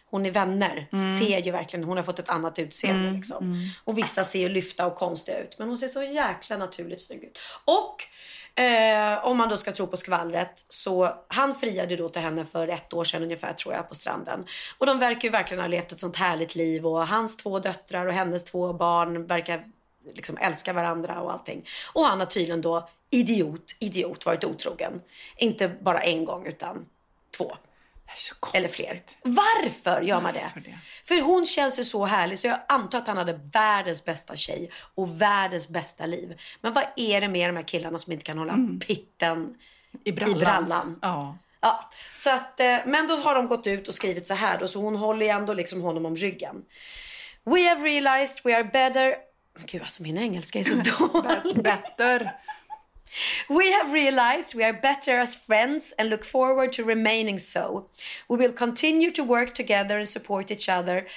hon 0.09 0.25
är 0.25 0.31
vänner 0.31 0.87
Mm. 0.91 1.19
ser 1.19 1.39
ju 1.39 1.51
verkligen, 1.51 1.83
hon 1.83 1.97
har 1.97 2.03
fått 2.03 2.19
ett 2.19 2.29
annat 2.29 2.59
utseende 2.59 3.01
Mm, 3.03 3.15
liksom. 3.15 3.45
mm. 3.45 3.59
Och 3.83 3.97
vissa 3.97 4.23
ser 4.23 4.39
ju 4.39 4.49
lyfta 4.49 4.85
och 4.85 4.95
konstiga 4.95 5.39
ut. 5.39 5.59
Men 5.59 5.67
hon 5.67 5.77
ser 5.77 5.87
så 5.87 6.03
jäkla 6.03 6.57
naturligt 6.57 7.01
snygg 7.01 7.23
ut. 7.23 7.39
Och 7.65 7.95
eh, 8.61 9.25
om 9.25 9.37
man 9.37 9.49
då 9.49 9.57
ska 9.57 9.71
tro 9.71 9.87
på 9.87 9.97
skvallret 9.97 10.65
så 10.69 11.15
han 11.27 11.55
friade 11.55 11.95
då 11.95 12.09
till 12.09 12.21
henne 12.21 12.45
för 12.45 12.67
ett 12.67 12.93
år 12.93 13.03
sedan 13.03 13.23
ungefär 13.23 13.53
tror 13.53 13.73
jag 13.73 13.89
på 13.89 13.95
stranden. 13.95 14.45
Och 14.77 14.85
de 14.85 14.99
verkar 14.99 15.21
ju 15.21 15.29
verkligen 15.29 15.61
ha 15.61 15.67
levt 15.67 15.91
ett 15.91 15.99
sånt 15.99 16.15
härligt 16.15 16.55
liv 16.55 16.87
och 16.87 17.07
hans 17.07 17.37
två 17.37 17.59
döttrar 17.59 18.05
och 18.05 18.13
hennes 18.13 18.43
två 18.43 18.73
barn 18.73 19.25
verkar 19.27 19.63
liksom 20.13 20.37
älska 20.37 20.73
varandra 20.73 21.21
och 21.21 21.31
allting. 21.33 21.65
Och 21.93 22.05
han 22.05 22.19
har 22.19 22.25
tydligen 22.25 22.61
då 22.61 22.89
idiot, 23.09 23.75
idiot 23.79 24.25
varit 24.25 24.43
otrogen. 24.43 25.01
Inte 25.37 25.67
bara 25.81 25.99
en 25.99 26.25
gång 26.25 26.45
utan 26.47 26.85
två. 27.37 27.57
Eller 28.53 28.67
fler. 28.67 29.01
Varför 29.23 30.01
gör 30.01 30.21
man 30.21 30.33
det? 30.33 30.49
För 31.03 31.21
hon 31.21 31.45
känns 31.45 31.79
ju 31.79 31.83
så 31.83 32.05
härlig 32.05 32.39
så 32.39 32.47
jag 32.47 32.59
antar 32.67 32.97
att 32.99 33.07
han 33.07 33.17
hade 33.17 33.39
världens 33.53 34.05
bästa 34.05 34.35
tjej 34.35 34.71
och 34.95 35.21
världens 35.21 35.69
bästa 35.69 36.05
liv. 36.05 36.39
Men 36.61 36.73
vad 36.73 36.83
är 36.95 37.21
det 37.21 37.27
med 37.27 37.49
de 37.49 37.55
här 37.55 37.63
killarna 37.63 37.99
som 37.99 38.13
inte 38.13 38.25
kan 38.25 38.37
hålla 38.37 38.57
pitten 38.87 39.55
I 40.03 40.11
brallan. 40.11 40.37
I 40.37 40.39
brallan? 40.39 40.99
Ja. 41.01 41.37
Ja, 41.61 41.89
så 42.13 42.29
att, 42.29 42.59
eh, 42.59 42.77
men 42.85 43.07
då 43.07 43.15
har 43.15 43.35
de 43.35 43.47
gått 43.47 43.67
ut 43.67 43.87
och 43.87 43.93
skrivit 43.93 44.27
så 44.27 44.33
här 44.33 44.57
då, 44.59 44.67
så 44.67 44.79
hon 44.79 44.95
håller 44.95 45.25
ju 45.25 45.31
ändå 45.31 45.53
liksom 45.53 45.81
honom 45.81 46.05
om 46.05 46.15
ryggen. 46.15 46.55
We 47.43 47.69
have 47.69 47.83
realized 47.83 48.39
we 48.43 48.55
are 48.55 48.63
better... 48.63 49.15
Gud, 49.65 49.81
alltså 49.81 50.03
min 50.03 50.17
engelska 50.17 50.59
är 50.59 50.63
så 50.63 50.75
dålig. 51.11 51.63
Better. 51.63 52.31
We 53.49 53.71
have 53.71 53.93
realized 53.93 54.53
we 54.53 54.63
are 54.63 54.73
better 54.73 55.19
as 55.19 55.35
friends 55.35 55.93
and 55.97 56.09
look 56.09 56.23
forward 56.23 56.71
to 56.73 56.83
remaining 56.83 57.39
so. 57.39 57.87
We 58.27 58.37
will 58.37 58.53
continue 58.53 59.11
to 59.11 59.23
work 59.23 59.53
together 59.53 59.97
and 59.97 60.07
support 60.07 60.51
each 60.51 60.69
other 60.69 61.07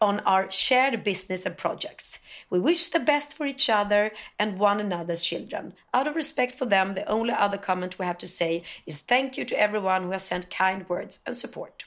on 0.00 0.20
our 0.20 0.50
shared 0.50 1.02
business 1.02 1.44
and 1.44 1.56
projects. 1.56 2.20
We 2.50 2.60
wish 2.60 2.88
the 2.88 3.00
best 3.00 3.36
for 3.36 3.46
each 3.46 3.68
other 3.68 4.12
and 4.38 4.58
one 4.58 4.80
another's 4.80 5.22
children. 5.22 5.72
Out 5.92 6.06
of 6.06 6.14
respect 6.14 6.54
for 6.54 6.66
them, 6.66 6.94
the 6.94 7.06
only 7.06 7.32
other 7.32 7.58
comment 7.58 7.98
we 7.98 8.06
have 8.06 8.18
to 8.18 8.26
say 8.26 8.62
is 8.86 8.98
thank 8.98 9.36
you 9.36 9.44
to 9.46 9.60
everyone 9.60 10.04
who 10.04 10.12
has 10.12 10.24
sent 10.24 10.50
kind 10.50 10.88
words 10.88 11.20
and 11.26 11.36
support. 11.36 11.86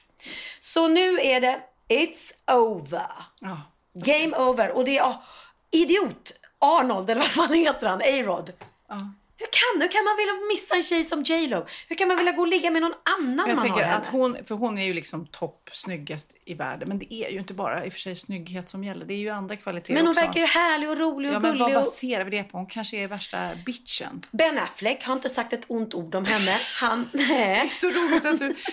Så 0.60 0.88
nu 0.88 1.20
är 1.20 1.40
det 1.40 1.60
It's 1.88 2.32
over. 2.46 3.10
Game 3.94 4.34
over. 4.36 4.76
Och 4.76 4.84
det 4.84 4.98
är 4.98 5.04
oh, 5.04 5.16
idiot 5.70 6.32
Arnold, 6.58 7.10
eller 7.10 7.20
vad 7.20 7.30
fan 7.30 7.54
heter 7.54 7.88
han? 7.88 8.00
A-Rod. 8.00 8.52
Hur 9.42 9.48
kan, 9.52 9.82
hur 9.82 9.88
kan 9.88 10.04
man 10.04 10.16
vilja 10.16 10.32
missa 10.52 10.74
en 10.74 10.82
tjej 10.82 11.04
som 11.04 11.22
J 11.22 11.46
Lo? 11.46 11.66
Hur 11.88 11.96
kan 11.96 12.08
man 12.08 12.16
vilja 12.16 12.32
gå 12.32 12.40
och 12.42 12.48
ligga 12.48 12.70
med 12.70 12.82
någon 12.82 12.94
annan 13.18 13.48
Jag 13.48 13.56
man 13.56 13.70
har 13.70 13.80
henne? 13.80 13.94
att 13.94 14.06
hon, 14.06 14.36
för 14.44 14.54
hon 14.54 14.78
är 14.78 14.84
ju 14.84 14.92
liksom 14.92 15.26
topp 15.26 15.70
snyggast 15.72 16.34
i 16.44 16.54
världen. 16.54 16.88
Men 16.88 16.98
det 16.98 17.14
är 17.14 17.30
ju 17.30 17.38
inte 17.38 17.54
bara 17.54 17.84
i 17.84 17.88
och 17.88 17.92
för 17.92 18.00
sig 18.00 18.16
snygghet 18.16 18.68
som 18.70 18.84
gäller. 18.84 19.06
Det 19.06 19.14
är 19.14 19.18
ju 19.18 19.28
andra 19.30 19.56
kvaliteter 19.56 19.94
Men 19.94 20.02
hon 20.06 20.10
också. 20.10 20.20
verkar 20.24 20.40
ju 20.40 20.46
härlig 20.46 20.90
och 20.90 20.98
rolig 20.98 21.30
och 21.30 21.34
Ja, 21.36 21.40
men 21.40 21.50
gullig. 21.50 21.64
vad 21.64 21.76
och... 21.76 21.82
baserar 21.82 22.24
vi 22.24 22.30
det 22.30 22.42
på? 22.44 22.58
Hon 22.58 22.66
kanske 22.66 22.96
är 22.96 23.08
värsta 23.08 23.50
bitchen. 23.66 24.20
Ben 24.30 24.58
Affleck 24.58 25.04
har 25.04 25.12
inte 25.14 25.28
sagt 25.28 25.52
ett 25.52 25.64
ont 25.68 25.94
ord 25.94 26.14
om 26.14 26.24
henne. 26.24 26.56
Han, 26.80 27.08
nej. 27.12 27.68
så 27.68 27.86
roligt 27.90 28.24
att 28.24 28.38
du... 28.38 28.54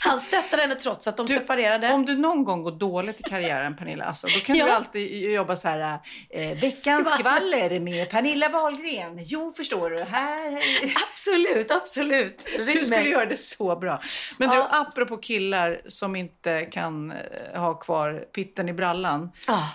Han 0.00 0.18
stöttade 0.20 0.62
henne 0.62 0.74
trots 0.74 1.06
att 1.08 1.16
de 1.16 1.28
separerade. 1.28 1.88
Om 1.92 2.06
du 2.06 2.16
någon 2.18 2.44
gång 2.44 2.62
går 2.62 2.72
dåligt 2.72 3.20
i 3.20 3.22
karriären 3.22 3.76
Pernilla, 3.76 4.04
alltså, 4.04 4.26
då 4.26 4.40
kan 4.40 4.56
Ja. 4.56 4.64
du 4.64 4.70
alltid 4.70 5.30
jobba 5.30 5.56
så 5.56 5.68
här. 5.68 5.98
Eh, 6.30 6.58
veckans 6.60 7.08
skvaller 7.18 7.80
med 7.80 8.10
Pernilla 8.10 8.48
Wahlgren. 8.48 9.18
Jo, 9.24 9.52
förstår 9.56 9.79
du. 9.88 10.02
Här. 10.02 10.58
Absolut, 11.10 11.70
absolut. 11.70 12.46
Ring 12.58 12.66
Du 12.66 12.84
skulle 12.84 13.00
mig. 13.00 13.10
göra 13.10 13.26
det 13.26 13.36
så 13.36 13.76
bra. 13.76 14.00
Men 14.38 14.50
du, 14.50 14.56
apropå 14.70 15.16
killar 15.16 15.80
som 15.86 16.16
inte 16.16 16.64
kan 16.64 17.12
eh, 17.12 17.60
ha 17.60 17.74
kvar 17.74 18.24
pitten 18.32 18.68
i 18.68 18.72
brallan. 18.72 19.30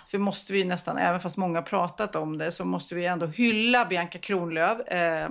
För 0.08 0.18
måste 0.18 0.54
vi 0.54 0.64
nästan, 0.64 0.98
även 0.98 1.20
fast 1.20 1.38
många 1.38 1.58
har 1.60 1.64
pratat 1.66 2.16
om 2.16 2.38
det, 2.38 2.52
så 2.52 2.66
måste 2.66 2.96
vi 2.96 3.06
ändå 3.06 3.26
hylla 3.26 3.86
Bianca 3.86 4.18
Kronlöf. 4.20 4.80
Eh, 4.88 5.30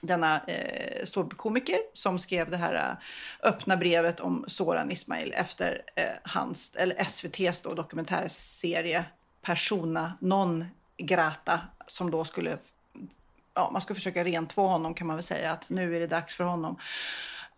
denna 0.00 0.40
eh, 0.46 1.04
ståuppkomiker 1.04 1.78
som 1.92 2.18
skrev 2.18 2.50
det 2.50 2.56
här 2.56 2.74
eh, 2.74 3.48
öppna 3.48 3.76
brevet 3.76 4.20
om 4.20 4.44
Soran 4.48 4.90
Ismail 4.90 5.32
efter 5.36 5.82
eh, 5.96 6.04
hans, 6.22 6.76
eller 6.76 6.96
SVTs 6.96 7.62
då, 7.62 7.74
dokumentärserie 7.74 9.04
Persona 9.42 10.12
non 10.20 10.64
grata 10.98 11.60
som 11.86 12.10
då 12.10 12.24
skulle 12.24 12.58
ja, 13.56 13.70
man 13.72 13.80
ska 13.80 13.94
försöka 13.94 14.24
rentvå 14.24 14.66
honom 14.66 14.94
kan 14.94 15.06
man 15.06 15.16
väl 15.16 15.22
säga 15.22 15.52
att 15.52 15.70
nu 15.70 15.96
är 15.96 16.00
det 16.00 16.06
dags 16.06 16.34
för 16.34 16.44
honom 16.44 16.78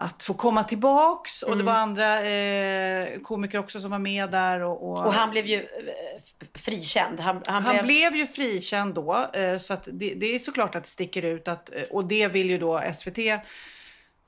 att 0.01 0.23
få 0.23 0.35
komma 0.35 0.65
tillbaks. 0.65 1.43
Och 1.43 1.57
det 1.57 1.63
Mm. 1.63 1.67
var 1.67 1.73
andra 1.75 2.23
eh, 2.23 3.21
komiker 3.21 3.59
också 3.59 3.81
som 3.81 3.91
var 3.91 3.99
med 3.99 4.31
där. 4.31 4.61
Och, 4.63 4.91
och, 4.91 5.07
Och 5.07 5.13
han 5.13 5.31
blev 5.31 5.47
ju 5.47 5.57
eh, 5.57 6.23
frikänd. 6.55 7.21
Han, 7.21 7.43
han, 7.47 7.63
han 7.63 7.73
blev... 7.73 7.85
blev 7.85 8.17
ju 8.17 8.27
frikänd 8.27 8.95
då, 8.95 9.27
eh, 9.33 9.59
så 9.59 9.77
det, 9.87 10.15
det 10.15 10.35
är 10.35 10.39
såklart 10.39 10.75
att 10.75 10.83
det 10.85 10.89
sticker 10.89 11.23
ut. 11.23 11.49
Att, 11.49 11.75
eh, 11.75 11.83
och 11.91 12.05
det 12.05 12.29
vill 12.29 12.51
ju 12.51 12.59
då 12.59 12.83
SVT 12.95 13.19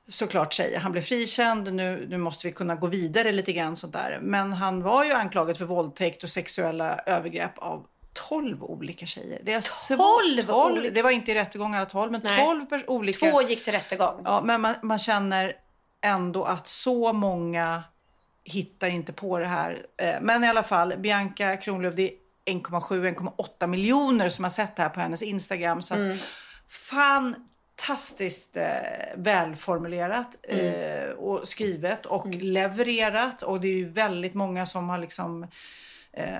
såklart 0.07 0.53
säga. 0.53 0.79
Han 0.79 0.91
blev 0.91 1.01
frikänd, 1.01 1.73
nu, 1.73 2.05
nu 2.09 2.17
måste 2.17 2.47
vi 2.47 2.53
kunna 2.53 2.75
gå 2.75 2.87
vidare 2.87 3.31
lite 3.31 3.53
grann 3.53 3.75
sånt 3.75 3.93
där. 3.93 4.19
Men 4.21 4.53
han 4.53 4.83
var 4.83 5.03
ju 5.03 5.11
anklagad 5.11 5.57
för 5.57 5.65
våldtäkt 5.65 6.23
och 6.23 6.29
sexuella 6.29 6.99
övergrepp 7.05 7.57
av 7.57 7.85
12 8.13 8.63
olika 8.63 9.05
tjejer. 9.05 9.41
Det 9.43 9.53
är 9.53 9.61
svårt. 9.61 9.97
12 9.97 10.43
12 10.47 10.77
olika- 10.77 10.93
Det 10.93 11.01
var 11.01 11.11
inte 11.11 11.31
i 11.31 11.35
rättegång 11.35 11.75
alla 11.75 11.85
12, 11.85 12.11
men 12.11 12.21
Nej. 12.23 12.45
12 12.45 12.65
pers- 12.69 12.83
olika. 12.87 13.31
Två 13.31 13.41
gick 13.41 13.63
till 13.63 13.73
rättegång. 13.73 14.21
Ja, 14.25 14.41
men 14.45 14.61
man, 14.61 14.75
man 14.81 14.97
känner 14.97 15.53
ändå 16.01 16.43
att 16.43 16.67
så 16.67 17.13
många 17.13 17.83
hittar 18.43 18.87
inte 18.87 19.13
på 19.13 19.37
det 19.39 19.45
här. 19.45 19.85
Eh, 19.97 20.15
Men 20.21 20.43
i 20.43 20.47
alla 20.47 20.63
fall, 20.63 20.93
Bianca 20.97 21.57
Kronlöf, 21.57 21.95
det 21.95 22.03
är 22.11 22.11
1,7-1,8 22.45 23.67
miljoner 23.67 24.29
som 24.29 24.43
har 24.45 24.49
sett 24.51 24.75
det 24.75 24.81
här 24.83 24.89
på 24.89 24.99
hennes 24.99 25.21
Instagram. 25.21 25.81
Så 25.81 25.93
Mm. 25.95 26.17
fantastiskt 26.69 28.57
eh, 28.57 28.65
välformulerat 29.15 30.37
eh, 30.43 31.09
och 31.17 31.47
skrivet 31.47 32.05
och 32.05 32.27
levererat. 32.27 33.41
Och 33.41 33.61
det 33.61 33.67
är 33.67 33.73
ju 33.75 33.89
väldigt 33.89 34.33
många 34.33 34.65
som 34.65 34.89
har 34.89 34.97
liksom 34.97 35.47
eh, 36.13 36.35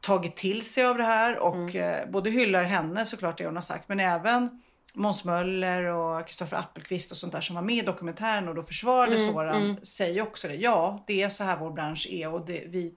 tagit 0.00 0.36
till 0.36 0.64
sig 0.64 0.84
av 0.84 0.96
det 0.96 1.04
här 1.04 1.38
och 1.38 1.74
eh, 1.74 2.10
både 2.10 2.30
hyllar 2.30 2.62
henne 2.62 3.06
såklart 3.06 3.38
det 3.38 3.46
hon 3.46 3.54
har 3.54 3.62
sagt 3.62 3.88
men 3.88 4.00
även 4.00 4.62
Måns 4.94 5.24
Möller 5.24 5.84
och 5.84 6.26
Kristoffer 6.26 6.56
Appelqvist 6.56 7.10
och 7.10 7.16
sånt 7.16 7.32
där 7.32 7.40
som 7.40 7.54
var 7.54 7.62
med 7.62 7.76
i 7.76 7.82
dokumentären 7.82 8.48
och 8.48 8.54
då 8.54 8.62
försvarade 8.62 9.16
Mm, 9.16 9.32
Soran 9.32 9.62
mm. 9.62 9.76
säger 9.82 10.22
också 10.22 10.48
det. 10.48 10.54
Ja, 10.54 11.04
det 11.06 11.22
är 11.22 11.28
så 11.28 11.44
här 11.44 11.56
vår 11.56 11.70
bransch 11.70 12.06
är 12.10 12.32
och 12.32 12.46
det, 12.46 12.64
vi 12.66 12.94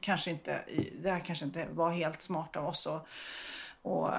kanske 0.00 0.30
inte, 0.30 0.60
det 1.02 1.10
här 1.10 1.20
kanske 1.20 1.44
inte 1.44 1.66
var 1.72 1.90
helt 1.90 2.22
smart 2.22 2.56
av 2.56 2.66
oss 2.66 2.86
att 2.86 3.06
och, 3.84 4.10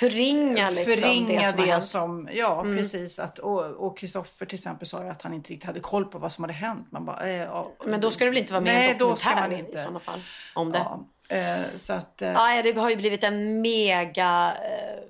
Förringa 0.00 0.70
liksom 0.70 0.92
förringa 0.92 1.52
det 1.52 1.56
som 1.56 1.66
det 1.66 1.82
som, 1.82 2.28
ja 2.32 2.60
Mm. 2.60 2.76
precis. 2.76 3.18
Att, 3.18 3.38
och 3.38 3.64
och 3.64 3.98
Kristoffer 3.98 4.46
till 4.46 4.56
exempel 4.56 4.88
sa 4.88 5.02
ju 5.04 5.08
att 5.10 5.22
han 5.22 5.34
inte 5.34 5.52
riktigt 5.52 5.66
hade 5.66 5.80
koll 5.80 6.04
på 6.04 6.18
vad 6.18 6.32
som 6.32 6.44
hade 6.44 6.54
hänt. 6.54 6.86
Man 6.92 7.04
bara, 7.04 7.26
eh, 7.26 7.36
ja, 7.36 7.72
Men 7.86 8.00
då 8.00 8.10
ska 8.10 8.24
du 8.24 8.30
väl 8.30 8.38
inte 8.38 8.52
vara 8.52 8.60
med 8.60 8.72
i 8.74 8.76
Nej, 8.76 8.90
en 8.92 8.98
då 8.98 9.16
ska 9.16 9.28
dokumentär 9.30 9.58
inte. 9.58 9.72
i 9.72 9.76
sådana 9.76 9.98
fall? 9.98 10.20
Om 10.54 10.72
det. 10.72 10.78
Ja, 10.78 11.04
eh, 11.36 11.58
så 11.74 11.92
att, 11.92 12.22
eh, 12.22 12.28
Ja, 12.32 12.62
det 12.62 12.72
har 12.80 12.90
ju 12.90 12.96
blivit 12.96 13.22
en 13.22 13.60
mega, 13.60 14.52
eh, 14.52 15.04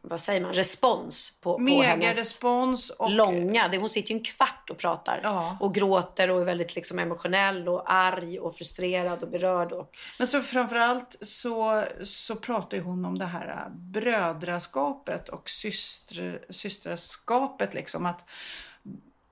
vad 0.00 0.20
säger 0.20 0.40
man, 0.40 0.54
respons 0.54 1.38
på, 1.40 1.58
på 1.58 1.82
hennes 1.82 2.18
respons 2.18 2.90
och- 2.90 3.10
långa. 3.10 3.68
Det, 3.68 3.78
hon 3.78 3.90
sitter 3.90 4.10
ju 4.10 4.18
en 4.18 4.24
kvart 4.24 4.70
och 4.70 4.78
pratar 4.78 5.20
och 5.60 5.74
gråter 5.74 6.30
och 6.30 6.40
är 6.40 6.44
väldigt 6.44 6.74
liksom 6.74 6.98
emotionell 6.98 7.68
och 7.68 7.92
arg 7.92 8.38
och 8.38 8.56
frustrerad 8.56 9.22
och 9.22 9.30
berörd. 9.30 9.72
Och, 9.72 9.96
Men 10.18 10.26
så 10.26 10.42
framförallt 10.42 11.16
så, 11.20 11.84
så 12.04 12.36
pratar 12.36 12.78
hon 12.78 13.04
om 13.04 13.18
det 13.18 13.24
här 13.24 13.48
äh, 13.48 13.72
brödraskapet 13.76 15.28
och 15.28 15.50
syster, 15.50 16.44
systraskapet. 16.50 17.74
Liksom, 17.74 18.06
att 18.06 18.24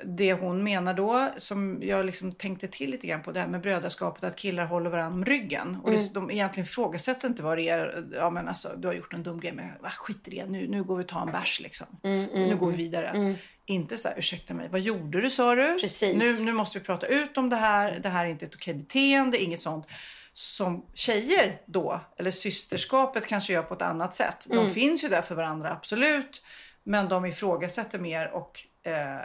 det 0.05 0.33
hon 0.33 0.65
menar 0.65 0.95
då, 0.95 1.29
som 1.37 1.79
jag 1.83 2.07
liksom 2.07 2.33
tänkte 2.33 2.69
till 2.69 2.91
lite 2.91 3.07
grann 3.07 3.23
på, 3.23 3.33
det 3.33 3.41
här 3.41 3.49
med 3.49 3.61
brödraskapet, 3.61 4.25
att 4.25 4.37
killar 4.37 4.65
håller 4.67 4.91
varandra 4.91 5.17
om 5.17 5.25
ryggen. 5.25 5.77
Och 5.83 5.89
Mm. 5.89 6.01
de 6.13 6.31
egentligen 6.31 6.65
ifrågasätter 6.65 7.29
inte 7.29 7.43
vad 7.43 7.59
det 7.59 7.69
är. 7.69 8.09
Ja 8.13 8.31
men 8.31 8.49
alltså, 8.49 8.75
du 8.77 8.89
har 8.89 8.95
gjort 8.95 9.13
en 9.13 9.23
dum 9.23 9.41
grej, 9.41 9.53
men 9.53 9.67
ah, 9.83 9.89
skit 9.89 10.29
i 10.29 10.31
det. 10.31 10.47
Nu, 10.47 10.69
nu 10.69 10.85
går 10.85 10.97
vi 10.97 11.03
och 11.05 11.09
tar 11.09 11.21
en 11.23 11.33
bärs 11.33 11.61
liksom. 11.61 11.87
Mm, 12.03 12.29
mm, 12.31 12.49
nu 12.49 12.57
går 12.57 12.67
vi 12.67 12.73
mm. 12.75 12.77
vidare. 12.85 13.09
Mm. 13.09 13.35
Inte 13.67 13.97
så 13.97 14.09
här, 14.09 14.19
ursäkta 14.19 14.55
mig, 14.55 14.69
vad 14.73 14.81
gjorde 14.81 15.21
du 15.21 15.31
sa 15.31 15.55
du? 15.55 15.79
Precis. 15.81 16.17
Nu, 16.17 16.45
nu 16.45 16.53
måste 16.53 16.79
vi 16.79 16.85
prata 16.85 17.07
ut 17.07 17.39
om 17.39 17.51
det 17.51 17.57
här. 17.57 17.99
Det 18.03 18.09
här 18.09 18.25
är 18.25 18.29
inte 18.29 18.45
ett 18.45 18.55
okej 18.55 18.75
beteende, 18.75 19.39
inget 19.43 19.61
sånt. 19.61 19.87
Som 20.33 20.87
tjejer 20.95 21.61
då, 21.67 22.01
eller 22.19 22.31
systerskapet 22.31 23.27
kanske 23.27 23.53
gör 23.53 23.63
på 23.63 23.75
ett 23.75 23.83
annat 23.83 24.15
sätt. 24.15 24.47
De 24.49 24.59
Mm. 24.59 24.71
finns 24.71 25.05
ju 25.05 25.09
där 25.09 25.23
för 25.23 25.35
varandra, 25.35 25.71
absolut. 25.73 26.43
Men 26.85 27.09
de 27.09 27.27
ifrågasätter 27.27 27.99
mer 27.99 28.31
och 28.31 28.61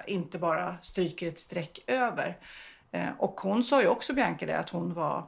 inte 0.08 0.38
bara 0.38 0.78
stryker 0.82 1.28
ett 1.28 1.40
streck 1.40 1.80
över. 1.88 2.38
Eh, 2.92 3.10
och 3.18 3.42
hon 3.42 3.64
sa 3.64 3.82
ju 3.82 3.88
också, 3.88 4.14
Bianca, 4.14 4.46
det, 4.46 4.60
att 4.60 4.70
hon 4.70 4.94
var 4.94 5.28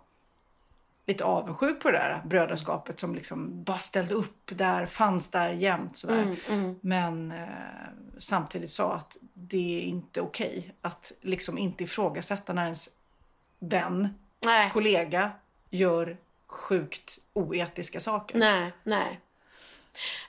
lite 1.05 1.23
avundsjuk 1.23 1.82
på 1.82 1.91
det 1.91 1.97
där 1.97 2.21
brödraskapet 2.25 2.99
som 2.99 3.15
liksom 3.15 3.63
bara 3.63 3.77
ställde 3.77 4.13
upp 4.13 4.45
där, 4.45 4.86
fanns 4.86 5.27
där 5.27 5.49
jämt 5.49 5.97
sådär. 5.97 6.21
Mm, 6.21 6.38
mm. 6.49 6.80
Men 6.82 7.32
eh, 7.32 7.47
samtidigt 8.17 8.71
sa 8.71 8.93
att 8.93 9.17
det 9.34 9.77
är 9.77 9.82
inte 9.82 10.21
okej 10.21 10.75
att 10.82 11.11
liksom 11.21 11.57
inte 11.57 11.84
ifrågasätta 11.84 12.53
när 12.53 12.63
ens 12.63 12.89
vän 13.59 14.09
Nej. 14.45 14.69
kollega 14.71 15.32
gör 15.69 16.17
sjukt 16.47 17.19
oetiska 17.34 17.99
saker. 17.99 18.39
Nej, 18.39 18.73
nej. 18.84 19.19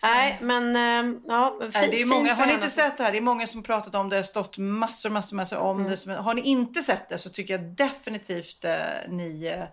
Nej, 0.03 0.39
men 0.41 0.77
eh, 0.77 1.21
ja, 1.29 1.59
fi, 1.61 1.69
Nej, 1.75 1.89
det 1.89 1.97
är 1.97 1.99
fint 1.99 2.09
många, 2.09 2.35
har 2.35 2.47
ni 2.47 2.53
inte 2.53 2.69
sett 2.71 2.97
det 2.99 3.05
här? 3.05 3.13
Det 3.13 3.19
är 3.19 3.23
många 3.23 3.47
som 3.47 3.63
pratat 3.63 3.95
om 3.95 4.09
det, 4.09 4.17
har 4.17 4.23
stått 4.23 4.59
massor, 4.59 5.11
massor, 5.11 5.37
massor 5.37 5.59
om 5.59 5.81
Mm. 5.87 5.97
det. 6.07 6.15
Har 6.15 6.35
ni 6.35 6.41
inte 6.43 6.83
sett 6.83 7.09
det 7.09 7.19
så 7.19 7.31
tycker 7.31 7.55
jag 7.55 7.63
definitivt 7.63 8.65
eh, 8.65 8.73
ni 9.09 9.47
eh, 9.47 9.65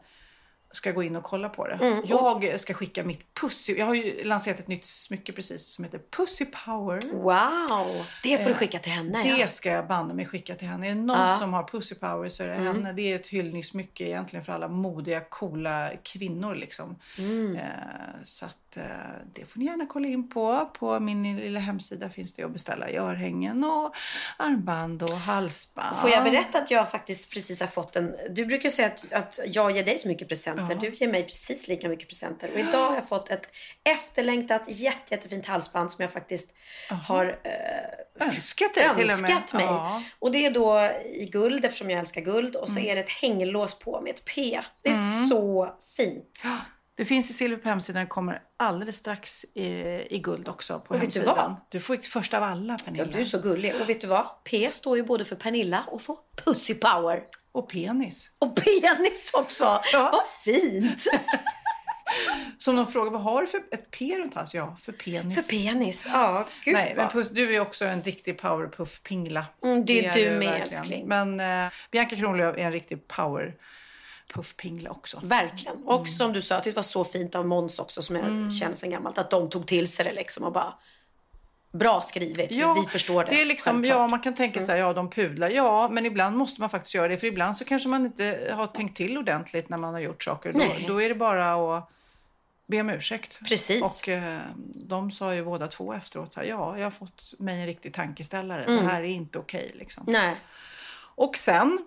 ska 0.77 0.91
gå 0.91 1.03
in 1.03 1.15
och 1.15 1.23
kolla 1.23 1.49
på 1.49 1.67
det. 1.67 1.73
Mm, 1.73 2.01
Jag 2.05 2.59
ska 2.59 2.73
skicka 2.73 3.03
mitt 3.03 3.33
Pussy. 3.41 3.73
Jag 3.77 3.85
har 3.85 3.93
ju 3.93 4.23
lanserat 4.23 4.59
ett 4.59 4.67
nytt 4.67 4.85
smycke 4.85 5.31
precis 5.33 5.67
som 5.73 5.83
heter 5.85 5.99
Pussy 6.17 6.45
Power. 6.65 6.99
Wow, 7.13 8.05
det 8.23 8.37
får 8.37 8.43
du 8.45 8.51
Eh, 8.51 8.57
skicka 8.57 8.79
till 8.79 8.91
henne. 8.91 9.23
Det 9.23 9.29
ja. 9.29 9.47
ska 9.47 9.69
jag 9.71 9.87
banne 9.87 10.13
mig 10.13 10.25
skicka 10.25 10.55
till 10.55 10.67
henne. 10.67 10.85
Är 10.85 10.95
det 10.95 11.01
någon 11.01 11.19
Ja. 11.29 11.37
som 11.37 11.53
har 11.53 11.63
Pussy 11.63 11.95
Power 11.95 12.29
så 12.29 12.43
är 12.43 12.47
det 12.47 12.53
Mm. 12.53 12.67
henne. 12.67 12.93
Det 12.93 13.01
är 13.11 13.15
ett 13.15 13.27
hyllningssmycke 13.27 14.03
egentligen 14.03 14.45
för 14.45 14.53
alla 14.53 14.67
modiga, 14.67 15.19
coola 15.29 15.89
kvinnor 16.03 16.55
liksom. 16.55 16.95
Mm. 17.17 17.55
Eh, 17.55 17.63
så 18.23 18.45
att 18.45 18.77
eh, 18.77 18.83
det 19.33 19.45
får 19.45 19.59
ni 19.59 19.65
gärna 19.65 19.85
kolla 19.85 20.07
in 20.07 20.29
på. 20.29 20.69
På 20.79 20.99
min 20.99 21.37
lilla 21.37 21.59
hemsida 21.59 22.09
finns 22.09 22.33
det 22.33 22.43
att 22.43 22.51
beställa 22.51 22.89
örhängen 22.89 23.63
och 23.63 23.95
armband 24.37 25.03
och 25.03 25.09
halsband. 25.09 25.95
Får 25.97 26.09
jag 26.09 26.23
berätta 26.23 26.57
att 26.57 26.71
jag 26.71 26.91
faktiskt 26.91 27.33
precis 27.33 27.59
har 27.59 27.67
fått 27.67 27.95
en... 27.95 28.15
Du 28.29 28.45
brukar 28.45 28.69
säga 28.69 28.87
att, 28.87 29.13
att 29.13 29.39
jag 29.47 29.71
ger 29.71 29.83
dig 29.83 29.97
så 29.97 30.07
mycket 30.07 30.27
presenter. 30.27 30.66
Ja. 30.73 30.79
Du 30.81 30.89
ger 30.93 31.07
mig 31.07 31.23
precis 31.23 31.67
lika 31.67 31.89
mycket 31.89 32.07
presenter. 32.09 32.51
Och 32.53 32.59
idag 32.59 32.87
har 32.89 32.95
jag 32.95 33.09
fått 33.09 33.29
ett 33.29 33.49
efterlängtat 33.83 34.63
jätte, 34.67 35.13
jättefint 35.13 35.45
halsband 35.45 35.91
som 35.91 36.01
jag 36.01 36.11
faktiskt 36.11 36.53
har 37.07 37.25
eh, 37.43 38.27
Önskat 38.27 38.73
dig 38.73 38.83
önskat 38.83 39.53
mig. 39.53 39.65
Ja. 39.65 40.03
Och 40.19 40.31
det 40.31 40.45
är 40.45 40.51
då 40.51 40.91
i 41.05 41.25
guld 41.31 41.65
eftersom 41.65 41.89
jag 41.89 41.99
älskar 41.99 42.21
guld. 42.21 42.55
Och 42.55 42.67
så 42.69 42.79
Mm. 42.79 42.89
är 42.91 42.95
det 42.95 43.01
ett 43.01 43.09
hänglås 43.09 43.79
på 43.79 44.01
med 44.01 44.09
ett 44.13 44.25
P. 44.25 44.61
Det 44.83 44.89
är 44.89 44.93
Mm. 44.93 45.27
så 45.27 45.73
fint. 45.97 46.43
Det 46.97 47.05
finns 47.05 47.29
i 47.29 47.33
silver 47.33 47.57
på 47.57 47.69
hemsidan. 47.69 48.01
Det 48.01 48.07
kommer 48.07 48.41
alldeles 48.57 48.95
strax 48.95 49.45
i, 49.53 49.67
i 50.15 50.19
guld 50.23 50.47
också 50.47 50.79
på 50.79 50.93
Och 50.93 50.95
vet 50.95 50.99
du 51.13 51.19
hemsidan. 51.19 51.35
vad? 51.35 51.55
Du 51.69 51.79
får 51.79 51.97
först 51.97 52.33
av 52.33 52.43
alla 52.43 52.77
Pernilla. 52.85 53.05
Ja, 53.05 53.11
du 53.11 53.19
är 53.19 53.23
så 53.23 53.39
gullig. 53.39 53.75
Och 53.81 53.89
vet 53.89 54.01
du 54.01 54.07
vad? 54.07 54.25
P 54.43 54.71
står 54.71 54.97
ju 54.97 55.03
både 55.03 55.25
för 55.25 55.35
Pernilla 55.35 55.83
och 55.87 56.01
för 56.01 56.15
Pussy 56.45 56.73
Power. 56.73 57.23
Och 57.51 57.69
penis. 57.69 58.31
Och 58.39 58.55
penis 58.55 59.31
också. 59.33 59.81
Vad 59.93 60.25
fint! 60.43 61.03
Som 62.57 62.75
de 62.75 62.87
frågar, 62.87 63.11
vad 63.11 63.21
har 63.21 63.41
du 63.41 63.47
för 63.47 63.57
ett 63.71 63.91
P 63.91 64.17
runt 64.19 64.33
halsen? 64.33 64.59
Ja, 64.59 64.77
för 64.81 64.91
penis. 64.91 65.35
För 65.47 65.57
penis, 65.57 66.07
ja. 66.11 66.47
Gud 66.63 66.73
Nej, 66.73 66.93
men 66.97 67.09
puss, 67.09 67.29
du 67.29 67.55
är 67.55 67.59
också 67.59 67.85
en 67.85 68.01
riktig 68.01 68.37
powerpuff-pingla. 68.41 69.45
Mm, 69.63 69.85
det 69.85 70.05
är 70.05 70.13
du 70.13 70.29
med, 70.29 70.39
verkligen. 70.39 70.61
älskling. 70.61 71.07
Men 71.07 71.39
eh, 71.39 71.71
Bianca 71.91 72.15
Kronlöf 72.15 72.57
är 72.57 72.61
en 72.61 72.71
riktig 72.71 73.07
powerpuff-pingla 74.33 74.89
också. 74.89 75.19
Verkligen. 75.23 75.77
Och 75.83 76.07
som 76.07 76.33
du 76.33 76.41
sa, 76.41 76.59
det 76.59 76.75
var 76.75 76.83
så 76.83 77.03
fint 77.03 77.35
av 77.35 77.47
Måns 77.47 77.79
också 77.79 78.01
som 78.01 78.15
jag 78.15 78.25
Mm. 78.25 78.51
känner 78.51 78.75
sedan 78.75 78.89
gammalt. 78.89 79.17
Att 79.17 79.29
de 79.31 79.49
tog 79.49 79.67
till 79.67 79.87
sig 79.87 80.05
det 80.05 80.13
liksom 80.13 80.43
och 80.43 80.51
bara 80.51 80.73
Bra 81.71 82.01
skrivet, 82.01 82.51
Ja, 82.51 82.73
vi 82.83 82.89
förstår 82.89 83.23
det. 83.23 83.29
Det 83.29 83.41
är 83.41 83.45
liksom, 83.45 83.73
självklart. 83.73 83.95
Mm. 83.95 84.01
ja, 84.03 84.07
man 84.07 84.19
kan 84.19 84.35
tänka 84.35 84.61
sig, 84.61 84.79
ja 84.79 84.93
de 84.93 85.09
pudlar. 85.09 85.49
Ja, 85.49 85.87
men 85.91 86.05
ibland 86.05 86.37
måste 86.37 86.61
man 86.61 86.69
faktiskt 86.69 86.95
göra 86.95 87.07
det. 87.07 87.17
För 87.17 87.27
ibland 87.27 87.57
så 87.57 87.65
kanske 87.65 87.89
man 87.89 88.05
inte 88.05 88.51
har 88.55 88.67
tänkt 88.67 88.97
till 88.97 89.17
ordentligt 89.17 89.69
när 89.69 89.77
man 89.77 89.93
har 89.93 90.01
gjort 90.01 90.23
saker. 90.23 90.53
Då, 90.53 90.65
då 90.87 91.01
är 91.01 91.09
det 91.09 91.15
bara 91.15 91.77
att 91.77 91.89
be 92.67 92.81
om 92.81 92.89
ursäkt. 92.89 93.39
Precis. 93.49 94.01
Och 94.03 94.09
eh, 94.09 94.41
de 94.75 95.11
sa 95.11 95.33
ju 95.35 95.43
båda 95.45 95.67
två 95.67 95.93
efteråt 95.93 96.33
så 96.33 96.39
här, 96.39 96.47
ja, 96.47 96.77
jag 96.77 96.85
har 96.85 96.91
fått 96.91 97.33
mig 97.39 97.59
en 97.59 97.65
riktig 97.65 97.93
tankeställare. 97.93 98.63
Mm. 98.63 98.83
Det 98.83 98.89
här 98.91 98.99
är 99.03 99.07
inte 99.07 99.39
okej 99.39 99.71
liksom. 99.73 100.03
Nej. 100.07 100.35
Och 101.15 101.35
sen, 101.37 101.79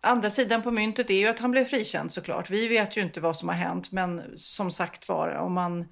andra 0.00 0.30
sidan 0.30 0.62
på 0.62 0.70
myntet 0.70 1.10
är 1.10 1.14
ju 1.14 1.26
att 1.28 1.38
han 1.38 1.50
blev 1.50 1.64
frikänd 1.64 2.12
såklart. 2.12 2.50
Vi 2.50 2.68
vet 2.68 2.96
ju 2.96 3.00
inte 3.00 3.20
vad 3.20 3.36
som 3.36 3.48
har 3.48 3.56
hänt, 3.56 3.92
men 3.92 4.22
som 4.36 4.70
sagt 4.70 5.08
var, 5.08 5.34
om 5.34 5.52
man, 5.52 5.88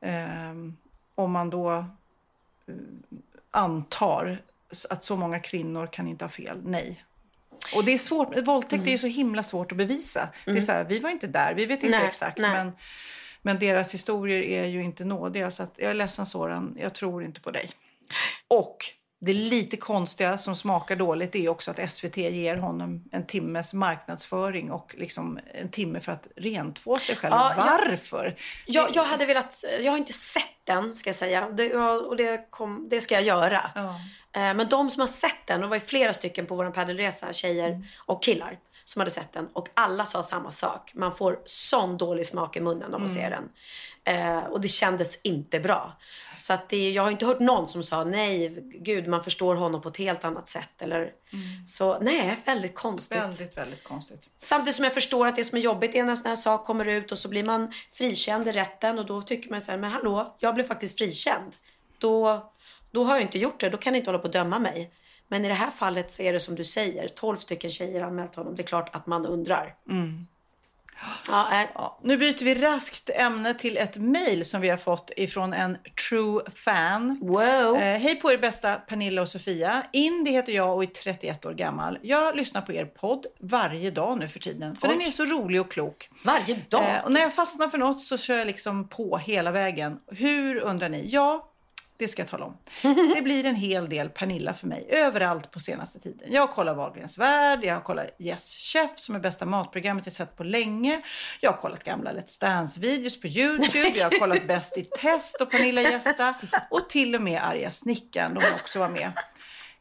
ehm, 0.00 0.76
om 1.14 1.32
man 1.32 1.50
då 1.50 1.70
eh, 1.72 1.84
antar 3.50 4.42
att 4.90 5.04
så 5.04 5.16
många 5.16 5.40
kvinnor 5.40 5.86
kan 5.92 6.08
inte 6.08 6.24
ha 6.24 6.30
fel, 6.30 6.60
nej. 6.64 7.04
Och 7.76 7.84
det 7.84 7.92
är 7.92 7.98
svårt, 7.98 8.38
våldtäkt 8.46 8.86
är 8.86 8.90
ju 8.90 8.98
så 8.98 9.06
himla 9.06 9.42
svårt 9.42 9.72
att 9.72 9.78
bevisa. 9.78 10.28
Det 10.44 10.50
är 10.50 10.52
Mm. 10.52 10.62
så 10.62 10.72
här, 10.72 10.84
vi 10.84 10.98
var 10.98 11.10
inte 11.10 11.26
där, 11.26 11.54
vi 11.54 11.66
vet 11.66 11.82
inte 11.82 11.98
Nej, 11.98 12.06
exakt, 12.06 12.38
nej. 12.38 12.50
men, 12.50 12.72
men 13.42 13.58
deras 13.58 13.94
historier 13.94 14.42
är 14.42 14.66
ju 14.66 14.84
inte 14.84 15.04
nådiga. 15.04 15.50
Så 15.50 15.62
att 15.62 15.72
jag 15.76 15.90
är 15.90 15.94
ledsen 15.94 16.26
Soran, 16.26 16.76
jag 16.78 16.94
tror 16.94 17.24
inte 17.24 17.40
på 17.40 17.50
dig. 17.50 17.70
Och 18.48 18.76
det 19.20 19.32
lite 19.32 19.76
konstiga 19.76 20.38
som 20.38 20.54
smakar 20.54 20.96
dåligt 20.96 21.34
är 21.36 21.48
också 21.48 21.70
att 21.70 21.92
SVT 21.92 22.16
ger 22.16 22.56
honom 22.56 23.04
en 23.12 23.26
timmes 23.26 23.74
marknadsföring 23.74 24.70
och 24.72 24.94
liksom 24.98 25.38
en 25.54 25.68
timme 25.68 26.00
för 26.00 26.12
att 26.12 26.28
rentvå 26.36 26.96
sig 26.96 27.16
själv. 27.16 27.34
Ja, 27.34 27.52
Varför? 27.56 28.36
Jag, 28.66 28.90
jag 28.94 29.04
hade 29.04 29.26
velat, 29.26 29.64
jag 29.80 29.92
har 29.92 29.98
inte 29.98 30.12
sett 30.12 30.42
den 30.64 30.96
ska 30.96 31.08
jag 31.08 31.14
säga. 31.16 31.48
Det, 31.50 31.74
och 31.76 32.16
det, 32.16 32.50
kom, 32.50 32.86
det 32.90 33.00
ska 33.00 33.14
jag 33.14 33.24
göra. 33.24 33.60
Ja. 33.74 33.88
Eh, 34.32 34.54
Men 34.54 34.68
de 34.68 34.90
som 34.90 35.00
har 35.00 35.06
sett 35.06 35.46
den, 35.46 35.56
och 35.56 35.62
det 35.62 35.68
var 35.68 35.76
ju 35.76 35.80
flera 35.80 36.12
stycken 36.12 36.46
på 36.46 36.56
vår 36.56 36.70
paddelresa, 36.70 37.32
tjejer 37.32 37.68
Mm. 37.68 37.82
och 38.06 38.22
killar 38.22 38.58
som 38.88 39.00
hade 39.00 39.10
sett 39.10 39.32
den. 39.32 39.48
Och 39.52 39.68
alla 39.74 40.04
sa 40.04 40.22
samma 40.22 40.50
sak. 40.50 40.92
Man 40.94 41.14
får 41.14 41.38
sån 41.44 41.96
dålig 41.96 42.26
smak 42.26 42.56
i 42.56 42.60
munnen 42.60 42.94
att 42.94 43.10
se 43.10 43.20
Mm. 43.20 43.30
den. 43.30 43.48
Eh, 44.04 44.44
och 44.44 44.60
det 44.60 44.68
kändes 44.68 45.18
inte 45.22 45.60
bra. 45.60 45.96
Så 46.36 46.52
att 46.52 46.68
det, 46.68 46.90
jag 46.90 47.02
har 47.02 47.10
inte 47.10 47.26
hört 47.26 47.40
någon 47.40 47.68
som 47.68 47.82
sa 47.82 48.04
nej, 48.04 48.58
gud 48.64 49.08
man 49.08 49.24
förstår 49.24 49.54
honom 49.54 49.80
på 49.80 49.88
ett 49.88 49.96
helt 49.96 50.24
annat 50.24 50.48
sätt. 50.48 50.82
Eller, 50.82 51.10
Så 51.66 51.98
nej, 51.98 52.36
väldigt 52.44 52.74
konstigt. 52.74 53.18
Mm. 53.18 53.30
Väldigt, 53.30 53.56
väldigt 53.56 53.84
konstigt. 53.84 54.30
Samtidigt 54.36 54.76
som 54.76 54.84
jag 54.84 54.94
förstår 54.94 55.26
att 55.26 55.36
det 55.36 55.44
som 55.44 55.58
är 55.58 55.62
jobbigt 55.62 55.94
är 55.94 56.02
när 56.02 56.10
en 56.10 56.16
sån 56.16 56.28
här 56.28 56.36
sak 56.36 56.64
kommer 56.64 56.84
ut 56.84 57.12
och 57.12 57.18
så 57.18 57.28
blir 57.28 57.44
man 57.44 57.72
frikänd 57.90 58.48
i 58.48 58.52
rätten 58.52 58.98
och 58.98 59.06
då 59.06 59.22
tycker 59.22 59.50
man 59.50 59.60
så 59.60 59.70
här, 59.70 59.78
men 59.78 59.90
hallå, 59.90 60.36
jag 60.38 60.54
blev 60.54 60.64
faktiskt 60.64 60.98
frikänd. 60.98 61.56
Då, 61.98 62.50
då 62.90 63.04
har 63.04 63.14
jag 63.14 63.22
inte 63.22 63.38
gjort 63.38 63.60
det, 63.60 63.68
då 63.70 63.78
kan 63.78 63.92
ni 63.92 63.98
inte 63.98 64.10
hålla 64.10 64.18
på 64.18 64.26
att 64.26 64.32
döma 64.32 64.58
mig. 64.58 64.90
Men 65.28 65.44
i 65.44 65.48
det 65.48 65.54
här 65.54 65.70
fallet 65.70 66.10
så 66.10 66.22
är 66.22 66.32
det 66.32 66.40
som 66.40 66.54
du 66.54 66.64
säger, 66.64 67.08
12 67.08 67.36
stycken 67.36 67.70
tjejer 67.70 68.02
anmält 68.02 68.34
honom. 68.34 68.56
Det 68.56 68.62
är 68.62 68.66
klart 68.66 68.96
att 68.96 69.06
man 69.06 69.26
undrar. 69.26 69.74
Mm. 69.90 70.26
Ja, 71.28 71.62
äh, 71.62 71.68
Ja, 71.74 71.98
nu 72.02 72.16
byter 72.16 72.44
vi 72.44 72.54
raskt 72.54 73.10
ämne 73.14 73.54
till 73.54 73.76
ett 73.76 73.96
mejl 73.96 74.44
som 74.44 74.60
vi 74.60 74.68
har 74.68 74.76
fått 74.76 75.10
ifrån 75.16 75.52
en 75.52 75.78
true 76.08 76.42
fan. 76.54 77.18
Wow. 77.22 77.76
Eh, 77.76 77.98
Hej 77.98 78.14
på 78.14 78.32
er 78.32 78.38
bästa 78.38 78.74
Pernilla 78.74 79.22
och 79.22 79.28
Sofia. 79.28 79.82
Indy 79.92 80.30
heter 80.30 80.52
jag 80.52 80.76
och 80.76 80.82
är 80.82 80.86
31 80.86 81.46
år 81.46 81.52
gammal. 81.52 81.98
Jag 82.02 82.36
lyssnar 82.36 82.60
på 82.62 82.72
er 82.72 82.84
podd 82.84 83.26
varje 83.40 83.90
dag 83.90 84.18
nu 84.18 84.28
för 84.28 84.38
tiden. 84.38 84.76
För 84.76 84.88
Oj. 84.88 84.94
den 84.94 85.06
är 85.06 85.10
så 85.10 85.24
rolig 85.24 85.60
och 85.60 85.70
klok. 85.70 86.08
Varje 86.24 86.60
dag? 86.68 86.94
Eh, 86.96 87.04
och 87.04 87.12
när 87.12 87.20
jag 87.20 87.34
fastnar 87.34 87.68
för 87.68 87.78
något 87.78 88.02
så 88.02 88.18
kör 88.18 88.36
jag 88.38 88.46
liksom 88.46 88.88
på 88.88 89.18
hela 89.18 89.50
vägen. 89.50 89.98
Hur 90.06 90.56
undrar 90.60 90.88
ni? 90.88 91.04
Ja, 91.08 91.50
det 91.98 92.08
ska 92.08 92.22
jag 92.22 92.28
tala 92.28 92.44
om. 92.44 92.56
Det 93.14 93.22
blir 93.22 93.46
en 93.46 93.54
hel 93.54 93.88
del 93.88 94.08
Pernilla 94.08 94.54
för 94.54 94.66
mig 94.66 94.86
överallt 94.90 95.50
på 95.50 95.60
senaste 95.60 95.98
tiden. 95.98 96.28
Jag 96.32 96.50
kollar 96.50 96.74
Wahlgrens 96.74 97.18
värld, 97.18 97.60
jag 97.62 97.74
har 97.74 97.80
kollat 97.80 98.06
Yes 98.18 98.58
Chef 98.58 98.90
som 98.94 99.14
är 99.14 99.20
bästa 99.20 99.46
matprogrammet 99.46 100.06
jag 100.06 100.14
sett 100.14 100.36
på 100.36 100.44
länge. 100.44 101.02
Jag 101.40 101.50
har 101.50 101.58
kollat 101.58 101.84
gamla 101.84 102.12
Let's 102.12 102.40
Dance-videos 102.40 103.20
på 103.20 103.26
YouTube, 103.26 103.92
jag 103.98 104.10
har 104.10 104.18
kollat 104.18 104.46
Bäst 104.46 104.78
i 104.78 104.84
test 104.84 105.40
och 105.40 105.50
Pernilla 105.50 105.82
gästa 105.82 106.34
och 106.70 106.88
till 106.88 107.14
och 107.14 107.22
med 107.22 107.42
Arga 107.42 107.70
snickaren, 107.70 108.34
de 108.34 108.40
också 108.60 108.78
var 108.78 108.88
med. 108.88 109.12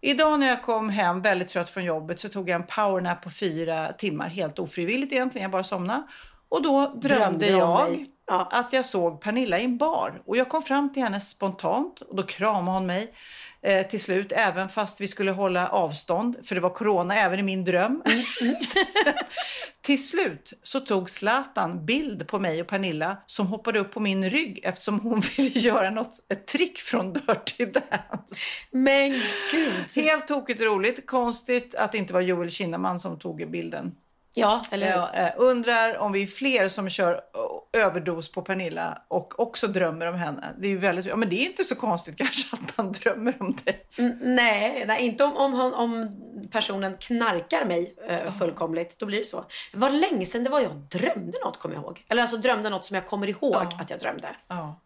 Idag 0.01 0.39
när 0.39 0.47
jag 0.47 0.61
kom 0.63 0.89
hem 0.89 1.21
väldigt 1.21 1.47
trött 1.47 1.69
från 1.69 1.83
jobbet 1.83 2.19
så 2.19 2.29
tog 2.29 2.49
jag 2.49 2.55
en 2.55 2.67
powernap 2.67 3.21
på 3.21 3.29
fyra 3.29 3.93
timmar, 3.93 4.27
helt 4.29 4.59
ofrivilligt 4.59 5.13
egentligen, 5.13 5.43
jag 5.43 5.51
bara 5.51 5.63
somnade. 5.63 6.03
Och 6.49 6.61
då 6.61 6.79
drömde, 6.79 7.07
Drömde 7.07 7.47
jag 7.47 7.89
mig. 7.89 8.16
Att 8.27 8.73
jag 8.73 8.85
såg 8.85 9.21
Pernilla 9.21 9.59
i 9.59 9.63
en 9.63 9.77
bar. 9.77 10.21
Och 10.25 10.37
jag 10.37 10.49
kom 10.49 10.61
fram 10.61 10.93
till 10.93 11.03
henne 11.03 11.19
spontant 11.19 12.01
och 12.01 12.15
då 12.15 12.23
kramade 12.23 12.77
hon 12.77 12.85
mig 12.85 13.13
eh, 13.61 13.87
till 13.87 14.01
slut, 14.01 14.31
även 14.31 14.69
fast 14.69 15.01
vi 15.01 15.07
skulle 15.07 15.31
hålla 15.31 15.69
avstånd, 15.69 16.37
för 16.43 16.55
det 16.55 16.61
var 16.61 16.69
corona 16.69 17.15
även 17.15 17.39
i 17.39 17.43
min 17.43 17.63
dröm. 17.63 18.03
till 19.81 20.07
slut 20.07 20.53
så 20.63 20.79
tog 20.79 21.09
Zlatan 21.09 21.85
bild 21.85 22.27
på 22.27 22.39
mig 22.39 22.61
och 22.61 22.67
Pernilla 22.67 23.17
som 23.25 23.47
hoppade 23.47 23.79
upp 23.79 23.91
på 23.91 23.99
min 23.99 24.29
rygg 24.29 24.59
eftersom 24.63 24.99
hon 24.99 25.19
ville 25.37 25.59
göra 25.59 25.89
något, 25.89 26.19
ett 26.29 26.47
trick 26.47 26.79
från 26.79 27.13
Dirty 27.13 27.65
Dance. 27.65 28.35
Men 28.71 29.21
gud. 29.51 30.05
Helt 30.05 30.27
tokigt 30.27 30.61
roligt. 30.61 31.07
Konstigt 31.07 31.75
att 31.75 31.91
det 31.91 31.97
inte 31.97 32.13
var 32.13 32.21
Joel 32.21 32.51
Kinnaman 32.51 32.99
som 32.99 33.19
tog 33.19 33.51
bilden. 33.51 33.95
Ja, 34.37 34.61
eller 34.71 34.87
hur? 34.87 34.93
Jag 34.93 35.25
eh, 35.25 35.31
undrar 35.37 35.97
om 35.97 36.11
vi 36.11 36.23
är 36.23 36.27
fler 36.27 36.69
som 36.69 36.89
kör 36.89 37.21
överdos 37.77 38.31
på 38.31 38.41
Pernilla 38.41 39.01
och 39.07 39.39
också 39.39 39.67
drömmer 39.67 40.05
om 40.05 40.15
henne. 40.15 40.55
Det 40.57 40.67
är 40.67 40.71
ju 40.71 40.77
väldigt, 40.77 41.05
ja, 41.05 41.15
men 41.15 41.29
det 41.29 41.35
är 41.35 41.45
inte 41.45 41.63
så 41.63 41.75
konstigt 41.75 42.17
kanske 42.17 42.55
att 42.55 42.77
man 42.77 42.91
drömmer 42.91 43.33
om 43.39 43.55
dig. 43.65 43.85
Mm, 43.97 44.17
Nej, 44.21 44.83
nej 44.87 45.05
inte 45.05 45.23
om, 45.23 45.35
om, 45.37 45.73
om 45.73 46.21
personen 46.51 46.97
knarkar 46.99 47.65
mig 47.65 47.95
eh, 48.07 48.31
fullkomligt. 48.31 48.99
Då 48.99 49.05
blir 49.05 49.19
det 49.19 49.25
så. 49.25 49.45
Det 49.71 49.77
var 49.77 49.89
länge 49.89 50.25
sedan 50.25 50.43
det 50.43 50.49
var 50.49 50.59
jag 50.59 50.71
drömde 50.71 51.37
något, 51.43 51.59
kommer 51.59 51.75
jag 51.75 51.83
ihåg. 51.83 52.05
Eller 52.09 52.21
alltså 52.21 52.37
drömde 52.37 52.69
något 52.69 52.85
som 52.85 52.95
jag 52.95 53.07
kommer 53.07 53.29
ihåg 53.29 53.55
att 53.55 53.89
jag 53.89 53.99
drömde. 53.99 54.35
Ja. 54.47 54.81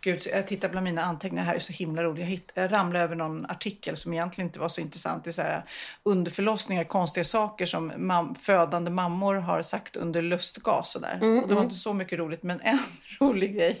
Gud, 0.00 0.22
jag 0.26 0.46
tittar 0.46 0.68
bland 0.68 0.84
mina 0.84 1.02
anteckningar 1.02 1.44
här, 1.44 1.54
är 1.54 1.58
så 1.58 1.72
himla 1.72 2.02
roligt. 2.02 2.20
Jag, 2.20 2.26
hitt, 2.26 2.52
jag 2.54 2.72
ramlade 2.72 3.04
över 3.04 3.16
någon 3.16 3.46
artikel 3.46 3.96
som 3.96 4.12
egentligen 4.12 4.48
inte 4.48 4.60
var 4.60 4.68
så 4.68 4.80
intressant. 4.80 5.24
Det 5.24 5.30
är 5.30 5.32
så 5.32 5.42
här, 5.42 5.62
under 6.02 6.30
förlossningar, 6.30 6.84
konstiga 6.84 7.24
saker 7.24 7.66
som 7.66 7.92
mam, 7.96 8.34
födande 8.34 8.90
mammor 8.90 9.34
har 9.34 9.62
sagt 9.62 9.96
under 9.96 10.22
lustgas. 10.22 10.94
Och, 10.94 11.02
där. 11.02 11.14
Mm, 11.14 11.38
och 11.38 11.48
det 11.48 11.54
var 11.54 11.60
mm. 11.60 11.64
inte 11.64 11.76
så 11.76 11.92
mycket 11.92 12.18
roligt, 12.18 12.42
men 12.42 12.60
en 12.60 12.78
rolig 13.20 13.54
grej. 13.54 13.80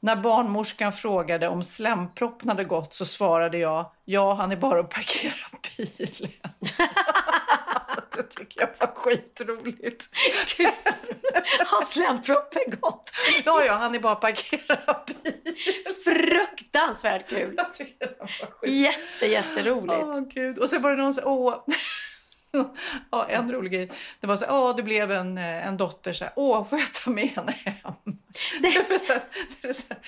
När 0.00 0.16
barnmorskan 0.16 0.92
frågade 0.92 1.48
om 1.48 1.62
slemproppen 1.62 2.48
hade 2.48 2.64
gått 2.64 2.94
så 2.94 3.04
svarade 3.04 3.58
jag 3.58 3.90
ja, 4.04 4.34
han 4.34 4.52
är 4.52 4.56
bara 4.56 4.80
att 4.80 4.90
parkera 4.90 5.32
bilen. 5.76 6.32
det 8.16 8.22
tycker 8.22 8.60
jag 8.60 8.68
var 8.78 8.94
skitroligt. 8.94 10.08
Har 11.66 11.84
slemproppen 11.84 12.62
gått? 12.80 13.10
Ja, 13.44 13.64
ja, 13.64 13.72
han 13.72 13.94
är 13.94 13.98
bara 13.98 14.14
parkera 14.14 15.04
bilen. 15.06 15.56
Fruktansvärt 16.04 17.28
kul. 17.28 17.54
Jag 17.56 17.72
tycker 17.72 18.06
det 18.06 18.16
var 18.18 18.26
skit. 18.26 18.72
Jätte, 18.72 19.26
jätteroligt. 19.26 19.92
Åh, 19.92 20.20
gud. 20.20 20.58
Och 20.58 20.70
så 20.70 20.78
var 20.78 20.90
det 20.90 21.02
någon 21.02 21.14
som 21.14 21.24
åh. 21.26 21.64
ja, 23.10 23.26
en 23.28 23.52
rolig 23.52 23.72
grej. 23.72 23.90
Det 24.20 24.26
var 24.26 24.36
så 24.36 24.46
åh, 24.48 24.76
det 24.76 24.82
blev 24.82 25.12
en, 25.12 25.38
eh, 25.38 25.66
en 25.66 25.76
dotter 25.76 26.12
så 26.12 26.24
här, 26.24 26.32
åh, 26.36 26.64
får 26.64 26.78
jag 26.78 26.92
ta 26.92 27.10
med 27.10 27.28
henne 27.28 27.52
hem? 27.52 27.94
Det, 28.62 28.68
här, 28.68 28.88
det 29.62 29.74
så 29.74 29.84
här, 29.88 30.00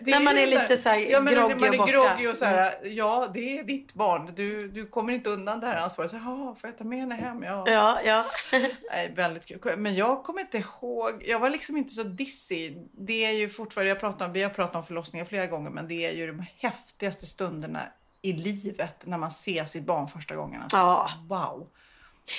det 0.00 0.10
När 0.10 0.20
man 0.20 0.38
är 0.38 0.46
lite 0.46 0.76
så 0.76 0.88
här 0.88 0.98
ja, 0.98 1.20
men 1.20 1.34
groggy 1.34 1.54
man 1.54 1.74
är 1.74 1.92
groggy 1.92 2.26
och 2.26 2.36
så 2.36 2.44
här, 2.44 2.74
ja, 2.82 3.30
det 3.34 3.58
är 3.58 3.64
ditt 3.64 3.94
barn. 3.94 4.32
Du, 4.36 4.68
du 4.68 4.86
kommer 4.86 5.12
inte 5.12 5.30
undan 5.30 5.60
det 5.60 5.66
här 5.66 5.76
ansvaret. 5.76 6.10
Så, 6.10 6.18
får 6.60 6.70
jag 6.70 6.78
ta 6.78 6.84
med 6.84 6.98
henne 6.98 7.14
hem? 7.14 7.42
Ja. 7.42 7.64
Ja, 7.66 8.00
ja. 8.04 8.24
Nej, 8.90 9.12
väldigt 9.16 9.46
kul. 9.46 9.76
Men 9.76 9.94
jag 9.94 10.22
kommer 10.22 10.40
inte 10.40 10.58
ihåg. 10.58 11.24
Jag 11.26 11.38
var 11.38 11.50
liksom 11.50 11.76
inte 11.76 11.92
så 11.92 12.02
dissig. 12.02 12.88
Det 12.92 13.24
är 13.24 13.32
ju 13.32 13.48
fortfarande, 13.48 13.88
jag 13.88 14.00
pratar 14.00 14.26
om, 14.26 14.32
vi 14.32 14.42
har 14.42 14.50
pratat 14.50 14.76
om 14.76 14.84
förlossningar 14.84 15.24
flera 15.24 15.46
gånger, 15.46 15.70
men 15.70 15.88
det 15.88 16.06
är 16.06 16.12
ju 16.12 16.26
de 16.26 16.46
häftigaste 16.58 17.26
stunderna 17.26 17.80
i 18.22 18.32
livet 18.32 19.06
när 19.06 19.18
man 19.18 19.30
ser 19.30 19.64
sitt 19.64 19.86
barn 19.86 20.08
första 20.08 20.36
gången. 20.36 20.62
Alltså, 20.62 20.76
Ja. 20.76 21.08
Wow. 21.28 21.68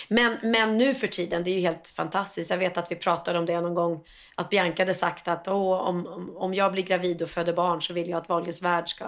Men, 0.08 0.38
men 0.44 0.78
nu 0.78 0.96
för 0.96 1.08
tiden, 1.08 1.44
det 1.44 1.52
är 1.52 1.56
ju 1.56 1.62
helt 1.62 1.88
fantastiskt. 1.88 2.50
Jag 2.50 2.58
vet 2.58 2.78
att 2.78 2.92
vi 2.92 2.96
pratade 2.96 3.40
om 3.40 3.46
det 3.46 3.62
någon 3.62 3.74
gång. 3.74 4.04
Att 4.36 4.50
Bianca 4.50 4.82
hade 4.82 4.94
sagt 4.94 5.28
att 5.28 5.48
Åh, 5.48 5.72
om, 5.72 6.32
om, 6.36 6.54
jag 6.54 6.72
blir 6.72 6.84
gravid 6.84 7.22
och 7.22 7.30
föder 7.30 7.54
barn 7.54 7.82
så 7.82 7.94
vill 7.94 8.10
jag 8.10 8.18
att 8.18 8.30
Wahlgrens 8.30 8.62
värld 8.62 8.90
ska, 8.90 9.06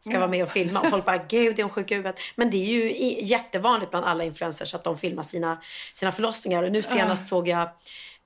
ska 0.00 0.12
Ja. 0.12 0.18
vara 0.18 0.30
med 0.30 0.42
och 0.42 0.48
filma. 0.48 0.80
Och 0.80 0.90
folk 0.90 1.04
bara, 1.04 1.16
gud 1.28 1.58
är 1.58 1.62
hon 1.62 1.70
sjuk 1.70 1.90
i 1.90 1.94
huvudet? 1.94 2.20
Men 2.36 2.50
det 2.50 2.56
är 2.56 2.66
ju 2.66 2.92
jättevanligt 3.24 3.90
bland 3.90 4.06
alla 4.06 4.24
influencers 4.24 4.74
att 4.74 4.84
de 4.84 4.98
filmar 4.98 5.22
sina, 5.22 5.62
sina 5.94 6.12
förlossningar. 6.12 6.62
Och 6.62 6.72
nu 6.72 6.82
senast 6.82 7.26
såg 7.26 7.48
jag 7.48 7.68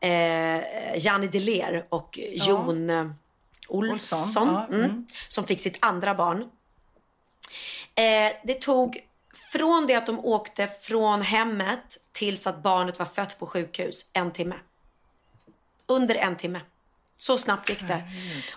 eh, 0.00 0.60
Janni 0.96 1.26
Deler 1.26 1.86
och 1.88 2.18
Jon 2.32 2.90
eh, 2.90 3.06
Olsson, 3.68 4.18
Olsson, 4.18 4.48
ja, 4.48 4.66
mm, 4.68 4.84
mm. 4.84 5.06
som 5.28 5.44
fick 5.44 5.60
sitt 5.60 5.78
andra 5.80 6.14
barn. 6.14 6.50
Eh, 7.94 8.32
det 8.44 8.60
tog 8.60 9.09
från 9.52 9.86
det 9.86 9.94
att 9.94 10.06
de 10.06 10.18
åkte 10.24 10.66
från 10.66 11.22
hemmet 11.22 11.96
tills 12.12 12.46
att 12.46 12.62
barnet 12.62 12.98
var 12.98 13.06
fött 13.06 13.38
på 13.38 13.46
sjukhus 13.46 14.10
en 14.12 14.32
timme. 14.32 14.54
Under 15.86 16.14
en 16.14 16.36
timme. 16.36 16.60
Så 17.16 17.38
snabbt 17.38 17.68
gick 17.68 17.88
det. 17.88 18.02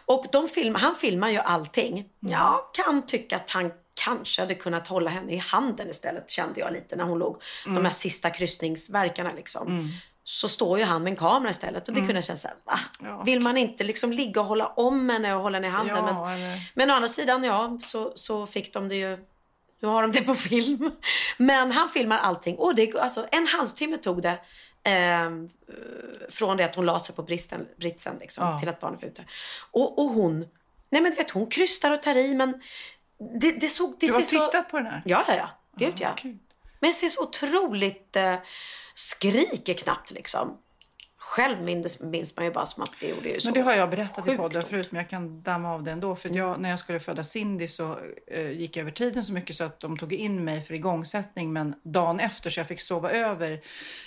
Och 0.05 0.25
de 0.31 0.47
film, 0.47 0.75
han 0.75 0.95
filmar 0.95 1.29
ju 1.29 1.37
allting. 1.37 2.05
Jag 2.19 2.59
kan 2.73 3.05
tycka 3.05 3.35
att 3.35 3.49
han 3.49 3.71
kanske 3.93 4.41
hade 4.41 4.55
kunnat 4.55 4.87
hålla 4.87 5.09
henne 5.09 5.33
i 5.33 5.37
handen 5.37 5.89
istället, 5.89 6.29
kände 6.29 6.59
jag 6.59 6.73
lite 6.73 6.95
när 6.95 7.03
hon 7.03 7.19
låg. 7.19 7.41
De 7.65 7.69
Mm. 7.71 7.85
här 7.85 7.91
sista 7.91 8.29
kryssningsverkarna 8.29 9.29
liksom. 9.35 9.67
Mm. 9.67 9.87
Så 10.23 10.47
står 10.49 10.79
ju 10.79 10.85
han 10.85 11.03
med 11.03 11.11
en 11.11 11.17
kamera 11.17 11.51
istället. 11.51 11.87
Och 11.87 11.93
det 11.93 11.99
Mm. 11.99 12.07
kunde 12.07 12.17
jag 12.17 12.25
känna 12.25 12.37
såhär, 12.37 12.57
va? 12.65 12.79
Ja. 13.03 13.23
Vill 13.23 13.39
man 13.39 13.57
inte 13.57 13.83
liksom 13.83 14.11
ligga 14.11 14.41
och 14.41 14.47
hålla 14.47 14.67
om 14.67 15.09
henne 15.09 15.33
och 15.35 15.41
hålla 15.41 15.57
henne 15.57 15.67
i 15.67 15.69
handen? 15.69 15.95
Ja, 15.95 16.01
men, 16.25 16.33
eller- 16.41 16.59
men 16.73 16.89
å 16.89 16.93
andra 16.93 17.07
sidan, 17.07 17.43
ja, 17.43 17.77
så, 17.81 18.11
så 18.15 18.45
fick 18.45 18.73
de 18.73 18.87
det 18.89 18.95
ju 18.95 19.17
nu 19.83 19.89
har 19.89 20.01
de 20.01 20.11
det 20.11 20.21
på 20.21 20.35
film. 20.35 20.91
Men 21.37 21.71
han 21.71 21.89
filmar 21.89 22.17
allting. 22.17 22.55
Och 22.57 22.75
det, 22.75 22.95
alltså, 22.95 23.27
en 23.31 23.47
halvtimme 23.47 23.97
tog 23.97 24.21
det 24.21 24.39
eh, 24.83 25.29
från 26.29 26.57
det 26.57 26.63
att 26.63 26.75
hon 26.75 26.85
la 26.85 26.99
sig 26.99 27.15
på 27.15 27.23
bristen, 27.23 27.67
britsen 27.79 28.17
liksom, 28.19 28.47
Ja. 28.47 28.59
till 28.59 28.69
att 28.69 28.79
barnet 28.79 29.01
var 29.01 29.09
ute. 29.09 29.25
Och, 29.71 29.99
och 29.99 30.09
hon, 30.09 30.39
nej 30.89 31.01
men 31.01 31.11
vet, 31.15 31.31
hon 31.31 31.49
krystar 31.49 31.91
och 31.91 32.01
tar 32.01 32.15
i 32.15 32.33
men 32.35 32.61
det, 33.39 33.51
det 33.51 33.69
såg... 33.69 33.95
Det 33.99 34.07
Du 34.07 34.13
har 34.13 34.21
ser 34.21 34.37
så- 34.39 34.45
tittat 34.45 34.69
på 34.69 34.77
den 34.77 34.85
här? 34.87 35.01
Ja, 35.05 35.23
ja, 35.27 35.33
ja. 35.35 35.49
Gud 35.77 35.93
ja. 35.99 36.15
Men 36.79 36.89
det 36.89 36.93
ser 36.93 37.09
så 37.09 37.23
otroligt, 37.23 38.15
eh, 38.15 38.35
skriker 38.93 39.73
knappt 39.73 40.11
liksom. 40.11 40.57
Själv 41.25 41.61
minns, 41.61 41.99
minns 41.99 42.35
man 42.37 42.45
ju 42.45 42.51
bara 42.51 42.65
som 42.65 42.83
att 42.83 42.93
det 42.99 43.07
gjorde 43.07 43.29
ju 43.29 43.39
så 43.39 43.47
Men 43.47 43.53
det 43.53 43.61
har 43.61 43.73
jag 43.73 43.89
berättat 43.89 44.27
i 44.27 44.37
podden 44.37 44.63
förut, 44.63 44.91
men 44.91 45.01
jag 45.01 45.09
kan 45.09 45.41
damma 45.41 45.73
av 45.73 45.83
det 45.83 45.91
ändå. 45.91 46.15
För 46.15 46.29
jag, 46.29 46.59
när 46.59 46.69
jag 46.69 46.79
skulle 46.79 46.99
föda 46.99 47.23
Cindy 47.23 47.67
så 47.67 47.99
eh, 48.27 48.51
gick 48.51 48.77
jag 48.77 48.81
över 48.81 48.91
tiden 48.91 49.23
så 49.23 49.33
mycket 49.33 49.55
så 49.55 49.63
att 49.63 49.79
de 49.79 49.97
tog 49.97 50.13
in 50.13 50.43
mig 50.43 50.61
för 50.61 50.73
igångsättning. 50.73 51.53
Men 51.53 51.75
dagen 51.83 52.19
efter 52.19 52.49
så 52.49 52.59
jag 52.59 52.67
fick 52.67 52.79
sova 52.79 53.11
över 53.11 53.59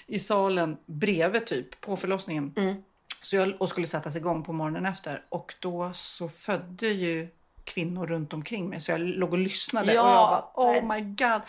i 0.07 0.19
salen 0.19 0.77
bredvid 0.87 1.47
typ 1.47 1.81
på 1.81 1.97
förlossningen. 1.97 2.53
Mm. 2.57 2.75
Så 3.23 3.37
jag, 3.37 3.53
och 3.59 3.69
skulle 3.69 3.87
sättas 3.87 4.17
igång 4.17 4.43
på 4.43 4.53
morgonen 4.53 4.87
efter. 4.87 5.25
Och 5.29 5.55
då 5.61 5.91
så 5.93 6.29
födde 6.29 6.87
ju 6.87 7.29
kvinnor 7.67 8.07
runt 8.07 8.33
omkring 8.33 8.69
mig. 8.69 8.81
Så 8.81 8.91
jag 8.91 9.01
låg 9.01 9.33
och 9.33 9.39
lyssnade 9.39 9.93
Ja. 9.93 10.03
och 10.55 10.65
jag 10.65 10.85
bara 10.85 10.93
oh 10.93 10.95
my 10.95 11.01
god. 11.01 11.43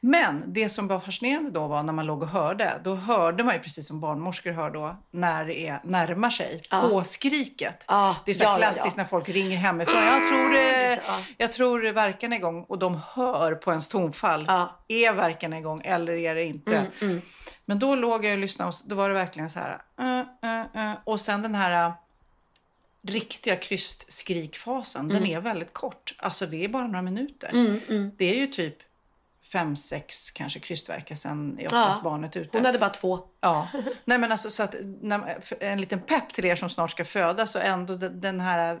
Men 0.00 0.44
det 0.46 0.68
som 0.68 0.88
var 0.88 1.00
fascinerande 1.00 1.50
då 1.50 1.66
var 1.66 1.82
när 1.82 1.92
man 1.92 2.06
låg 2.06 2.22
och 2.22 2.28
hörde. 2.28 2.80
Då 2.84 2.94
hörde 2.94 3.44
man 3.44 3.54
ju 3.54 3.60
precis 3.60 3.88
som 3.88 4.00
barnmorskor 4.00 4.52
hör 4.52 4.70
då 4.70 4.96
när 5.10 5.44
det 5.44 5.68
är, 5.68 5.80
närmar 5.84 6.30
sig. 6.30 6.62
Ja. 6.70 6.80
På 6.80 7.04
skriket. 7.04 7.84
Ja, 7.88 8.16
Det 8.24 8.30
är 8.30 8.34
så 8.34 8.44
ja, 8.44 8.54
klassiskt 8.56 8.86
ja. 8.86 8.92
när 8.96 9.04
folk 9.04 9.28
ringer 9.28 9.56
hemifrån. 9.56 10.02
Jag 10.02 10.28
tror, 10.28 10.54
eh, 10.54 10.98
Ja. 11.06 11.18
jag 11.36 11.52
tror 11.52 11.92
verkan 11.92 12.32
är 12.32 12.36
igång 12.36 12.64
och 12.68 12.78
de 12.78 13.00
hör 13.14 13.54
på 13.54 13.70
ens 13.70 13.88
tonfall. 13.88 14.46
Är 14.88 15.12
verkan 15.12 15.52
igång 15.52 15.80
eller 15.84 16.12
är 16.12 16.34
det 16.34 16.44
inte? 16.44 16.76
Mm, 16.76 16.90
mm. 17.00 17.22
Men 17.66 17.78
då 17.78 17.94
låg 17.94 18.24
jag 18.24 18.32
och 18.32 18.38
lyssnade 18.38 18.68
och 18.68 18.74
då 18.84 18.94
var 18.96 19.08
det 19.08 19.14
verkligen 19.14 19.50
så 19.50 19.58
här. 19.58 19.80
Uh, 20.00 20.26
uh, 20.50 20.82
uh. 20.82 20.92
Och 21.04 21.20
sen 21.20 21.42
den 21.42 21.54
här 21.54 21.92
riktiga 23.06 23.56
krystskrikfasen. 23.56 25.08
Den 25.08 25.16
Mm. 25.16 25.30
är 25.36 25.40
väldigt 25.40 25.72
kort. 25.72 26.14
Alltså 26.18 26.46
det 26.46 26.64
är 26.64 26.68
bara 26.68 26.86
några 26.86 27.02
minuter. 27.02 27.48
Mm, 27.52 27.80
mm. 27.88 28.10
Det 28.16 28.24
är 28.24 28.34
ju 28.36 28.46
typ 28.46 28.76
fem, 29.52 29.76
sex 29.76 30.30
kanske 30.30 30.60
krystverkar 30.60 31.14
sen 31.14 31.58
är 31.58 31.66
oftast 31.66 32.00
Ja. 32.04 32.10
barnet 32.10 32.36
ute. 32.36 32.58
Hon 32.58 32.64
hade 32.66 32.78
bara 32.78 32.90
två. 32.90 33.20
Ja, 33.40 33.68
nej 34.04 34.18
men 34.18 34.32
alltså 34.32 34.50
så 34.50 34.62
att 34.62 34.74
när, 35.00 35.38
en 35.60 35.80
liten 35.80 36.00
pepp 36.00 36.32
till 36.32 36.44
er 36.44 36.54
som 36.54 36.70
snart 36.70 36.90
ska 36.90 37.04
föda 37.04 37.46
så 37.46 37.58
ändå 37.58 37.94
den- 37.94 38.20
den 38.20 38.40
här 38.40 38.80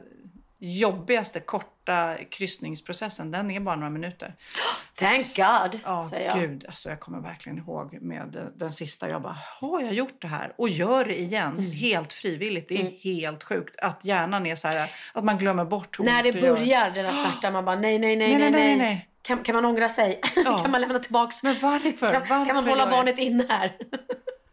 jobbigaste 0.64 1.40
korta 1.40 2.16
kryssningsprocessen, 2.30 3.30
den 3.30 3.50
är 3.50 3.60
bara 3.60 3.76
några 3.76 3.90
minuter. 3.90 4.34
Thank 5.00 5.36
God, 5.36 5.80
Ja, 5.84 6.06
säger 6.10 6.26
jag. 6.30 6.40
gud. 6.40 6.64
Alltså 6.66 6.88
jag 6.88 7.00
kommer 7.00 7.20
verkligen 7.20 7.58
ihåg 7.58 7.98
med 8.02 8.50
den, 8.56 8.72
sista. 8.72 9.08
Jag 9.08 9.22
bara, 9.22 9.36
har 9.60 9.80
jag 9.80 9.92
gjort 9.94 10.20
det 10.22 10.28
här? 10.28 10.52
Och 10.58 10.68
gör 10.68 11.04
det 11.04 11.18
igen, 11.20 11.52
Mm. 11.58 11.70
helt 11.70 12.12
frivilligt. 12.12 12.68
Det 12.68 12.74
är 12.80 12.90
helt 12.90 13.42
sjukt 13.44 13.76
att 13.80 14.04
hjärnan 14.04 14.46
är 14.46 14.56
så 14.56 14.68
här, 14.68 14.90
att 15.12 15.24
man 15.24 15.38
glömmer 15.38 15.64
bort 15.64 15.98
När 15.98 16.22
det 16.22 16.32
börjar, 16.32 16.90
den 16.90 17.04
där 17.04 17.12
smärtan, 17.12 17.52
man 17.52 17.64
bara 17.64 17.76
nej, 17.76 17.98
nej, 17.98 18.16
nej, 18.16 18.38
nej, 18.38 18.50
nej. 18.50 18.76
nej. 18.76 19.08
Kan, 19.22 19.38
kan 19.42 19.54
man 19.54 19.64
ångra 19.64 19.88
sig? 19.88 20.20
kan 20.62 20.70
man 20.70 20.80
lämna 20.80 20.98
tillbaks? 20.98 21.42
Men 21.42 21.56
varför? 21.62 22.10
Kan, 22.12 22.20
varför 22.28 22.46
kan 22.46 22.54
man 22.56 22.68
hålla 22.68 22.82
jag- 22.82 22.90
barnet 22.90 23.18
inne 23.18 23.46
här? 23.48 23.72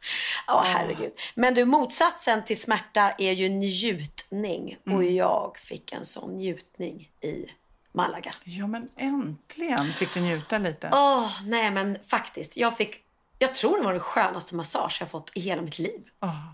Ja, 0.47 0.63
herregud. 0.65 1.11
Men 1.35 1.53
du, 1.53 1.65
motsatsen 1.65 2.43
till 2.43 2.61
smärta 2.61 3.11
är 3.17 3.31
ju 3.31 3.49
njutning. 3.49 4.77
Och 4.85 4.91
Mm. 4.91 5.15
jag 5.15 5.57
fick 5.57 5.91
en 5.93 6.05
sån 6.05 6.37
njutning 6.37 7.09
i 7.21 7.45
Malaga. 7.93 8.31
Ja, 8.43 8.67
men 8.67 8.89
äntligen 8.95 9.93
fick 9.93 10.13
du 10.13 10.19
njuta 10.21 10.57
lite. 10.57 10.89
Åh, 10.93 11.31
nej 11.45 11.71
men 11.71 11.97
faktiskt. 12.09 12.57
Jag 12.57 12.77
fick, 12.77 12.95
jag 13.41 13.55
tror 13.55 13.77
det 13.77 13.83
var 13.83 13.91
den 13.91 14.01
skönaste 14.01 14.55
massage 14.55 14.97
jag 14.99 15.09
fått 15.09 15.31
i 15.35 15.39
hela 15.39 15.61
mitt 15.61 15.79
liv. 15.79 16.01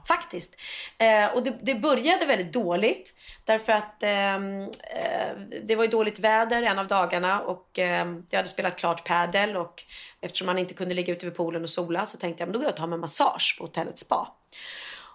Faktiskt. 0.07 0.55
Eh, 0.97 1.25
och 1.25 1.43
det, 1.43 1.59
det 1.61 1.75
började 1.75 2.25
väldigt 2.25 2.53
dåligt. 2.53 3.13
Därför 3.45 3.73
att 3.73 4.03
ehm, 4.03 4.61
eh, 4.61 5.59
det 5.63 5.75
var 5.75 5.88
dåligt 5.88 6.19
väder 6.19 6.63
en 6.63 6.79
av 6.79 6.88
dagarna 6.88 7.41
och 7.41 7.79
ehm, 7.79 8.25
jag 8.29 8.39
hade 8.39 8.49
spelat 8.49 8.79
klart 8.79 9.07
padel 9.07 9.57
och 9.57 9.83
eftersom 10.21 10.45
man 10.45 10.57
inte 10.57 10.73
kunde 10.73 10.95
ligga 10.95 11.13
ute 11.13 11.25
vid 11.25 11.35
poolen 11.35 11.63
och 11.63 11.69
sola 11.69 12.05
så 12.05 12.17
tänkte 12.17 12.41
jag 12.41 12.47
men 12.47 12.53
då 12.53 12.59
går 12.59 12.65
jag 12.65 12.71
och 12.71 12.77
tar 12.77 12.88
mig 12.88 12.95
en 12.95 13.01
massage 13.01 13.55
på 13.57 13.63
hotellets 13.63 14.01
spa. 14.01 14.35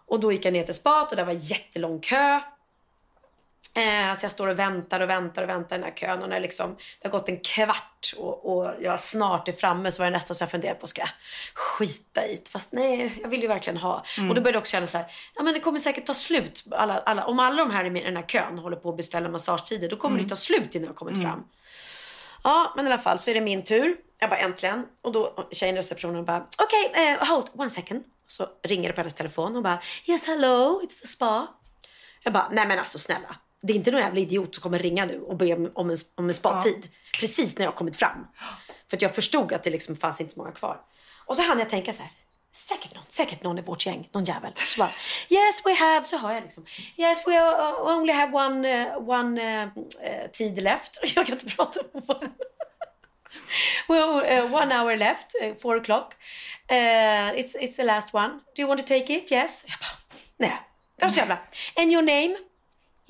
Och 0.06 0.20
då 0.20 0.32
gick 0.32 0.44
jag 0.44 0.52
ner 0.52 0.64
till 0.64 0.74
spat 0.74 1.10
och 1.10 1.16
det 1.16 1.24
var 1.24 1.32
jättelång 1.32 2.00
kö. 2.00 2.40
Eh, 3.74 4.18
så 4.18 4.24
jag 4.24 4.32
står 4.32 4.46
och 4.46 4.58
väntar 4.58 5.00
och 5.00 5.10
väntar 5.10 5.42
och 5.42 5.48
väntar 5.48 5.76
i 5.76 5.78
den 5.78 5.88
här 5.88 5.96
kön 5.96 6.22
och 6.22 6.28
när 6.28 6.40
liksom, 6.40 6.76
det 7.00 7.08
har 7.08 7.10
gått 7.18 7.28
en 7.28 7.40
kvart 7.40 8.14
och, 8.16 8.56
och 8.58 8.72
jag 8.80 9.00
snart 9.00 9.48
är 9.48 9.52
framme 9.52 9.90
så 9.92 10.02
var 10.02 10.10
det 10.10 10.16
nästan 10.16 10.34
så 10.36 10.42
jag 10.42 10.50
funderade 10.50 10.78
på 10.80 10.86
ska 10.86 11.00
jag 11.00 11.10
skita 11.54 12.26
i 12.26 12.34
det? 12.34 12.48
Fast 12.48 12.72
nej, 12.72 13.18
jag 13.22 13.28
vill 13.28 13.42
ju 13.42 13.48
verkligen 13.48 13.76
ha. 13.76 14.04
Mm. 14.18 14.28
Och 14.30 14.34
då 14.34 14.40
började 14.40 14.56
jag 14.56 14.60
också 14.60 14.70
känna 14.72 14.86
så 14.86 14.98
här, 14.98 15.06
ja 15.34 15.42
men 15.42 15.54
det 15.54 15.60
kommer 15.60 15.78
säkert 15.78 16.06
ta 16.06 16.14
slut. 16.14 16.64
Alla, 16.70 16.98
alla, 16.98 17.24
om 17.26 17.38
alla 17.38 17.64
de 17.64 17.70
här 17.70 17.96
i 17.96 18.00
den 18.02 18.16
här 18.16 18.26
kön 18.26 18.58
håller 18.58 18.76
på 18.76 18.88
att 18.90 18.96
beställa 18.96 19.28
massagetider 19.28 19.88
då 19.88 19.96
kommer 19.96 20.16
Mm. 20.16 20.28
det 20.28 20.34
ta 20.34 20.40
slut 20.40 20.74
innan 20.74 20.84
jag 20.84 20.90
har 20.90 20.94
kommit 20.96 21.14
Mm. 21.16 21.26
fram. 21.30 21.44
Ja, 22.44 22.72
men 22.76 22.86
i 22.86 22.88
alla 22.88 22.98
fall 23.02 23.18
så 23.18 23.30
är 23.30 23.34
det 23.34 23.40
min 23.40 23.62
tur. 23.62 23.96
Jag 24.18 24.30
bara 24.30 24.40
äntligen. 24.40 24.86
Och 25.02 25.12
då 25.12 25.48
tjejen 25.50 25.74
i 25.74 25.78
receptionen 25.78 26.24
bara, 26.24 26.46
okej, 26.58 27.08
eh, 27.12 27.28
hold 27.28 27.46
one 27.56 27.70
second. 27.70 28.04
Så 28.26 28.46
ringer 28.62 28.88
det 28.88 28.92
på 28.94 29.00
hennes 29.00 29.14
telefon 29.14 29.56
och 29.56 29.62
bara, 29.62 29.80
yes 30.06 30.26
hello, 30.26 30.80
it's 30.82 31.00
the 31.00 31.06
spa. 31.06 31.46
Jag 32.22 32.32
bara, 32.32 32.48
nej 32.52 32.66
men 32.66 32.78
alltså 32.78 32.98
snälla. 32.98 33.36
Det 33.62 33.72
är 33.72 33.76
inte 33.76 33.90
någon 33.90 34.00
jävla 34.00 34.20
idiot 34.20 34.54
som 34.54 34.62
kommer 34.62 34.78
ringa 34.78 35.04
nu 35.04 35.20
och 35.20 35.36
be 35.36 35.54
om, 35.54 35.70
om 35.74 35.90
en, 35.90 35.96
om 36.14 36.28
en 36.28 36.34
spattid. 36.34 36.88
Precis 37.20 37.58
när 37.58 37.64
jag 37.64 37.74
kommit 37.74 37.96
fram. 37.96 38.26
För 38.90 38.96
att 38.96 39.02
jag 39.02 39.14
förstod 39.14 39.52
att 39.52 39.62
det 39.62 39.70
liksom 39.70 39.96
fanns 39.96 40.20
inte 40.20 40.34
så 40.34 40.40
många 40.40 40.52
kvar. 40.52 40.80
Och 41.26 41.36
så 41.36 41.42
hann 41.42 41.58
jag 41.58 41.70
tänka 41.70 41.92
så 41.92 42.02
här. 42.02 42.10
Säkert 42.54 42.94
någon, 42.94 43.04
säkert 43.08 43.42
någon 43.42 43.58
i 43.58 43.62
vårt 43.62 43.86
gäng, 43.86 44.08
någon 44.12 44.24
jävel. 44.24 44.52
Så 44.54 44.78
bara, 44.78 44.90
yes 45.28 45.62
we 45.64 45.74
have, 45.74 46.04
så 46.04 46.16
hör 46.16 46.32
jag 46.32 46.42
liksom. 46.42 46.66
Yes 46.96 47.26
we 47.26 47.40
uh, 47.40 47.98
only 47.98 48.12
have 48.12 48.32
one, 48.32 48.86
uh, 48.86 49.08
one 49.08 49.62
uh, 49.62 49.68
uh, 49.78 50.30
tid 50.32 50.62
left. 50.62 51.00
Jag 51.16 51.26
kan 51.26 51.38
inte 51.38 51.56
prata. 51.56 51.80
well, 53.88 54.10
uh, 54.10 54.54
one 54.54 54.74
hour 54.74 54.96
left, 54.96 55.34
uh, 55.42 55.54
four 55.54 55.76
o'clock. 55.76 56.14
Uh, 56.70 57.38
it's, 57.38 57.54
it's 57.54 57.76
the 57.76 57.84
last 57.84 58.14
one. 58.14 58.30
Do 58.54 58.62
you 58.62 58.68
want 58.68 58.80
to 58.80 58.86
take 58.86 59.14
it? 59.14 59.32
Yes. 59.32 59.64
Jag 59.68 59.78
bara, 59.80 59.98
nej. 60.36 60.62
Det 60.98 61.04
var 61.04 61.10
så 61.10 61.18
jävla. 61.18 61.38
And 61.76 61.92
your 61.92 62.02
name? 62.02 62.36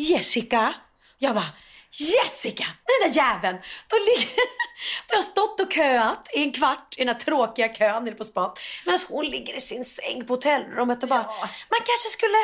Jessica. 0.02 0.74
Jag 1.18 1.34
bara, 1.34 1.52
Jessica, 1.90 2.64
den 2.64 3.12
där 3.12 3.16
jäveln. 3.16 3.58
Då 3.88 3.96
ligger... 3.96 4.32
Du 5.08 5.16
har 5.16 5.22
stått 5.22 5.60
och 5.60 5.72
köat 5.72 6.28
i 6.34 6.42
en 6.42 6.52
kvart 6.52 6.94
i 6.98 7.04
den 7.04 7.14
här 7.14 7.22
tråkiga 7.22 7.68
kön 7.68 8.04
nere 8.04 8.14
på 8.14 8.24
spat. 8.24 8.58
Medan 8.86 9.00
hon 9.08 9.26
ligger 9.26 9.56
i 9.56 9.60
sin 9.60 9.84
säng 9.84 10.24
på 10.26 10.32
hotellrummet 10.32 11.02
och 11.02 11.08
bara, 11.08 11.24
man 11.70 11.80
kanske 11.84 12.08
skulle 12.08 12.36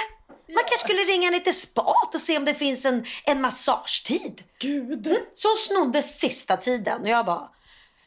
man 0.55 0.65
kanske 0.69 0.89
skulle 0.89 1.03
ringa 1.03 1.31
lite 1.31 1.53
spat 1.53 2.15
och 2.15 2.21
se 2.21 2.37
om 2.37 2.45
det 2.45 2.55
finns 2.55 2.85
en, 2.85 3.07
en 3.25 3.41
massagetid. 3.41 4.45
Gud. 4.59 5.07
Mm. 5.07 5.19
Så 5.35 5.49
hon 5.49 5.57
snodde 5.57 6.03
sista 6.03 6.57
tiden 6.57 7.03
och 7.03 7.09
jag 7.09 7.27
bara, 7.27 7.49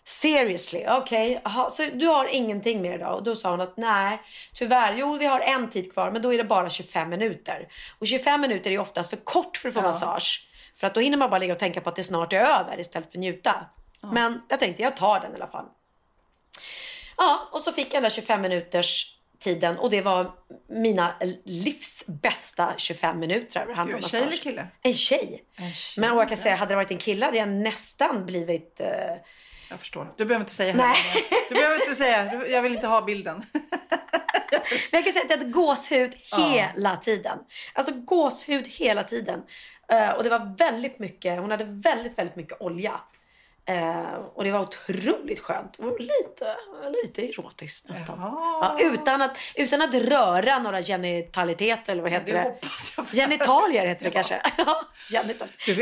seriously, 0.04 0.86
okej, 0.88 1.41
okay. 1.45 1.70
så 1.72 1.97
du 1.97 2.08
har 2.08 2.26
ingenting 2.36 2.82
mer 2.82 2.93
idag? 2.93 3.16
Och 3.16 3.24
då 3.24 3.36
sa 3.36 3.52
hon 3.52 3.62
att 3.62 3.78
nej, 3.78 4.22
tyvärr, 4.54 4.95
jo 4.97 5.18
vi 5.18 5.26
har 5.26 5.39
en 5.39 5.70
tid 5.70 5.93
kvar 5.93 6.12
men 6.12 6.22
då 6.22 6.34
är 6.34 6.38
det 6.38 6.43
bara 6.43 6.70
25 6.70 7.10
minuter. 7.10 7.68
Och 7.99 8.08
25 8.08 8.41
minuter 8.41 8.72
är 8.72 8.80
oftast 8.80 9.10
för 9.10 9.18
kort 9.18 9.58
för 9.58 9.68
att 9.68 9.74
få 9.74 9.80
Ja. 9.80 9.84
massage. 9.84 10.47
För 10.74 10.88
att 10.88 10.93
då 10.93 10.99
hinner 10.99 11.18
man 11.18 11.30
bara 11.30 11.38
ligga 11.38 11.54
och 11.54 11.60
tänka 11.60 11.82
på 11.82 11.89
att 11.89 11.95
det 11.95 12.04
snart 12.04 12.34
är 12.34 12.38
över 12.38 12.80
istället 12.80 13.12
för 13.12 13.20
njuta. 13.20 13.66
Men 14.14 14.41
jag 14.49 14.60
tänkte 14.60 14.84
jag 14.84 14.97
tar 14.97 15.20
den 15.20 15.32
i 15.32 15.36
alla 15.36 15.47
fall. 15.47 15.66
Ja, 17.18 17.49
och 17.52 17.62
så 17.62 17.72
fick 17.72 17.86
jag 17.86 17.93
den 17.93 18.04
där 18.04 18.10
25 18.10 18.41
minuters 18.41 19.18
tiden 19.39 19.78
och 19.78 19.89
det 19.89 20.02
var 20.02 20.32
mina 20.68 21.16
livs 21.45 22.04
bästa 22.08 22.74
25 22.78 23.20
minuter. 23.20 23.66
Det 23.68 23.74
handlade 23.74 23.95
om 23.95 24.02
Gud, 24.02 24.10
tjej 24.10 24.20
eller 24.20 24.28
massage. 24.30 24.43
kille? 24.43 24.68
En 24.82 24.93
tjej. 24.93 25.43
Men 25.97 26.12
och 26.12 26.22
jag 26.22 26.30
kan 26.30 26.38
säga, 26.38 26.56
hade 26.56 26.72
det 26.72 26.76
varit 26.76 26.91
en 26.91 26.97
kille 26.97 27.26
hade 27.26 27.38
jag 27.38 27.49
nästan 27.49 28.26
blivit... 28.26 28.80
Eh... 28.80 28.88
Jag 29.72 29.80
förstår. 29.80 30.13
Du 30.17 30.26
behöver 30.26 30.43
inte 30.43 30.53
säga 30.53 30.74
Nej. 30.74 30.97
Du 31.49 31.55
behöver 31.55 31.76
inte 31.76 31.95
säga. 31.95 32.45
Jag 32.47 32.61
vill 32.61 32.74
inte 32.74 32.88
ha 32.88 33.01
bilden. 33.01 33.43
Men 34.91 35.03
jag 35.03 35.03
kan 35.03 35.13
säga 35.13 35.24
att 35.26 35.30
jag 35.30 35.38
hade 35.38 35.51
gåshud 35.51 36.15
hela 36.38 36.95
tiden. 36.97 37.38
Alltså 37.74 37.93
gåshud 37.93 38.67
hela 38.67 39.03
tiden. 39.03 39.41
Eh, 39.91 40.09
och 40.09 40.24
det 40.24 40.30
var 40.30 40.57
väldigt 40.57 40.99
mycket, 40.99 41.39
hon 41.39 41.51
hade 41.51 41.63
väldigt, 41.63 42.17
väldigt 42.17 42.36
mycket 42.36 42.61
olja. 42.61 43.01
Eh, 43.66 44.14
och 44.34 44.43
det 44.43 44.51
var 44.51 44.59
otroligt 44.59 45.39
skönt. 45.39 45.80
Och 45.80 45.99
lite, 45.99 46.55
lite 47.03 47.22
erotiskt 47.30 47.89
nästan. 47.89 48.20
Ja, 48.20 48.78
utan, 48.82 49.22
att, 49.22 49.38
utan 49.55 49.82
att 49.82 49.93
röra 49.93 50.59
några 50.59 50.82
genitaliteter 50.82 51.91
eller 51.91 52.01
vad 52.03 52.12
heter 52.12 52.34
det 52.34 52.55
det? 53.03 53.16
Genitalier 53.18 53.88
heter 53.88 54.03
det 54.03 54.12
kanske. 54.12 54.41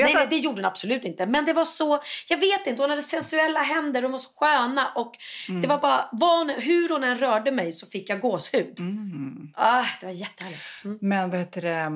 Nej, 0.04 0.14
nej, 0.14 0.28
det 0.30 0.38
gjorde 0.38 0.58
hon 0.58 0.66
absolut 0.66 1.06
inte. 1.06 1.26
Men 1.26 1.46
det 1.46 1.54
var 1.54 1.66
så, 1.66 2.00
jag 2.30 2.38
vet 2.38 2.68
inte, 2.68 2.82
hon 2.84 2.90
hade 2.90 3.02
sensuella 3.02 3.60
händer, 3.60 4.02
de 4.02 4.12
var 4.12 4.20
så 4.20 4.30
sköna. 4.36 4.92
Och 4.96 5.12
Mm. 5.50 5.62
det 5.62 5.68
var 5.68 5.78
bara, 5.78 6.10
vad 6.12 6.38
hon, 6.38 6.50
hur 6.50 6.90
hon 6.90 7.04
än 7.04 7.16
rörde 7.16 7.52
mig 7.52 7.72
så 7.72 7.86
fick 7.88 8.10
jag 8.10 8.20
gåshud. 8.22 8.80
Mm. 8.80 9.54
Ah, 9.56 9.86
det 10.00 10.06
var 10.06 10.14
jättehärligt. 10.14 10.62
Mm. 10.86 10.98
Men 11.02 11.30
vad 11.30 11.40
heter 11.40 11.62
det? 11.62 11.92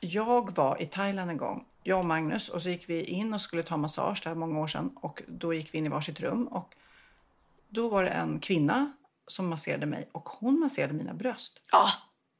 Jag 0.00 0.56
var 0.56 0.82
i 0.82 0.86
Thailand 0.86 1.30
en 1.30 1.36
gång, 1.36 1.64
jag 1.82 1.98
och 1.98 2.04
Magnus, 2.04 2.48
och 2.48 2.62
så 2.62 2.70
gick 2.70 2.88
vi 2.88 3.04
in 3.04 3.34
och 3.34 3.40
skulle 3.40 3.62
ta 3.62 3.76
massage, 3.76 4.20
det 4.22 4.28
här 4.28 4.36
många 4.36 4.58
år 4.58 4.66
sedan. 4.66 4.90
Och 4.96 5.22
då 5.28 5.54
gick 5.54 5.74
vi 5.74 5.78
in 5.78 5.86
i 5.86 5.88
varsitt 5.88 6.20
rum 6.20 6.46
och 6.48 6.74
då 7.68 7.88
var 7.88 8.04
det 8.04 8.10
en 8.10 8.40
kvinna 8.40 8.92
som 9.26 9.48
masserade 9.48 9.86
mig 9.86 10.08
och 10.12 10.28
hon 10.28 10.60
masserade 10.60 10.92
mina 10.92 11.14
bröst. 11.14 11.60
Ja, 11.72 11.86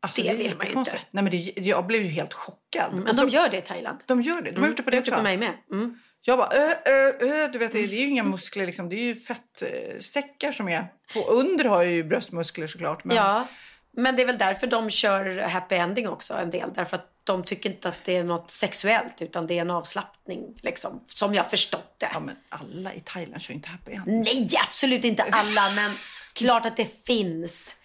Alltså, 0.03 0.23
det 0.23 0.29
är 0.29 0.37
vill 0.37 0.55
man 0.59 0.67
ju 0.67 0.79
inte. 0.79 0.99
Nej, 1.11 1.25
men 1.25 1.31
det, 1.31 1.37
jag 1.67 1.87
blev 1.87 2.03
ju 2.03 2.09
helt 2.09 2.33
chockad. 2.35 2.95
Men 2.95 3.09
Och 3.09 3.17
de 3.17 3.29
gör 3.29 3.49
det 3.49 3.57
i 3.57 3.61
Thailand. 3.61 3.99
De 4.07 4.23
gör 4.23 4.43
det. 4.43 4.51
De 4.51 4.61
har 4.61 4.69
gjort 4.69 4.77
det 4.77 4.83
på 4.83 4.91
de 4.91 4.97
det 4.97 5.03
det 5.03 5.11
också. 5.11 5.17
på 5.17 5.23
mig 5.23 5.37
med. 5.37 5.53
Mm. 5.73 5.99
Jag 6.23 6.39
bara, 6.39 6.49
ö, 6.49 6.75
ö, 6.87 7.13
ö, 7.21 7.49
du 7.53 7.59
vet, 7.59 7.73
det 7.73 7.79
det 7.79 7.97
är 7.97 8.01
ju 8.01 8.07
inga 8.07 8.23
muskler 8.23 8.67
liksom. 8.67 8.89
Det 8.89 8.97
är 8.97 9.05
ju 9.05 9.15
fettsäckar 9.15 10.53
som 10.53 10.69
är 10.69 10.87
på. 11.15 11.21
Under 11.21 11.65
har 11.65 11.83
jag 11.83 11.93
ju 11.93 12.05
bröstmuskler 12.05 12.67
såklart. 12.67 13.05
Men 13.05 13.17
Ja, 13.17 13.47
men 13.93 14.17
det 14.17 14.23
är 14.23 14.27
väl 14.27 14.39
därför 14.39 14.67
de 14.67 14.91
kör 14.91 15.39
happy 15.43 15.75
ending 15.75 16.09
också 16.09 16.35
en 16.35 16.51
del. 16.51 16.71
Därför 16.75 16.97
att 16.97 17.10
de 17.25 17.45
tycker 17.45 17.71
inte 17.71 17.89
att 17.89 18.05
det 18.05 18.17
är 18.17 18.25
något 18.25 18.51
sexuellt 18.51 19.23
utan 19.23 19.47
det 19.47 19.55
är 19.59 19.61
en 19.61 19.71
avslappning 19.71 20.55
liksom. 20.63 21.03
Som 21.07 21.35
jag 21.35 21.51
förstått 21.51 21.95
det. 21.99 22.11
Ja, 22.13 22.21
men 22.21 22.37
alla 22.49 22.93
i 22.95 23.01
Thailand 23.01 23.43
kör 23.43 23.55
inte 23.55 23.69
happy 23.69 23.93
end. 23.93 24.03
Nej, 24.07 24.51
absolut 24.69 25.05
inte 25.05 25.23
alla, 25.23 25.71
men 25.71 25.93
klart 26.33 26.67
att 26.67 26.77
det 26.77 27.05
finns. 27.07 27.77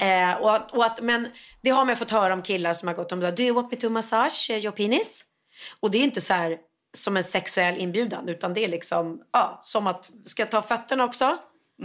Eh, 0.00 0.32
och, 0.34 0.54
att- 0.54 0.72
och 0.72 0.84
att, 0.84 1.00
men 1.00 1.28
det 1.60 1.70
har 1.70 1.84
man 1.84 1.96
fått 1.96 2.10
höra 2.10 2.32
om 2.32 2.42
killar 2.42 2.72
som 2.74 2.88
har 2.88 2.94
gått 2.94 3.12
om 3.12 3.20
det. 3.20 3.30
Do 3.30 3.42
you 3.42 3.54
want 3.54 3.70
me 3.72 3.76
to 3.78 3.90
massage 3.90 4.50
your 4.50 4.70
penis? 4.72 5.24
Och 5.80 5.90
det 5.90 5.98
är 5.98 6.02
inte 6.02 6.20
så 6.20 6.34
här 6.34 6.56
som 6.96 7.16
en 7.16 7.24
sexuell 7.24 7.78
inbjudan 7.78 8.28
utan 8.28 8.54
det 8.54 8.64
är 8.64 8.68
liksom, 8.68 9.20
ja, 9.32 9.58
som 9.62 9.86
att, 9.86 10.10
ska 10.24 10.42
jag 10.42 10.50
ta 10.50 10.62
fötterna 10.62 11.04
också? 11.04 11.38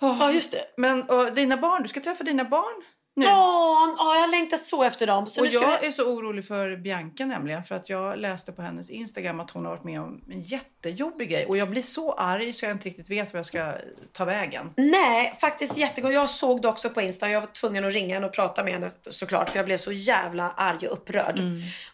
Ja, 0.00 0.32
just 0.32 0.50
det. 0.52 0.64
Men 0.76 1.02
och, 1.02 1.32
dina 1.34 1.56
barn, 1.56 1.82
du 1.82 1.88
ska 1.88 2.00
träffa 2.00 2.24
dina 2.24 2.44
barn 2.44 2.82
nu. 3.16 3.26
Ja, 3.26 3.94
ja, 3.98 4.14
jag 4.14 4.20
har 4.20 4.28
längtat 4.28 4.60
så 4.60 4.82
efter 4.82 5.06
dem. 5.06 5.26
Så 5.26 5.40
och 5.40 5.46
jag 5.46 5.80
vi... 5.80 5.86
är 5.86 5.90
så 5.90 6.04
orolig 6.04 6.46
för 6.46 6.76
Bianca 6.76 7.26
nämligen. 7.26 7.62
För 7.62 7.74
att 7.74 7.88
jag 7.88 8.18
läste 8.18 8.52
på 8.52 8.62
hennes 8.62 8.90
Instagram 8.90 9.40
att 9.40 9.50
hon 9.50 9.64
har 9.64 9.72
varit 9.72 9.84
med 9.84 10.00
om 10.00 10.20
en 10.30 10.40
jättejobbig 10.40 11.30
grej. 11.30 11.46
Och 11.46 11.56
jag 11.56 11.70
blir 11.70 11.82
så 11.82 12.12
arg 12.12 12.52
så 12.52 12.64
jag 12.64 12.72
inte 12.72 12.88
riktigt 12.88 13.10
vet 13.10 13.32
vad 13.32 13.38
jag 13.38 13.46
ska 13.46 13.72
ta 14.12 14.24
vägen. 14.24 14.70
Nej, 14.76 15.34
faktiskt 15.40 15.76
jättegott. 15.76 16.12
Jag 16.12 16.30
såg 16.30 16.62
det 16.62 16.68
också 16.68 16.90
på 16.90 17.00
Insta. 17.00 17.30
Jag 17.30 17.40
var 17.40 17.46
tvungen 17.46 17.84
att 17.84 17.92
ringa 17.92 18.14
henne 18.14 18.26
och 18.26 18.32
prata 18.32 18.64
med 18.64 18.72
henne 18.72 18.90
såklart. 19.10 19.50
För 19.50 19.56
jag 19.56 19.66
blev 19.66 19.78
så 19.78 19.92
jävla 19.92 20.50
arg 20.50 20.88
och 20.88 20.92
upprörd. 20.92 21.40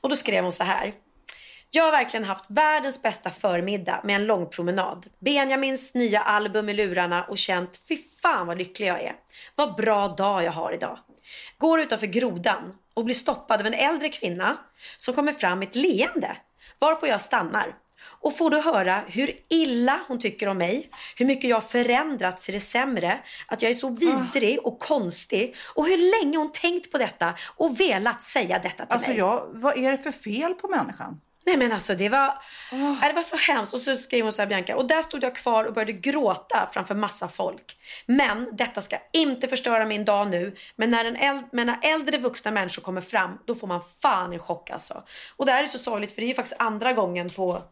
Och 0.00 0.08
då 0.08 0.16
skrev 0.16 0.42
hon 0.42 0.52
så 0.52 0.64
här. 0.64 0.94
Jag 1.74 1.84
har 1.84 1.90
verkligen 1.90 2.24
haft 2.24 2.50
världens 2.50 3.02
bästa 3.02 3.30
förmiddag 3.30 4.00
med 4.04 4.16
en 4.16 4.26
lång 4.26 4.48
promenad. 4.48 5.06
Benjamins 5.18 5.94
nya 5.94 6.20
album 6.20 6.68
i 6.68 6.74
lurarna 6.74 7.24
och 7.24 7.38
känt 7.38 7.80
fy 7.88 7.96
fan 8.22 8.46
vad 8.46 8.58
lycklig 8.58 8.86
jag 8.86 9.02
är. 9.02 9.14
Vad 9.56 9.76
bra 9.76 10.08
dag 10.08 10.44
jag 10.44 10.52
har 10.52 10.72
idag. 10.72 10.98
Går 11.58 11.80
utanför 11.80 12.06
grodan 12.06 12.78
och 12.94 13.04
blir 13.04 13.14
stoppad 13.14 13.60
av 13.60 13.66
en 13.66 13.74
äldre 13.74 14.08
kvinna 14.08 14.58
som 14.96 15.14
kommer 15.14 15.32
fram 15.32 15.58
med 15.58 15.68
ett 15.68 15.76
leende. 15.76 16.36
Varpå 16.78 17.06
jag 17.06 17.20
stannar 17.20 17.74
och 18.04 18.36
får 18.36 18.50
då 18.50 18.60
höra 18.60 19.02
hur 19.06 19.30
illa 19.48 20.00
hon 20.08 20.20
tycker 20.20 20.48
om 20.48 20.58
mig, 20.58 20.90
hur 21.16 21.26
mycket 21.26 21.50
jag 21.50 21.56
har 21.56 21.60
förändrats 21.60 22.44
till 22.44 22.54
det 22.54 22.60
sämre, 22.60 23.20
att 23.46 23.62
jag 23.62 23.70
är 23.70 23.74
så 23.74 23.88
vidrig 23.88 24.58
och 24.66 24.78
konstig 24.78 25.56
och 25.74 25.86
hur 25.86 26.22
länge 26.22 26.38
hon 26.38 26.52
tänkt 26.52 26.92
på 26.92 26.98
detta 26.98 27.34
och 27.56 27.80
velat 27.80 28.22
säga 28.22 28.58
detta 28.58 28.84
till 28.86 28.94
Alltså 28.94 29.10
mig. 29.10 29.18
jag, 29.18 29.48
vad 29.52 29.78
är 29.78 29.92
det 29.92 29.98
för 29.98 30.12
fel 30.12 30.54
på 30.54 30.68
människan? 30.68 31.20
Nej 31.46 31.56
men 31.56 31.72
alltså 31.72 31.94
det 31.94 32.08
var, 32.08 32.38
Nej, 32.72 33.08
det 33.08 33.12
var 33.12 33.22
så 33.22 33.36
hemskt. 33.36 33.74
Och 33.74 33.80
så 33.80 33.96
skrev 33.96 34.24
hon 34.24 34.32
så 34.32 34.42
här 34.42 34.46
Bianca. 34.46 34.76
Och 34.76 34.86
där 34.86 35.02
stod 35.02 35.24
jag 35.24 35.36
kvar 35.36 35.64
och 35.64 35.72
började 35.74 35.92
gråta 35.92 36.68
framför 36.72 36.94
massa 36.94 37.28
folk. 37.28 37.76
Men 38.06 38.48
detta 38.56 38.80
ska 38.80 38.98
inte 39.12 39.48
förstöra 39.48 39.84
min 39.84 40.04
dag 40.04 40.30
nu. 40.30 40.56
Men 40.76 40.90
när, 40.90 41.04
en 41.04 41.16
äld, 41.16 41.44
men 41.52 41.66
när 41.66 41.78
äldre 41.82 42.18
vuxna 42.18 42.50
människor 42.50 42.82
kommer 42.82 43.00
fram, 43.00 43.38
då 43.46 43.54
får 43.54 43.66
man 43.66 43.80
fan 44.02 44.32
en 44.32 44.38
chock 44.38 44.70
alltså. 44.70 45.02
Och 45.36 45.46
det 45.46 45.52
här 45.52 45.62
är 45.62 45.66
så 45.66 45.78
sorgligt 45.78 46.12
för 46.12 46.20
det 46.20 46.26
är 46.26 46.28
ju 46.28 46.34
faktiskt 46.34 46.56
andra 46.60 46.92
gången 46.92 47.30
på 47.30 47.62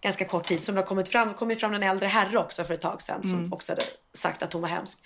ganska 0.00 0.24
kort 0.24 0.46
tid 0.46 0.62
som 0.62 0.74
det 0.74 0.80
har 0.80 0.86
kommit 0.86 1.08
fram. 1.08 1.28
Det 1.28 1.34
kom 1.34 1.50
ju 1.50 1.56
fram 1.56 1.74
en 1.74 1.82
äldre 1.82 2.06
herre 2.06 2.38
också 2.38 2.64
för 2.64 2.74
ett 2.74 2.80
tag 2.80 3.02
sedan 3.02 3.22
som 3.22 3.38
Mm. 3.38 3.52
också 3.52 3.72
hade 3.72 3.82
sagt 4.14 4.42
att 4.42 4.52
hon 4.52 4.62
var 4.62 4.68
hemsk. 4.68 4.98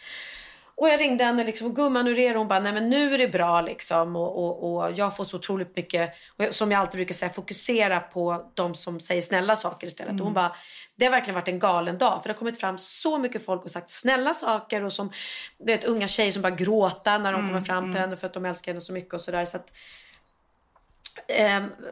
Och 0.77 0.89
jag 0.89 1.01
ringde 1.01 1.25
henne 1.25 1.45
liksom, 1.45 1.75
gumman 1.75 2.07
hur 2.07 2.19
är 2.19 2.33
det? 2.33 2.39
Hon 2.39 2.49
bara, 2.49 2.61
nej 2.61 2.73
men 2.73 2.89
nu 2.91 3.15
är 3.15 3.19
det 3.19 3.29
bra 3.29 3.61
liksom. 3.61 4.17
Och, 4.17 4.39
och, 4.45 4.75
och 4.83 4.93
jag 4.93 5.17
får 5.17 5.25
så 5.25 5.37
otroligt 5.37 5.77
mycket, 5.77 6.11
och 6.39 6.45
jag- 6.45 6.55
som 6.55 6.71
jag 6.73 6.81
alltid 6.81 6.99
brukar 6.99 7.15
säga, 7.15 7.31
fokusera 7.31 8.01
på 8.01 8.51
de 8.55 8.75
som 8.75 9.01
säger 9.01 9.23
snälla 9.23 9.57
saker 9.57 9.87
istället. 9.87 10.11
Mm. 10.11 10.21
Och 10.21 10.27
hon 10.27 10.35
bara, 10.35 10.53
det 10.97 11.05
har 11.05 11.11
verkligen 11.13 11.35
varit 11.35 11.49
en 11.49 11.59
galen 11.59 11.99
dag. 11.99 12.23
För 12.23 12.29
det 12.29 12.33
har 12.35 12.39
kommit 12.39 12.61
fram 12.61 12.79
så 12.79 13.19
mycket 13.19 13.45
folk 13.45 13.65
och 13.65 13.71
sagt 13.71 13.91
snälla 13.91 14.35
saker. 14.35 14.85
Och 14.85 14.93
som, 14.93 15.11
du 15.59 15.65
vet, 15.73 15.85
unga 15.85 16.09
tjejer 16.09 16.33
som 16.33 16.43
bara 16.43 16.51
gråta 16.55 17.19
när 17.19 17.33
de 17.33 17.39
Mm, 17.41 17.49
kommer 17.51 17.61
fram 17.67 17.93
till 17.93 18.01
henne 18.01 18.17
för 18.17 18.27
att 18.27 18.35
de 18.35 18.45
älskar 18.47 18.73
henne 18.73 18.81
så 18.81 18.93
mycket 18.93 19.15
och 19.15 19.21
sådär. 19.21 19.45
Så 19.45 19.57
att, 19.57 19.65
och 19.65 20.12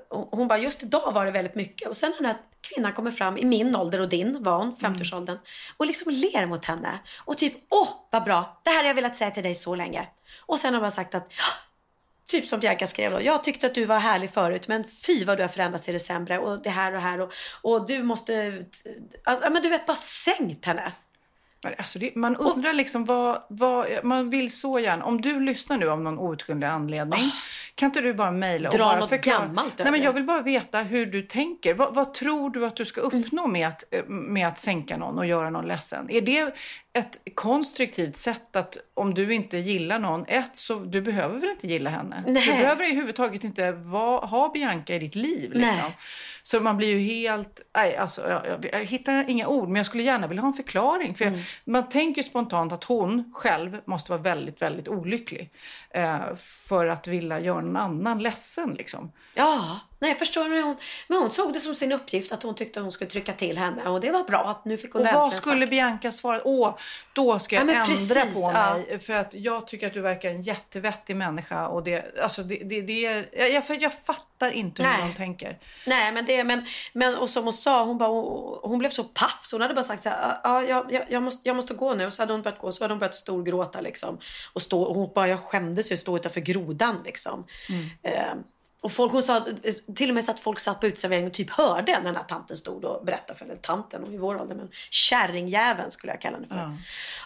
hon 0.08 0.48
bara, 0.48 0.58
just 0.58 0.82
idag 0.82 1.12
var 1.12 1.24
det 1.24 1.30
väldigt 1.30 1.54
mycket. 1.54 1.88
Och 1.88 1.96
sen 1.96 2.10
när 2.10 2.16
den 2.16 2.26
här 2.26 2.36
kvinnan 2.60 2.92
kommer 2.92 3.10
fram, 3.10 3.36
i 3.38 3.44
min 3.44 3.76
ålder 3.76 4.00
och 4.00 4.08
din 4.08 4.42
var 4.42 4.58
hon, 4.58 4.76
50-årsåldern. 4.76 5.38
Och 5.76 5.86
liksom 5.86 6.12
ler 6.12 6.46
mot 6.46 6.64
henne. 6.64 6.98
Och 7.24 7.38
typ, 7.38 7.54
åh 7.70 7.88
vad 8.10 8.24
bra, 8.24 8.60
det 8.64 8.70
här 8.70 8.76
har 8.76 8.84
jag 8.84 8.94
velat 8.94 9.16
säga 9.16 9.30
till 9.30 9.42
dig 9.42 9.54
så 9.54 9.74
länge. 9.74 10.08
Och 10.46 10.58
sen 10.58 10.74
har 10.74 10.80
man 10.80 10.92
sagt 10.92 11.14
att, 11.14 11.32
"Ja." 11.36 11.44
typ 12.30 12.46
som 12.46 12.60
Bianca 12.60 12.86
skrev 12.86 13.12
då, 13.12 13.22
jag 13.22 13.44
tyckte 13.44 13.66
att 13.66 13.74
du 13.74 13.84
var 13.84 13.98
härlig 13.98 14.30
förut 14.30 14.68
men 14.68 14.84
fy 15.06 15.24
vad 15.24 15.38
du 15.38 15.42
har 15.42 15.48
förändrats 15.48 15.84
till 15.84 15.94
det 15.94 16.00
sämre. 16.00 16.38
Och 16.38 16.62
det 16.62 16.70
här 16.70 16.94
och 16.94 17.00
här 17.00 17.20
och, 17.20 17.32
och 17.62 17.86
du 17.86 18.02
måste, 18.02 18.64
alltså, 19.24 19.50
men 19.50 19.62
du 19.62 19.68
vet 19.68 19.86
bara 19.86 19.96
sänkt 19.96 20.64
henne. 20.64 20.92
Alltså 21.78 21.98
det, 21.98 22.16
man 22.16 22.36
undrar 22.36 22.72
liksom 22.72 23.04
vad, 23.04 23.42
vad, 23.48 23.86
man 24.02 24.30
vill 24.30 24.52
så 24.52 24.78
gärna, 24.78 25.04
om 25.04 25.20
du 25.20 25.40
lyssnar 25.40 25.76
nu 25.78 25.88
av 25.90 26.00
någon 26.00 26.18
outgrundlig 26.18 26.66
anledning, 26.66 27.20
kan 27.74 27.86
inte 27.86 28.00
du 28.00 28.14
bara 28.14 28.30
mejla 28.30 28.68
och 28.68 28.74
Dra 28.76 28.84
bara 28.84 28.98
något 28.98 29.08
förklara? 29.08 29.38
gammalt 29.38 29.74
Nej 29.78 29.90
men 29.92 30.02
jag 30.02 30.12
vill 30.12 30.24
bara 30.24 30.42
veta 30.42 30.78
hur 30.78 31.06
du 31.06 31.22
tänker. 31.22 31.74
Vad, 31.74 31.94
vad 31.94 32.14
tror 32.14 32.50
du 32.50 32.66
att 32.66 32.76
du 32.76 32.84
ska 32.84 33.00
Mm. 33.00 33.24
uppnå 33.24 33.46
med 33.46 33.68
att, 33.68 33.94
eh, 33.94 34.04
med 34.08 34.48
att 34.48 34.58
sänka 34.58 34.96
någon 34.96 35.18
och 35.18 35.26
göra 35.26 35.50
någon 35.50 35.68
ledsen? 35.68 36.10
Är 36.10 36.20
det 36.20 36.54
ett 36.92 37.18
konstruktivt 37.34 38.16
sätt 38.16 38.56
att 38.56 38.76
om 38.94 39.14
du 39.14 39.34
inte 39.34 39.58
gillar 39.58 39.98
någon, 39.98 40.24
ett, 40.28 40.56
så 40.56 40.74
du 40.74 41.00
behöver 41.00 41.38
väl 41.38 41.50
inte 41.50 41.66
gilla 41.66 41.90
henne? 41.90 42.24
Nej. 42.26 42.46
Du 42.46 42.50
behöver 42.52 42.84
överhuvudtaget 42.84 43.44
inte 43.44 43.72
va, 43.72 44.18
ha 44.26 44.48
Bianca 44.54 44.94
i 44.94 44.98
ditt 44.98 45.14
liv. 45.14 45.52
Liksom. 45.52 45.92
Så 46.42 46.60
man 46.60 46.76
blir 46.76 46.88
ju 46.88 46.98
helt... 46.98 47.60
Nej, 47.76 47.96
alltså, 47.96 48.28
jag, 48.30 48.46
jag, 48.46 48.66
jag 48.72 48.84
hittar 48.84 49.30
inga 49.30 49.46
ord, 49.46 49.68
men 49.68 49.76
jag 49.76 49.86
skulle 49.86 50.02
gärna 50.02 50.26
vilja 50.26 50.40
ha 50.40 50.48
en 50.48 50.54
förklaring. 50.54 51.14
För 51.14 51.24
Mm. 51.24 51.38
jag, 51.38 51.72
man 51.72 51.88
tänker 51.88 52.22
spontant 52.22 52.72
att 52.72 52.84
hon 52.84 53.32
själv 53.34 53.80
måste 53.84 54.10
vara 54.12 54.22
väldigt, 54.22 54.62
väldigt 54.62 54.88
olycklig 54.88 55.50
eh, 55.90 56.18
för 56.36 56.86
att 56.86 57.06
vilja 57.08 57.40
göra 57.40 57.60
någon 57.60 57.76
annan 57.76 58.18
ledsen. 58.22 58.74
Liksom. 58.74 59.12
Ja, 59.34 59.80
nej 60.00 60.10
jag 60.10 60.18
förstår. 60.18 60.48
Men 60.48 60.62
hon, 60.62 60.76
men 61.08 61.18
hon 61.18 61.30
såg 61.30 61.52
det 61.52 61.60
som 61.60 61.74
sin 61.74 61.92
uppgift 61.92 62.32
att 62.32 62.42
hon 62.42 62.54
tyckte 62.54 62.80
att 62.80 62.84
hon 62.84 62.92
skulle 62.92 63.10
trycka 63.10 63.32
till 63.32 63.58
henne. 63.58 63.88
Och 63.88 64.00
det 64.00 64.10
var 64.10 64.24
bra 64.24 64.50
att 64.50 64.64
nu 64.64 64.76
fick 64.76 64.92
hon 64.92 65.02
Och 65.02 65.06
det 65.08 65.14
vad 65.14 65.32
skulle 65.34 65.60
sagt. 65.60 65.70
Bianca 65.70 66.12
svara? 66.12 66.40
Åh, 66.44 66.76
då 67.12 67.38
ska 67.38 67.56
jag 67.56 67.68
Ja, 67.68 67.72
ändra 67.72 67.86
precis, 67.86 68.34
på 68.34 68.40
ja. 68.54 68.74
mig. 68.74 68.98
För 68.98 69.12
att 69.12 69.34
jag 69.34 69.66
tycker 69.66 69.86
att 69.86 69.92
du 69.92 70.00
verkar 70.00 70.30
en 70.30 70.42
jättevettig 70.42 71.16
människa. 71.16 71.66
Och 71.68 71.82
det, 71.82 72.18
alltså 72.22 72.42
det, 72.42 72.56
det, 72.64 72.80
det 72.80 73.06
är, 73.06 73.28
jag, 73.32 73.52
jag, 73.52 73.66
för 73.66 73.82
jag 73.82 73.92
fattar 74.04 74.50
inte 74.50 74.82
hur 74.82 74.90
Nej. 74.90 75.08
de 75.08 75.14
tänker. 75.14 75.58
Nej, 75.86 76.12
men 76.12 76.24
det, 76.24 76.44
men, 76.44 76.66
men 76.92 77.16
och 77.16 77.30
som 77.30 77.44
hon 77.44 77.52
sa, 77.52 77.84
hon, 77.84 77.98
bara, 77.98 78.08
hon, 78.08 78.58
hon 78.62 78.78
blev 78.78 78.90
så 78.90 79.04
paff 79.04 79.40
så 79.42 79.56
hon 79.56 79.62
hade 79.62 79.74
bara 79.74 79.84
sagt 79.84 80.02
så 80.02 80.08
här, 80.08 80.40
ja, 80.44 80.62
jag, 80.62 81.04
jag, 81.08 81.22
måste, 81.22 81.48
jag 81.48 81.56
måste 81.56 81.74
gå 81.74 81.94
nu. 81.94 82.06
Och 82.06 82.12
så 82.12 82.22
hade 82.22 82.32
hon 82.32 82.42
börjat 82.42 82.58
gå, 82.58 82.72
så 82.72 82.84
hade 82.84 82.94
hon 82.94 82.98
börjat 82.98 83.14
storgråta 83.14 83.80
liksom. 83.80 84.18
Och, 84.52 84.62
stå, 84.62 84.82
och 84.82 84.94
hon 84.94 85.10
bara, 85.14 85.28
jag 85.28 85.40
skämdes 85.40 85.90
ju 85.90 85.94
att 85.94 86.00
stå 86.00 86.16
utanför 86.16 86.40
grodan 86.40 87.02
liksom. 87.04 87.46
Eh, 88.02 88.34
och 88.80 88.92
folk, 88.92 89.24
sa 89.24 89.46
till 89.94 90.08
och 90.08 90.14
med 90.14 90.24
så 90.24 90.30
att 90.32 90.40
folk 90.40 90.58
satt 90.58 90.80
på 90.80 90.86
utserveringen 90.86 91.28
och 91.28 91.34
typ 91.34 91.50
hörde 91.50 91.92
när 91.92 92.02
den 92.02 92.16
här 92.16 92.24
tanten 92.24 92.56
stod 92.56 92.84
och 92.84 93.04
berättade 93.04 93.38
för 93.38 93.44
henne. 93.44 93.56
Tanten, 93.56 94.02
och 94.02 94.12
i 94.12 94.16
vår 94.16 94.40
ålder, 94.40 94.54
men 94.54 94.68
kärringjäveln 94.90 95.90
skulle 95.90 96.12
jag 96.12 96.20
kalla 96.20 96.36
henne 96.36 96.46
för. 96.46 96.76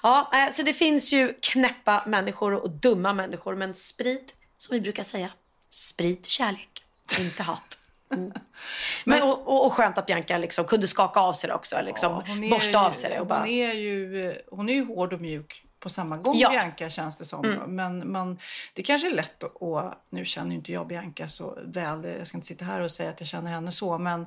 Ja. 0.03 0.31
eh, 0.35 0.51
så 0.51 0.63
det 0.63 0.73
finns 0.73 1.13
ju 1.13 1.35
knäppa 1.43 2.03
människor 2.07 2.55
och 2.55 2.71
dumma 2.71 3.13
människor. 3.13 3.55
Men 3.57 3.75
sprit, 3.75 4.35
som 4.57 4.75
vi 4.75 4.81
brukar 4.81 5.03
säga, 5.03 5.31
sprit 5.71 6.27
kärlek, 6.27 6.85
inte 7.19 7.43
hat. 7.43 7.79
Mm. 8.15 8.33
Men, 9.05 9.23
och, 9.23 9.49
och, 9.49 9.67
och 9.67 9.73
skönt 9.73 9.99
att 9.99 10.07
Bianca 10.07 10.39
liksom 10.39 10.65
kunde 10.65 10.87
skaka 10.87 11.21
av 11.21 11.33
sig 11.33 11.49
det 11.49 11.55
också. 11.55 11.81
Liksom, 11.83 12.23
Ja, 12.27 12.51
borsta 12.51 12.71
ju- 12.71 12.77
av 12.77 12.91
sig 12.91 13.11
det 13.11 13.21
och 13.21 13.27
bara... 13.27 13.39
Hon 13.39 13.49
är, 13.49 13.73
ju, 13.73 14.35
hon 14.51 14.69
är 14.69 14.75
ju 14.75 14.85
hård 14.85 15.13
och 15.13 15.21
mjuk 15.21 15.65
på 15.85 15.91
samma 15.91 16.17
gång, 16.17 16.35
Ja. 16.37 16.51
Bianca, 16.51 16.91
känns 16.91 17.17
det 17.17 17.25
som. 17.25 17.45
Mm. 17.45 17.77
Men 17.77 18.13
man, 18.13 18.39
det 18.75 18.83
kanske 18.83 19.09
är 19.11 19.15
lätt 19.15 19.45
att... 19.45 19.53
Och, 19.55 19.83
nu 20.11 20.25
känner 20.25 20.55
inte 20.55 20.73
jag 20.73 20.87
Bianca 20.87 21.29
så 21.29 21.59
väl. 21.65 22.05
Jag 22.05 22.27
ska 22.27 22.37
inte 22.37 22.47
sitta 22.47 22.65
här 22.65 22.81
och 22.81 22.91
säga 22.91 23.11
att 23.11 23.21
jag 23.21 23.27
känner 23.29 23.51
henne 23.51 23.73
så. 23.73 23.99
Men 23.99 24.27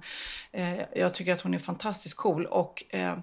eh, 0.51 0.79
jag 0.95 1.13
tycker 1.13 1.33
att 1.33 1.41
hon 1.41 1.53
är 1.53 1.59
fantastiskt 1.59 2.17
cool. 2.17 2.45
Och 2.45 2.83
eh, 2.89 3.17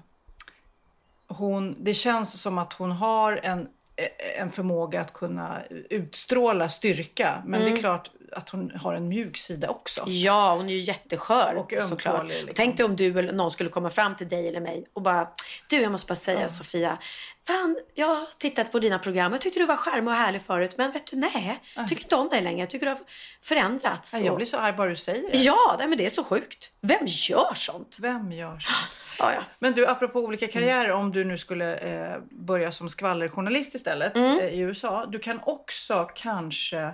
hon, 1.28 1.76
det 1.84 1.94
känns 1.94 2.40
som 2.42 2.58
att 2.58 2.72
hon 2.72 2.92
har 2.92 3.40
en, 3.42 3.60
eh, 3.96 4.40
en 4.40 4.50
förmåga 4.50 5.00
att 5.00 5.12
kunna 5.12 5.62
utstråla 5.90 6.68
styrka. 6.68 7.42
Men 7.46 7.60
det 7.60 7.66
är 7.66 7.68
Mm. 7.70 7.80
klart 7.80 8.10
att 8.36 8.50
hon 8.50 8.70
har 8.82 8.94
en 8.94 9.08
mjuk 9.08 9.36
sida 9.36 9.68
också. 9.68 10.04
Ja, 10.06 10.54
hon 10.54 10.68
är 10.68 10.72
ju 10.74 10.80
jätteskör 10.80 11.54
Och 11.56 11.72
såklart. 11.88 12.28
liksom. 12.28 12.48
Tänk 12.54 12.76
dig 12.76 12.86
om 12.86 12.96
du 12.96 13.18
eller 13.18 13.32
någon 13.32 13.50
skulle 13.50 13.70
komma 13.70 13.90
fram 13.90 14.16
till 14.16 14.28
dig 14.28 14.48
eller 14.48 14.60
mig 14.60 14.84
och 14.92 15.02
bara 15.02 15.28
Du, 15.68 15.76
jag 15.82 15.92
måste 15.92 16.08
bara 16.08 16.14
säga 16.14 16.48
Sofia. 16.48 16.98
Fan, 17.46 17.76
jag 17.94 18.06
har 18.06 18.26
tittat 18.38 18.72
på 18.72 18.78
dina 18.78 18.98
program. 18.98 19.32
Jag 19.32 19.40
tyckte 19.40 19.58
du 19.60 19.66
var 19.66 19.76
charmig 19.76 20.08
och 20.08 20.14
härlig 20.14 20.42
förut. 20.42 20.74
Men 20.78 20.92
vet 20.92 21.06
du, 21.06 21.16
nej. 21.16 21.60
Jag 21.76 21.88
tycker 21.88 22.02
inte 22.02 22.16
om 22.16 22.28
dig 22.28 22.42
längre. 22.42 22.60
Jag 22.60 22.70
tycker 22.70 22.86
du 22.86 22.92
har 22.92 23.00
förändrats. 23.40 24.14
Ja, 24.14 24.20
Jag 24.26 24.36
blir 24.36 24.46
så 24.46 24.56
arg 24.58 24.72
bara 24.72 24.88
du 24.88 24.96
säger 24.96 25.32
det. 25.32 25.38
Ja, 25.38 25.76
nej, 25.78 25.88
men 25.88 25.98
det 25.98 26.06
är 26.06 26.10
så 26.10 26.24
sjukt. 26.24 26.70
Vem 26.80 27.06
gör 27.06 27.54
sånt? 27.54 27.96
Vem 28.00 28.32
gör 28.32 28.58
så? 28.58 28.70
Ja, 29.18 29.32
ja. 29.34 29.40
Men 29.58 29.72
du, 29.72 29.86
apropå 29.86 30.20
olika 30.20 30.46
karriärer, 30.46 30.90
om 30.92 31.10
du 31.12 31.24
nu 31.24 31.38
skulle 31.38 31.76
eh, 31.76 32.18
börja 32.30 32.72
som 32.72 32.88
skvallerjournalist 32.88 33.74
istället 33.74 34.16
Mm. 34.16 34.38
eh, 34.38 34.44
i 34.46 34.58
USA. 34.58 35.06
Du 35.06 35.18
kan 35.18 35.40
också 35.42 36.08
kanske 36.14 36.90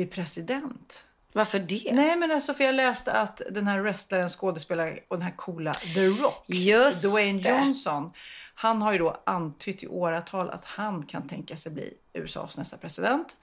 bli 0.00 0.06
president. 0.06 1.04
Varför 1.32 1.58
det? 1.58 1.90
Nej, 1.92 2.16
men 2.16 2.30
alltså, 2.30 2.54
för 2.54 2.64
jag 2.64 2.74
läste 2.74 3.12
att 3.12 3.42
den 3.50 3.66
här 3.66 3.80
wrestlaren, 3.80 4.28
skådespelaren 4.28 4.98
och 5.08 5.16
den 5.16 5.22
här 5.22 5.36
coola 5.36 5.72
The 5.72 6.06
Rock, 6.06 6.44
Just 6.46 7.04
Dwayne 7.10 7.42
det. 7.42 7.48
Johnson. 7.48 8.12
Han 8.54 8.82
har 8.82 8.92
ju 8.92 8.98
då 8.98 9.22
antytt 9.26 9.82
i 9.82 9.86
åratal 9.86 10.50
att 10.50 10.64
han 10.64 11.06
kan 11.06 11.28
tänka 11.28 11.56
sig 11.56 11.72
bli 11.72 11.94
USAs 12.12 12.56
nästa 12.56 12.76
president. 12.76 13.36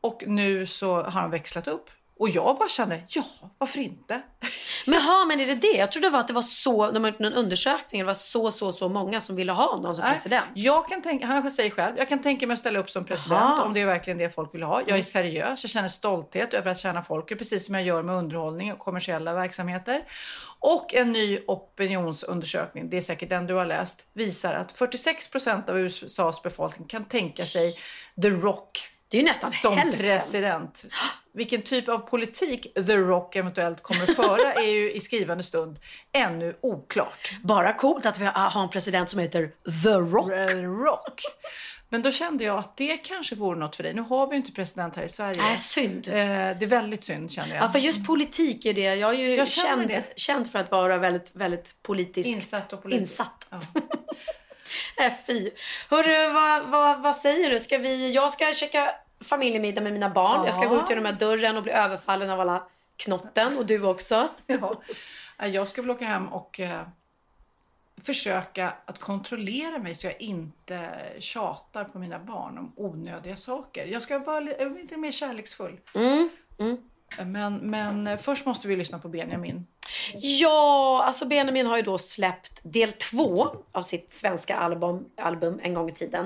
Och 0.00 0.24
nu 0.26 0.66
så 0.66 0.94
har 0.94 1.10
han 1.10 1.30
växlat 1.30 1.68
upp. 1.68 1.90
Och 2.22 2.28
jag 2.28 2.56
bara 2.58 2.68
kände, 2.68 3.02
ja, 3.08 3.24
varför 3.58 3.80
inte? 3.80 4.22
Men, 4.86 5.02
ha, 5.02 5.24
men 5.24 5.40
är 5.40 5.46
det 5.46 5.54
det? 5.54 5.76
Jag 5.76 5.92
trodde 5.92 6.06
det 6.06 6.12
var 6.12 6.20
att 6.20 6.28
det 6.28 6.34
var 6.34 6.42
så, 6.42 6.90
de 6.90 7.04
har 7.04 7.10
gjort 7.10 7.18
någon 7.18 7.32
undersökning, 7.32 8.00
det 8.00 8.06
var 8.06 8.14
så, 8.14 8.50
så, 8.50 8.72
så 8.72 8.88
många 8.88 9.20
som 9.20 9.36
ville 9.36 9.52
ha 9.52 9.80
någon 9.80 9.94
som 9.94 10.04
Nej, 10.04 10.14
president. 10.14 10.46
Jag 10.54 10.88
kan 10.88 11.02
tänka, 11.02 11.26
han 11.26 11.50
säger 11.50 11.70
själv, 11.70 11.94
jag 11.98 12.08
kan 12.08 12.22
tänka 12.22 12.46
mig 12.46 12.54
att 12.54 12.60
ställa 12.60 12.78
upp 12.78 12.90
som 12.90 13.04
president 13.04 13.42
Aha. 13.42 13.62
om 13.62 13.74
det 13.74 13.80
är 13.80 13.86
verkligen 13.86 14.18
det 14.18 14.30
folk 14.30 14.54
vill 14.54 14.62
ha. 14.62 14.82
Jag 14.86 14.98
är 14.98 15.02
seriös, 15.02 15.64
jag 15.64 15.70
känner 15.70 15.88
stolthet 15.88 16.54
över 16.54 16.70
att 16.70 16.78
tjäna 16.78 17.02
folket, 17.02 17.38
precis 17.38 17.66
som 17.66 17.74
jag 17.74 17.84
gör 17.84 18.02
med 18.02 18.14
underhållning 18.14 18.72
och 18.72 18.78
kommersiella 18.78 19.34
verksamheter. 19.34 20.02
Och 20.58 20.94
en 20.94 21.12
ny 21.12 21.38
opinionsundersökning, 21.46 22.90
det 22.90 22.96
är 22.96 23.00
säkert 23.00 23.28
den 23.28 23.46
du 23.46 23.54
har 23.54 23.66
läst, 23.66 24.04
visar 24.12 24.54
att 24.54 24.72
46 24.72 25.28
procent 25.28 25.68
av 25.68 25.78
USAs 25.78 26.42
befolkning 26.42 26.88
kan 26.88 27.04
tänka 27.04 27.46
sig 27.46 27.76
The 28.22 28.30
Rock 28.30 28.91
Det 29.12 29.16
är 29.18 29.20
ju 29.22 29.28
nästan 29.28 29.50
som 29.50 29.78
hälften. 29.78 30.00
president. 30.00 30.84
Vilken 31.34 31.62
typ 31.62 31.88
av 31.88 31.98
politik 31.98 32.74
The 32.74 32.96
Rock 32.96 33.36
eventuellt 33.36 33.82
kommer 33.82 34.02
att 34.02 34.16
föra 34.16 34.52
är 34.52 34.70
ju 34.72 34.92
i 34.92 35.00
skrivande 35.00 35.44
stund 35.44 35.78
ännu 36.12 36.56
oklart. 36.62 37.32
Bara 37.42 37.72
coolt 37.72 38.06
att 38.06 38.18
vi 38.18 38.24
har 38.24 38.62
en 38.62 38.68
president 38.70 39.10
som 39.10 39.20
heter 39.20 39.50
The 39.84 39.88
Rock. 39.94 40.26
The 40.28 40.62
Rock. 40.62 41.22
Men 41.88 42.02
då 42.02 42.10
kände 42.10 42.44
jag 42.44 42.58
att 42.58 42.76
det 42.76 42.96
kanske 42.96 43.34
vore 43.34 43.58
något 43.58 43.76
för 43.76 43.82
dig. 43.82 43.94
Nu 43.94 44.02
har 44.02 44.26
vi 44.26 44.32
ju 44.32 44.36
inte 44.36 44.52
president 44.52 44.96
här 44.96 45.02
i 45.02 45.08
Sverige. 45.08 45.42
Nej, 45.42 45.56
synd. 45.58 46.08
Eh, 46.08 46.14
det 46.14 46.18
är 46.62 46.66
väldigt 46.66 47.04
synd 47.04 47.30
känner 47.30 47.54
jag. 47.54 47.64
Ja, 47.64 47.72
för 47.72 47.78
just 47.78 48.06
politik 48.06 48.66
är 48.66 48.74
det. 48.74 48.80
Jag 48.94 49.10
är 49.14 49.18
ju 49.18 49.34
Jag 49.36 49.48
känd, 49.48 49.88
det. 49.88 50.02
känd 50.16 50.50
för 50.50 50.58
att 50.58 50.70
vara 50.70 50.98
väldigt, 50.98 51.36
väldigt 51.36 51.82
politiskt 51.82 52.28
Insatt 52.28 52.72
och 52.72 52.82
politisk. 52.82 53.10
insatt. 53.10 53.46
äh, 55.00 55.12
fy. 55.26 55.50
Hörru, 55.90 56.32
vad, 56.32 56.62
vad, 56.70 57.02
vad 57.02 57.14
säger 57.16 57.50
du? 57.50 57.58
Ska 57.60 57.78
vi, 57.78 58.12
jag 58.12 58.32
ska 58.32 58.52
käka 58.54 58.94
familjemiddag 59.22 59.80
med 59.80 59.92
mina 59.92 60.08
barn. 60.10 60.40
Ja. 60.40 60.46
Jag 60.46 60.54
ska 60.54 60.66
gå 60.66 60.76
ut 60.76 60.88
genom 60.90 61.04
den 61.04 61.12
här 61.12 61.20
dörren 61.20 61.56
och 61.56 61.62
bli 61.62 61.72
överfallen 61.72 62.30
av 62.30 62.40
alla 62.40 62.66
knotten. 62.96 63.58
Och 63.58 63.66
du 63.66 63.82
också. 63.82 64.28
Ja. 64.46 64.80
Eh, 65.38 65.46
Jag 65.48 65.68
ska 65.68 65.82
väl 65.82 65.90
åka 65.90 66.04
hem 66.04 66.28
och 66.28 66.60
eh, 66.60 66.82
försöka 68.02 68.72
att 68.84 68.98
kontrollera 68.98 69.78
mig 69.78 69.94
så 69.94 70.06
jag 70.06 70.20
inte 70.22 70.90
tjatar 71.18 71.84
på 71.84 71.98
mina 71.98 72.18
barn 72.18 72.58
om 72.58 72.72
onödiga 72.76 73.36
saker. 73.36 73.86
Jag 73.86 74.02
ska 74.02 74.18
vara 74.18 74.40
li- 74.40 74.74
lite 74.76 74.96
mer 74.96 75.10
kärleksfull. 75.10 75.80
Mm, 75.94 76.28
mm. 76.58 76.76
Men, 77.32 77.56
men 77.56 78.06
eh, 78.06 78.16
först 78.18 78.46
måste 78.46 78.68
vi 78.68 78.76
lyssna 78.76 78.98
på 78.98 79.08
Benjamin. 79.08 79.66
Ja, 80.14 81.02
alltså 81.06 81.24
Benjamin 81.26 81.66
har 81.66 81.76
ju 81.76 81.82
då 81.82 81.98
släppt 81.98 82.60
del 82.62 82.92
två 82.92 83.56
av 83.72 83.82
sitt 83.82 84.12
svenska 84.12 84.56
album, 84.56 85.04
album 85.16 85.60
en 85.62 85.74
gång 85.74 85.88
i 85.88 85.92
tiden. 85.92 86.24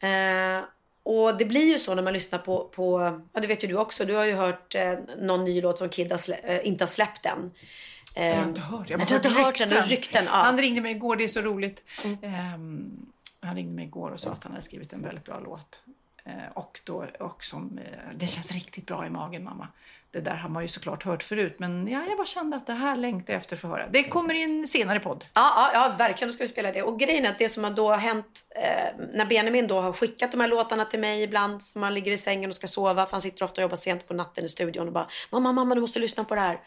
Eh, 0.00 0.64
och 1.02 1.36
det 1.38 1.44
blir 1.44 1.66
ju 1.72 1.78
så 1.78 1.94
när 1.94 2.02
man 2.02 2.12
lyssnar 2.12 2.38
på, 2.38 2.64
på 2.64 3.00
ja 3.32 3.40
det 3.40 3.46
vet 3.46 3.64
ju 3.64 3.68
du 3.68 3.76
också, 3.76 4.04
du 4.04 4.14
har 4.14 4.24
ju 4.24 4.34
hört 4.34 4.74
eh, 4.74 4.92
någon 5.18 5.44
ny 5.44 5.60
låt 5.60 5.78
som 5.78 5.88
Kid 5.88 6.12
har 6.12 6.20
eh, 6.50 6.66
inte 6.66 6.84
har 6.84 6.88
släppt 6.88 7.26
än. 7.26 7.50
Eh, 8.16 8.26
Jag 8.26 8.36
har 8.36 8.48
inte 8.48 8.60
hört. 8.60 8.90
Jag 8.90 8.98
har 8.98 9.06
bara 9.06 9.14
hört 9.14 9.36
hört 9.36 9.58
den, 9.58 9.68
rykten. 9.68 9.82
rykten. 9.88 10.24
Ja. 10.24 10.30
Han 10.30 10.58
ringde 10.58 10.80
mig 10.80 10.90
igår, 10.90 11.16
det 11.16 11.24
är 11.24 11.28
så 11.28 11.40
roligt. 11.40 11.84
Ehm, 12.22 13.06
han 13.40 13.56
ringde 13.56 13.74
mig 13.74 13.84
igår 13.84 14.10
och 14.10 14.20
sa 14.20 14.30
att 14.30 14.44
han 14.44 14.52
hade 14.52 14.62
skrivit 14.62 14.92
en 14.92 15.02
väldigt 15.02 15.24
bra 15.24 15.40
låt. 15.44 15.84
Eh, 16.24 16.32
och 16.54 16.80
då, 16.84 17.06
och 17.20 17.44
som, 17.44 17.78
eh, 17.78 17.84
det 18.14 18.26
känns 18.26 18.52
riktigt 18.52 18.86
bra 18.86 19.06
i 19.06 19.10
magen 19.10 19.44
mamma. 19.44 19.68
Det 20.12 20.20
där 20.20 20.34
har 20.34 20.48
man 20.48 20.62
ju 20.62 20.68
såklart 20.68 21.02
hört 21.04 21.22
förut 21.22 21.54
men 21.58 21.88
ja, 21.88 22.02
jag 22.08 22.16
bara 22.16 22.26
kände 22.26 22.56
att 22.56 22.66
det 22.66 22.72
här 22.72 22.96
längtade 22.96 23.32
jag 23.32 23.40
efter 23.40 23.56
att 23.56 23.60
få 23.60 23.68
höra. 23.68 23.88
Det 23.90 24.02
kommer 24.02 24.34
in 24.34 24.68
senare 24.68 25.00
podd. 25.00 25.24
Ja, 25.34 25.52
ja, 25.56 25.70
ja, 25.74 25.94
verkligen. 25.98 26.28
Då 26.28 26.32
ska 26.32 26.44
vi 26.44 26.48
spela 26.48 26.72
det. 26.72 26.82
Och 26.82 26.98
grejen 26.98 27.24
är 27.24 27.30
att 27.30 27.38
det 27.38 27.48
som 27.48 27.64
har 27.64 27.70
då 27.70 27.92
hänt 27.92 28.44
eh, 28.56 29.06
när 29.12 29.24
Benjamin 29.24 29.66
då 29.66 29.80
har 29.80 29.92
skickat 29.92 30.30
de 30.32 30.40
här 30.40 30.48
låtarna 30.48 30.84
till 30.84 31.00
mig 31.00 31.22
ibland 31.22 31.62
som 31.62 31.80
man 31.80 31.94
ligger 31.94 32.12
i 32.12 32.16
sängen 32.18 32.50
och 32.50 32.54
ska 32.54 32.66
sova 32.66 33.06
för 33.06 33.12
han 33.12 33.20
sitter 33.20 33.44
ofta 33.44 33.60
och 33.60 33.62
jobbar 33.62 33.76
sent 33.76 34.08
på 34.08 34.14
natten 34.14 34.44
i 34.44 34.48
studion 34.48 34.86
och 34.86 34.92
bara 34.92 35.08
mamma, 35.30 35.52
mamma, 35.52 35.74
du 35.74 35.80
måste 35.80 35.98
lyssna 35.98 36.24
på 36.24 36.34
det 36.34 36.40
här. 36.40 36.60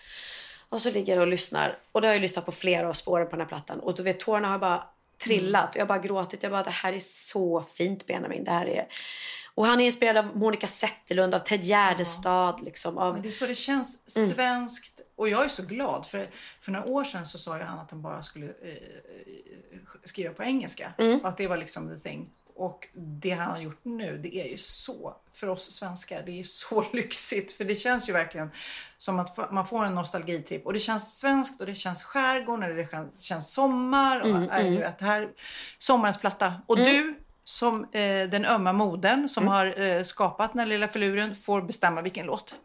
Och 0.69 0.81
så 0.81 0.91
ligger 0.91 1.13
jag 1.13 1.21
och 1.21 1.27
lyssnar 1.27 1.77
och 1.91 2.01
då 2.01 2.07
har 2.07 2.13
jag 2.13 2.21
lyssnat 2.21 2.45
på 2.45 2.51
flera 2.51 2.89
av 2.89 2.93
spåren 2.93 3.25
på 3.25 3.31
den 3.31 3.41
här 3.41 3.47
plattan 3.47 3.79
och 3.79 3.95
du 3.95 4.03
vet 4.03 4.19
tårarna 4.19 4.47
har 4.47 4.59
bara 4.59 4.83
trillat. 5.23 5.69
Och 5.69 5.75
jag 5.75 5.81
har 5.81 5.87
bara 5.87 5.99
gråtit. 5.99 6.43
Jag 6.43 6.51
bara, 6.51 6.63
det 6.63 6.69
här 6.69 6.93
är 6.93 6.99
så 6.99 7.61
fint 7.61 8.07
Benjamin. 8.07 8.43
Det 8.43 8.51
här 8.51 8.65
är... 8.65 8.85
Och 9.55 9.65
han 9.65 9.81
är 9.81 9.85
inspirerad 9.85 10.17
av 10.17 10.37
Monica 10.37 10.67
Zetterlund, 10.67 11.33
av 11.35 11.39
Ted 11.39 11.63
Gärdestad. 11.63 12.61
Liksom, 12.63 12.97
av... 12.97 13.13
Men 13.13 13.21
det 13.21 13.29
är 13.29 13.31
så 13.31 13.45
det 13.45 13.55
känns 13.55 14.09
svenskt. 14.09 15.01
Och 15.15 15.29
jag 15.29 15.45
är 15.45 15.49
så 15.49 15.63
glad. 15.63 16.05
För, 16.05 16.29
för 16.61 16.71
några 16.71 16.85
år 16.85 17.03
sedan 17.03 17.25
så 17.25 17.37
sa 17.37 17.57
ju 17.57 17.63
han 17.63 17.79
att 17.79 17.91
han 17.91 18.01
bara 18.01 18.23
skulle 18.23 18.45
eh, 18.45 18.51
skriva 20.03 20.33
på 20.33 20.43
engelska. 20.43 20.93
Och 21.21 21.29
att 21.29 21.37
det 21.37 21.47
var 21.47 21.57
liksom 21.57 21.89
the 21.89 22.09
thing. 22.09 22.29
Och 22.55 22.87
det 22.93 23.31
han 23.31 23.51
har 23.51 23.59
gjort 23.59 23.79
nu, 23.83 24.17
det 24.17 24.35
är 24.35 24.47
ju 24.51 24.57
så, 24.57 25.15
för 25.33 25.49
oss 25.49 25.71
svenskar, 25.71 26.23
det 26.25 26.39
är 26.39 26.43
så 26.43 26.85
lyxigt. 26.93 27.53
För 27.53 27.63
det 27.63 27.75
känns 27.75 28.09
ju 28.09 28.13
verkligen 28.13 28.51
som 28.97 29.19
att 29.19 29.51
man 29.51 29.67
får 29.67 29.85
en 29.85 29.95
nostalgitripp. 29.95 30.65
Och 30.65 30.73
det 30.73 30.79
känns 30.79 31.19
svenskt 31.19 31.61
och 31.61 31.67
det 31.67 31.75
känns 31.75 32.03
skärgården 32.03 32.69
och 32.69 32.75
det 32.75 33.09
känns, 33.19 33.53
sommar. 33.53 34.21
Och, 34.21 34.27
Mm, 34.27 34.49
är 34.49 34.59
mm. 34.59 34.73
du 34.73 34.79
vet, 34.79 35.01
här, 35.01 35.29
sommarens 35.77 36.17
platta. 36.17 36.53
Och 36.67 36.77
du 36.77 37.24
som 37.45 37.83
eh, 37.91 38.29
den 38.29 38.45
ömma 38.45 38.73
modern 38.73 39.29
som 39.29 39.43
Mm. 39.43 39.53
har 39.53 39.81
eh, 39.81 40.03
skapat 40.03 40.53
den 40.53 40.59
här 40.59 40.65
lilla 40.65 40.87
filuren 40.87 41.35
får 41.35 41.61
bestämma 41.61 42.01
vilken 42.01 42.25
låt. 42.25 42.55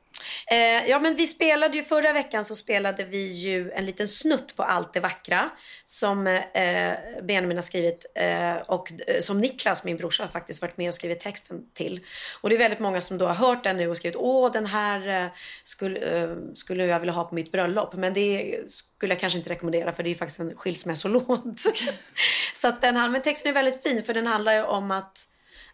Eh, 0.46 0.90
ja, 0.90 1.00
men 1.00 1.16
vi 1.16 1.26
spelade 1.26 1.76
ju 1.76 1.82
förra 1.82 2.12
veckan 2.12 2.44
så 2.44 2.56
spelade 2.56 3.04
vi 3.04 3.26
ju 3.26 3.70
en 3.70 3.86
liten 3.86 4.08
snutt 4.08 4.56
på 4.56 4.62
Allt 4.62 4.92
det 4.92 5.00
vackra 5.00 5.50
som 5.84 6.26
eh, 6.26 6.92
Benjamin 7.22 7.56
har 7.56 7.62
skrivit 7.62 8.06
eh, 8.14 8.56
och 8.56 8.92
eh, 9.06 9.20
som 9.20 9.40
Niklas, 9.40 9.84
min 9.84 9.96
brorsa, 9.96 10.22
har 10.22 10.28
faktiskt 10.28 10.62
varit 10.62 10.76
med 10.76 10.88
och 10.88 10.94
skrivit 10.94 11.20
texten 11.20 11.70
till. 11.74 12.00
Och 12.40 12.48
det 12.48 12.56
är 12.56 12.58
väldigt 12.58 12.80
många 12.80 13.00
som 13.00 13.18
då 13.18 13.26
har 13.26 13.34
hört 13.34 13.64
den 13.64 13.76
nu 13.76 13.88
och 13.88 13.96
skrivit 13.96 14.16
åh 14.16 14.52
den 14.52 14.66
här 14.66 15.24
eh, 15.24 15.30
skulle, 15.64 15.98
eh, 16.00 16.36
skulle 16.54 16.86
jag 16.86 17.00
vilja 17.00 17.12
ha 17.12 17.24
på 17.24 17.34
mitt 17.34 17.52
bröllop. 17.52 17.94
Men 17.94 18.14
det 18.14 18.58
skulle 18.66 19.14
jag 19.14 19.20
kanske 19.20 19.38
inte 19.38 19.50
rekommendera 19.50 19.92
för 19.92 20.02
det 20.02 20.10
är 20.10 20.14
faktiskt 20.14 20.40
en 20.40 20.56
skilsmässolåt. 20.56 21.60
så 22.54 22.68
att 22.68 22.80
den 22.80 22.96
här, 22.96 23.08
men 23.08 23.22
texten 23.22 23.50
är 23.50 23.54
väldigt 23.54 23.82
fin 23.82 24.02
för 24.02 24.14
den 24.14 24.26
handlar 24.26 24.52
ju 24.52 24.62
om 24.62 24.90
att 24.90 25.26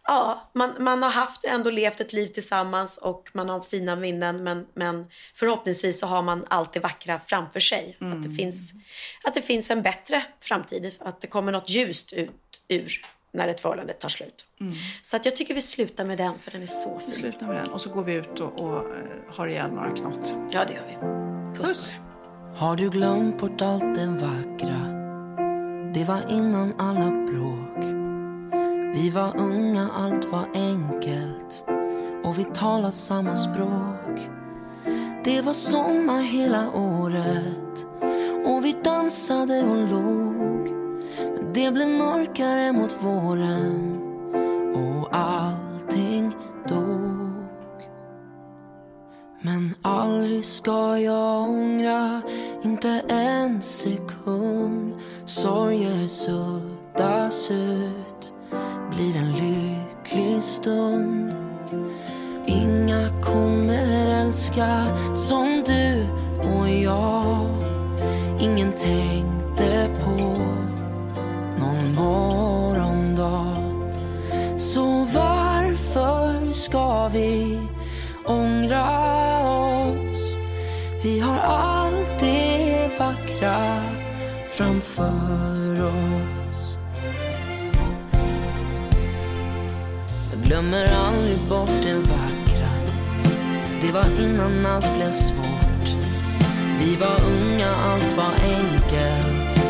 Ja, 0.06 0.50
man, 0.52 0.74
man 0.78 1.02
har 1.02 1.10
haft 1.10 1.44
ändå 1.44 1.70
levt 1.70 2.00
ett 2.00 2.12
liv 2.12 2.26
tillsammans 2.26 2.98
och 2.98 3.30
man 3.32 3.48
har 3.48 3.60
fina 3.60 3.96
minnen 3.96 4.44
men, 4.44 4.66
men 4.74 5.06
förhoppningsvis 5.34 6.00
så 6.00 6.06
har 6.06 6.22
man 6.22 6.44
allt 6.48 6.72
det 6.72 6.80
vackra 6.80 7.18
framför 7.18 7.60
sig. 7.60 7.96
Att, 8.00 8.22
det 8.22 8.30
finns, 8.30 8.72
att 9.24 9.34
det 9.34 9.42
finns 9.42 9.70
en 9.70 9.82
bättre 9.82 10.22
framtid, 10.40 10.96
att 11.00 11.20
det 11.20 11.26
kommer 11.26 11.52
något 11.52 11.70
ljust 11.70 12.12
ut 12.12 12.60
ur 12.68 13.06
när 13.32 13.48
ett 13.48 13.60
förhållande 13.60 13.92
tar 13.92 14.08
slut. 14.08 14.44
Så 15.02 15.16
att 15.16 15.24
jag 15.24 15.36
tycker 15.36 15.54
vi 15.54 15.60
slutar 15.60 16.04
med 16.04 16.18
den 16.18 16.38
för 16.38 16.50
den 16.50 16.62
är 16.62 16.66
så 16.66 16.98
fin. 16.98 17.14
Sluta 17.14 17.46
med 17.46 17.56
den 17.56 17.72
och 17.72 17.80
så 17.80 17.90
går 17.90 18.02
vi 18.02 18.12
ut 18.12 18.40
och, 18.40 18.60
och 18.60 18.76
eh, 18.76 19.34
har 19.36 19.46
ihjäl 19.46 19.70
några 19.70 19.90
knott. 19.90 20.36
Ja, 20.50 20.64
det 20.64 20.74
gör 20.74 20.86
vi. 20.88 20.94
Puss, 21.58 21.94
er. 21.94 22.00
Har 22.56 22.76
du 22.76 22.90
glömt 22.90 23.38
bort 23.38 23.62
allt 23.62 23.94
det 23.94 24.06
vackra? 24.06 24.92
Det 25.94 26.04
var 26.04 26.32
innan 26.32 26.80
alla 26.80 27.10
bråk. 27.10 27.65
Vi 28.96 29.10
var 29.10 29.40
unga, 29.40 29.88
allt 29.96 30.32
var 30.32 30.44
enkelt 30.54 31.64
och 32.24 32.38
vi 32.38 32.44
talade 32.44 32.92
samma 32.92 33.36
språk. 33.36 34.30
Det 35.24 35.40
var 35.40 35.52
sommar 35.52 36.22
hela 36.22 36.70
året 36.70 37.86
och 38.46 38.64
vi 38.64 38.76
dansade 38.84 39.62
och 39.62 39.76
låg. 39.76 40.70
Men 41.18 41.52
det 41.52 41.70
blev 41.70 41.88
mörkare 41.88 42.72
mot 42.72 43.02
våren 43.02 44.00
och 44.74 45.08
allting 45.16 46.32
dog. 46.68 47.90
Men 49.40 49.74
aldrig 49.82 50.44
ska 50.44 50.98
jag 50.98 51.48
ångra, 51.48 52.22
inte 52.62 53.02
en 53.08 53.62
sekund. 53.62 54.94
Sorger 55.24 56.08
suddas 56.08 57.50
ut, 57.50 58.05
blir 58.96 59.16
en 59.16 59.32
lycklig 59.32 60.42
stund. 60.42 61.34
Inga 62.46 63.10
kommer 63.24 64.06
älska 64.22 64.86
som 65.14 65.64
du 65.66 66.06
och 66.58 66.68
jag. 66.68 67.46
Ingen 68.40 68.72
tänkte 68.72 69.88
på 70.04 70.10
någon 71.60 71.94
morgondag. 71.94 73.56
Så 74.56 75.06
varför 75.14 76.52
ska 76.52 77.08
vi 77.08 77.58
ångra 78.24 78.86
oss? 79.48 80.36
Vi 81.02 81.20
har 81.20 81.38
allt 81.38 82.20
det 82.20 82.90
vackra 82.98 83.82
framför 84.48 85.55
glömmer 90.46 90.86
aldrig 90.94 91.38
bort 91.38 91.82
det 91.82 91.94
vackra. 91.94 92.70
Det 93.82 93.92
var 93.92 94.24
innan 94.24 94.66
allt 94.66 94.96
blev 94.96 95.12
svårt. 95.12 95.88
Vi 96.78 96.96
var 96.96 97.20
unga, 97.26 97.76
allt 97.76 98.16
var 98.16 98.32
enkelt. 98.42 99.60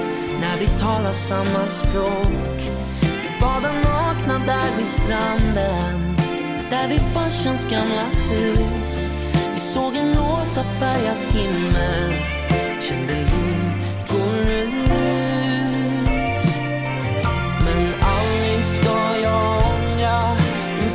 När 0.40 0.58
vi 0.58 0.66
talade 0.66 1.14
samma 1.14 1.66
språk. 1.68 2.60
Vi 3.00 3.40
badade 3.40 3.80
nakna 3.80 4.38
där 4.46 4.76
vid 4.76 4.86
stranden. 4.86 6.16
Där 6.70 6.88
vid 6.88 7.02
farsans 7.14 7.64
gamla 7.70 8.04
hus. 8.30 9.10
Vi 9.54 9.60
såg 9.60 9.96
en 9.96 10.14
rosa 10.14 10.64
färgad 10.64 11.16
himmel. 11.30 12.12
Kände 12.80 13.14
lyckorus. 13.14 13.76
Men 17.64 17.94
aldrig 18.00 18.64
ska 18.64 19.20
jag 19.22 19.65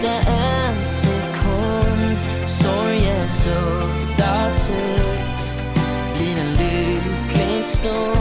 inte 0.02 0.32
en 0.32 0.86
sekund. 0.86 2.18
Sorger 2.45 3.28
suddas 3.28 4.69
ut, 4.69 5.56
blir 6.18 6.38
en 6.41 6.52
lycklig 6.53 7.64
stund. 7.64 8.20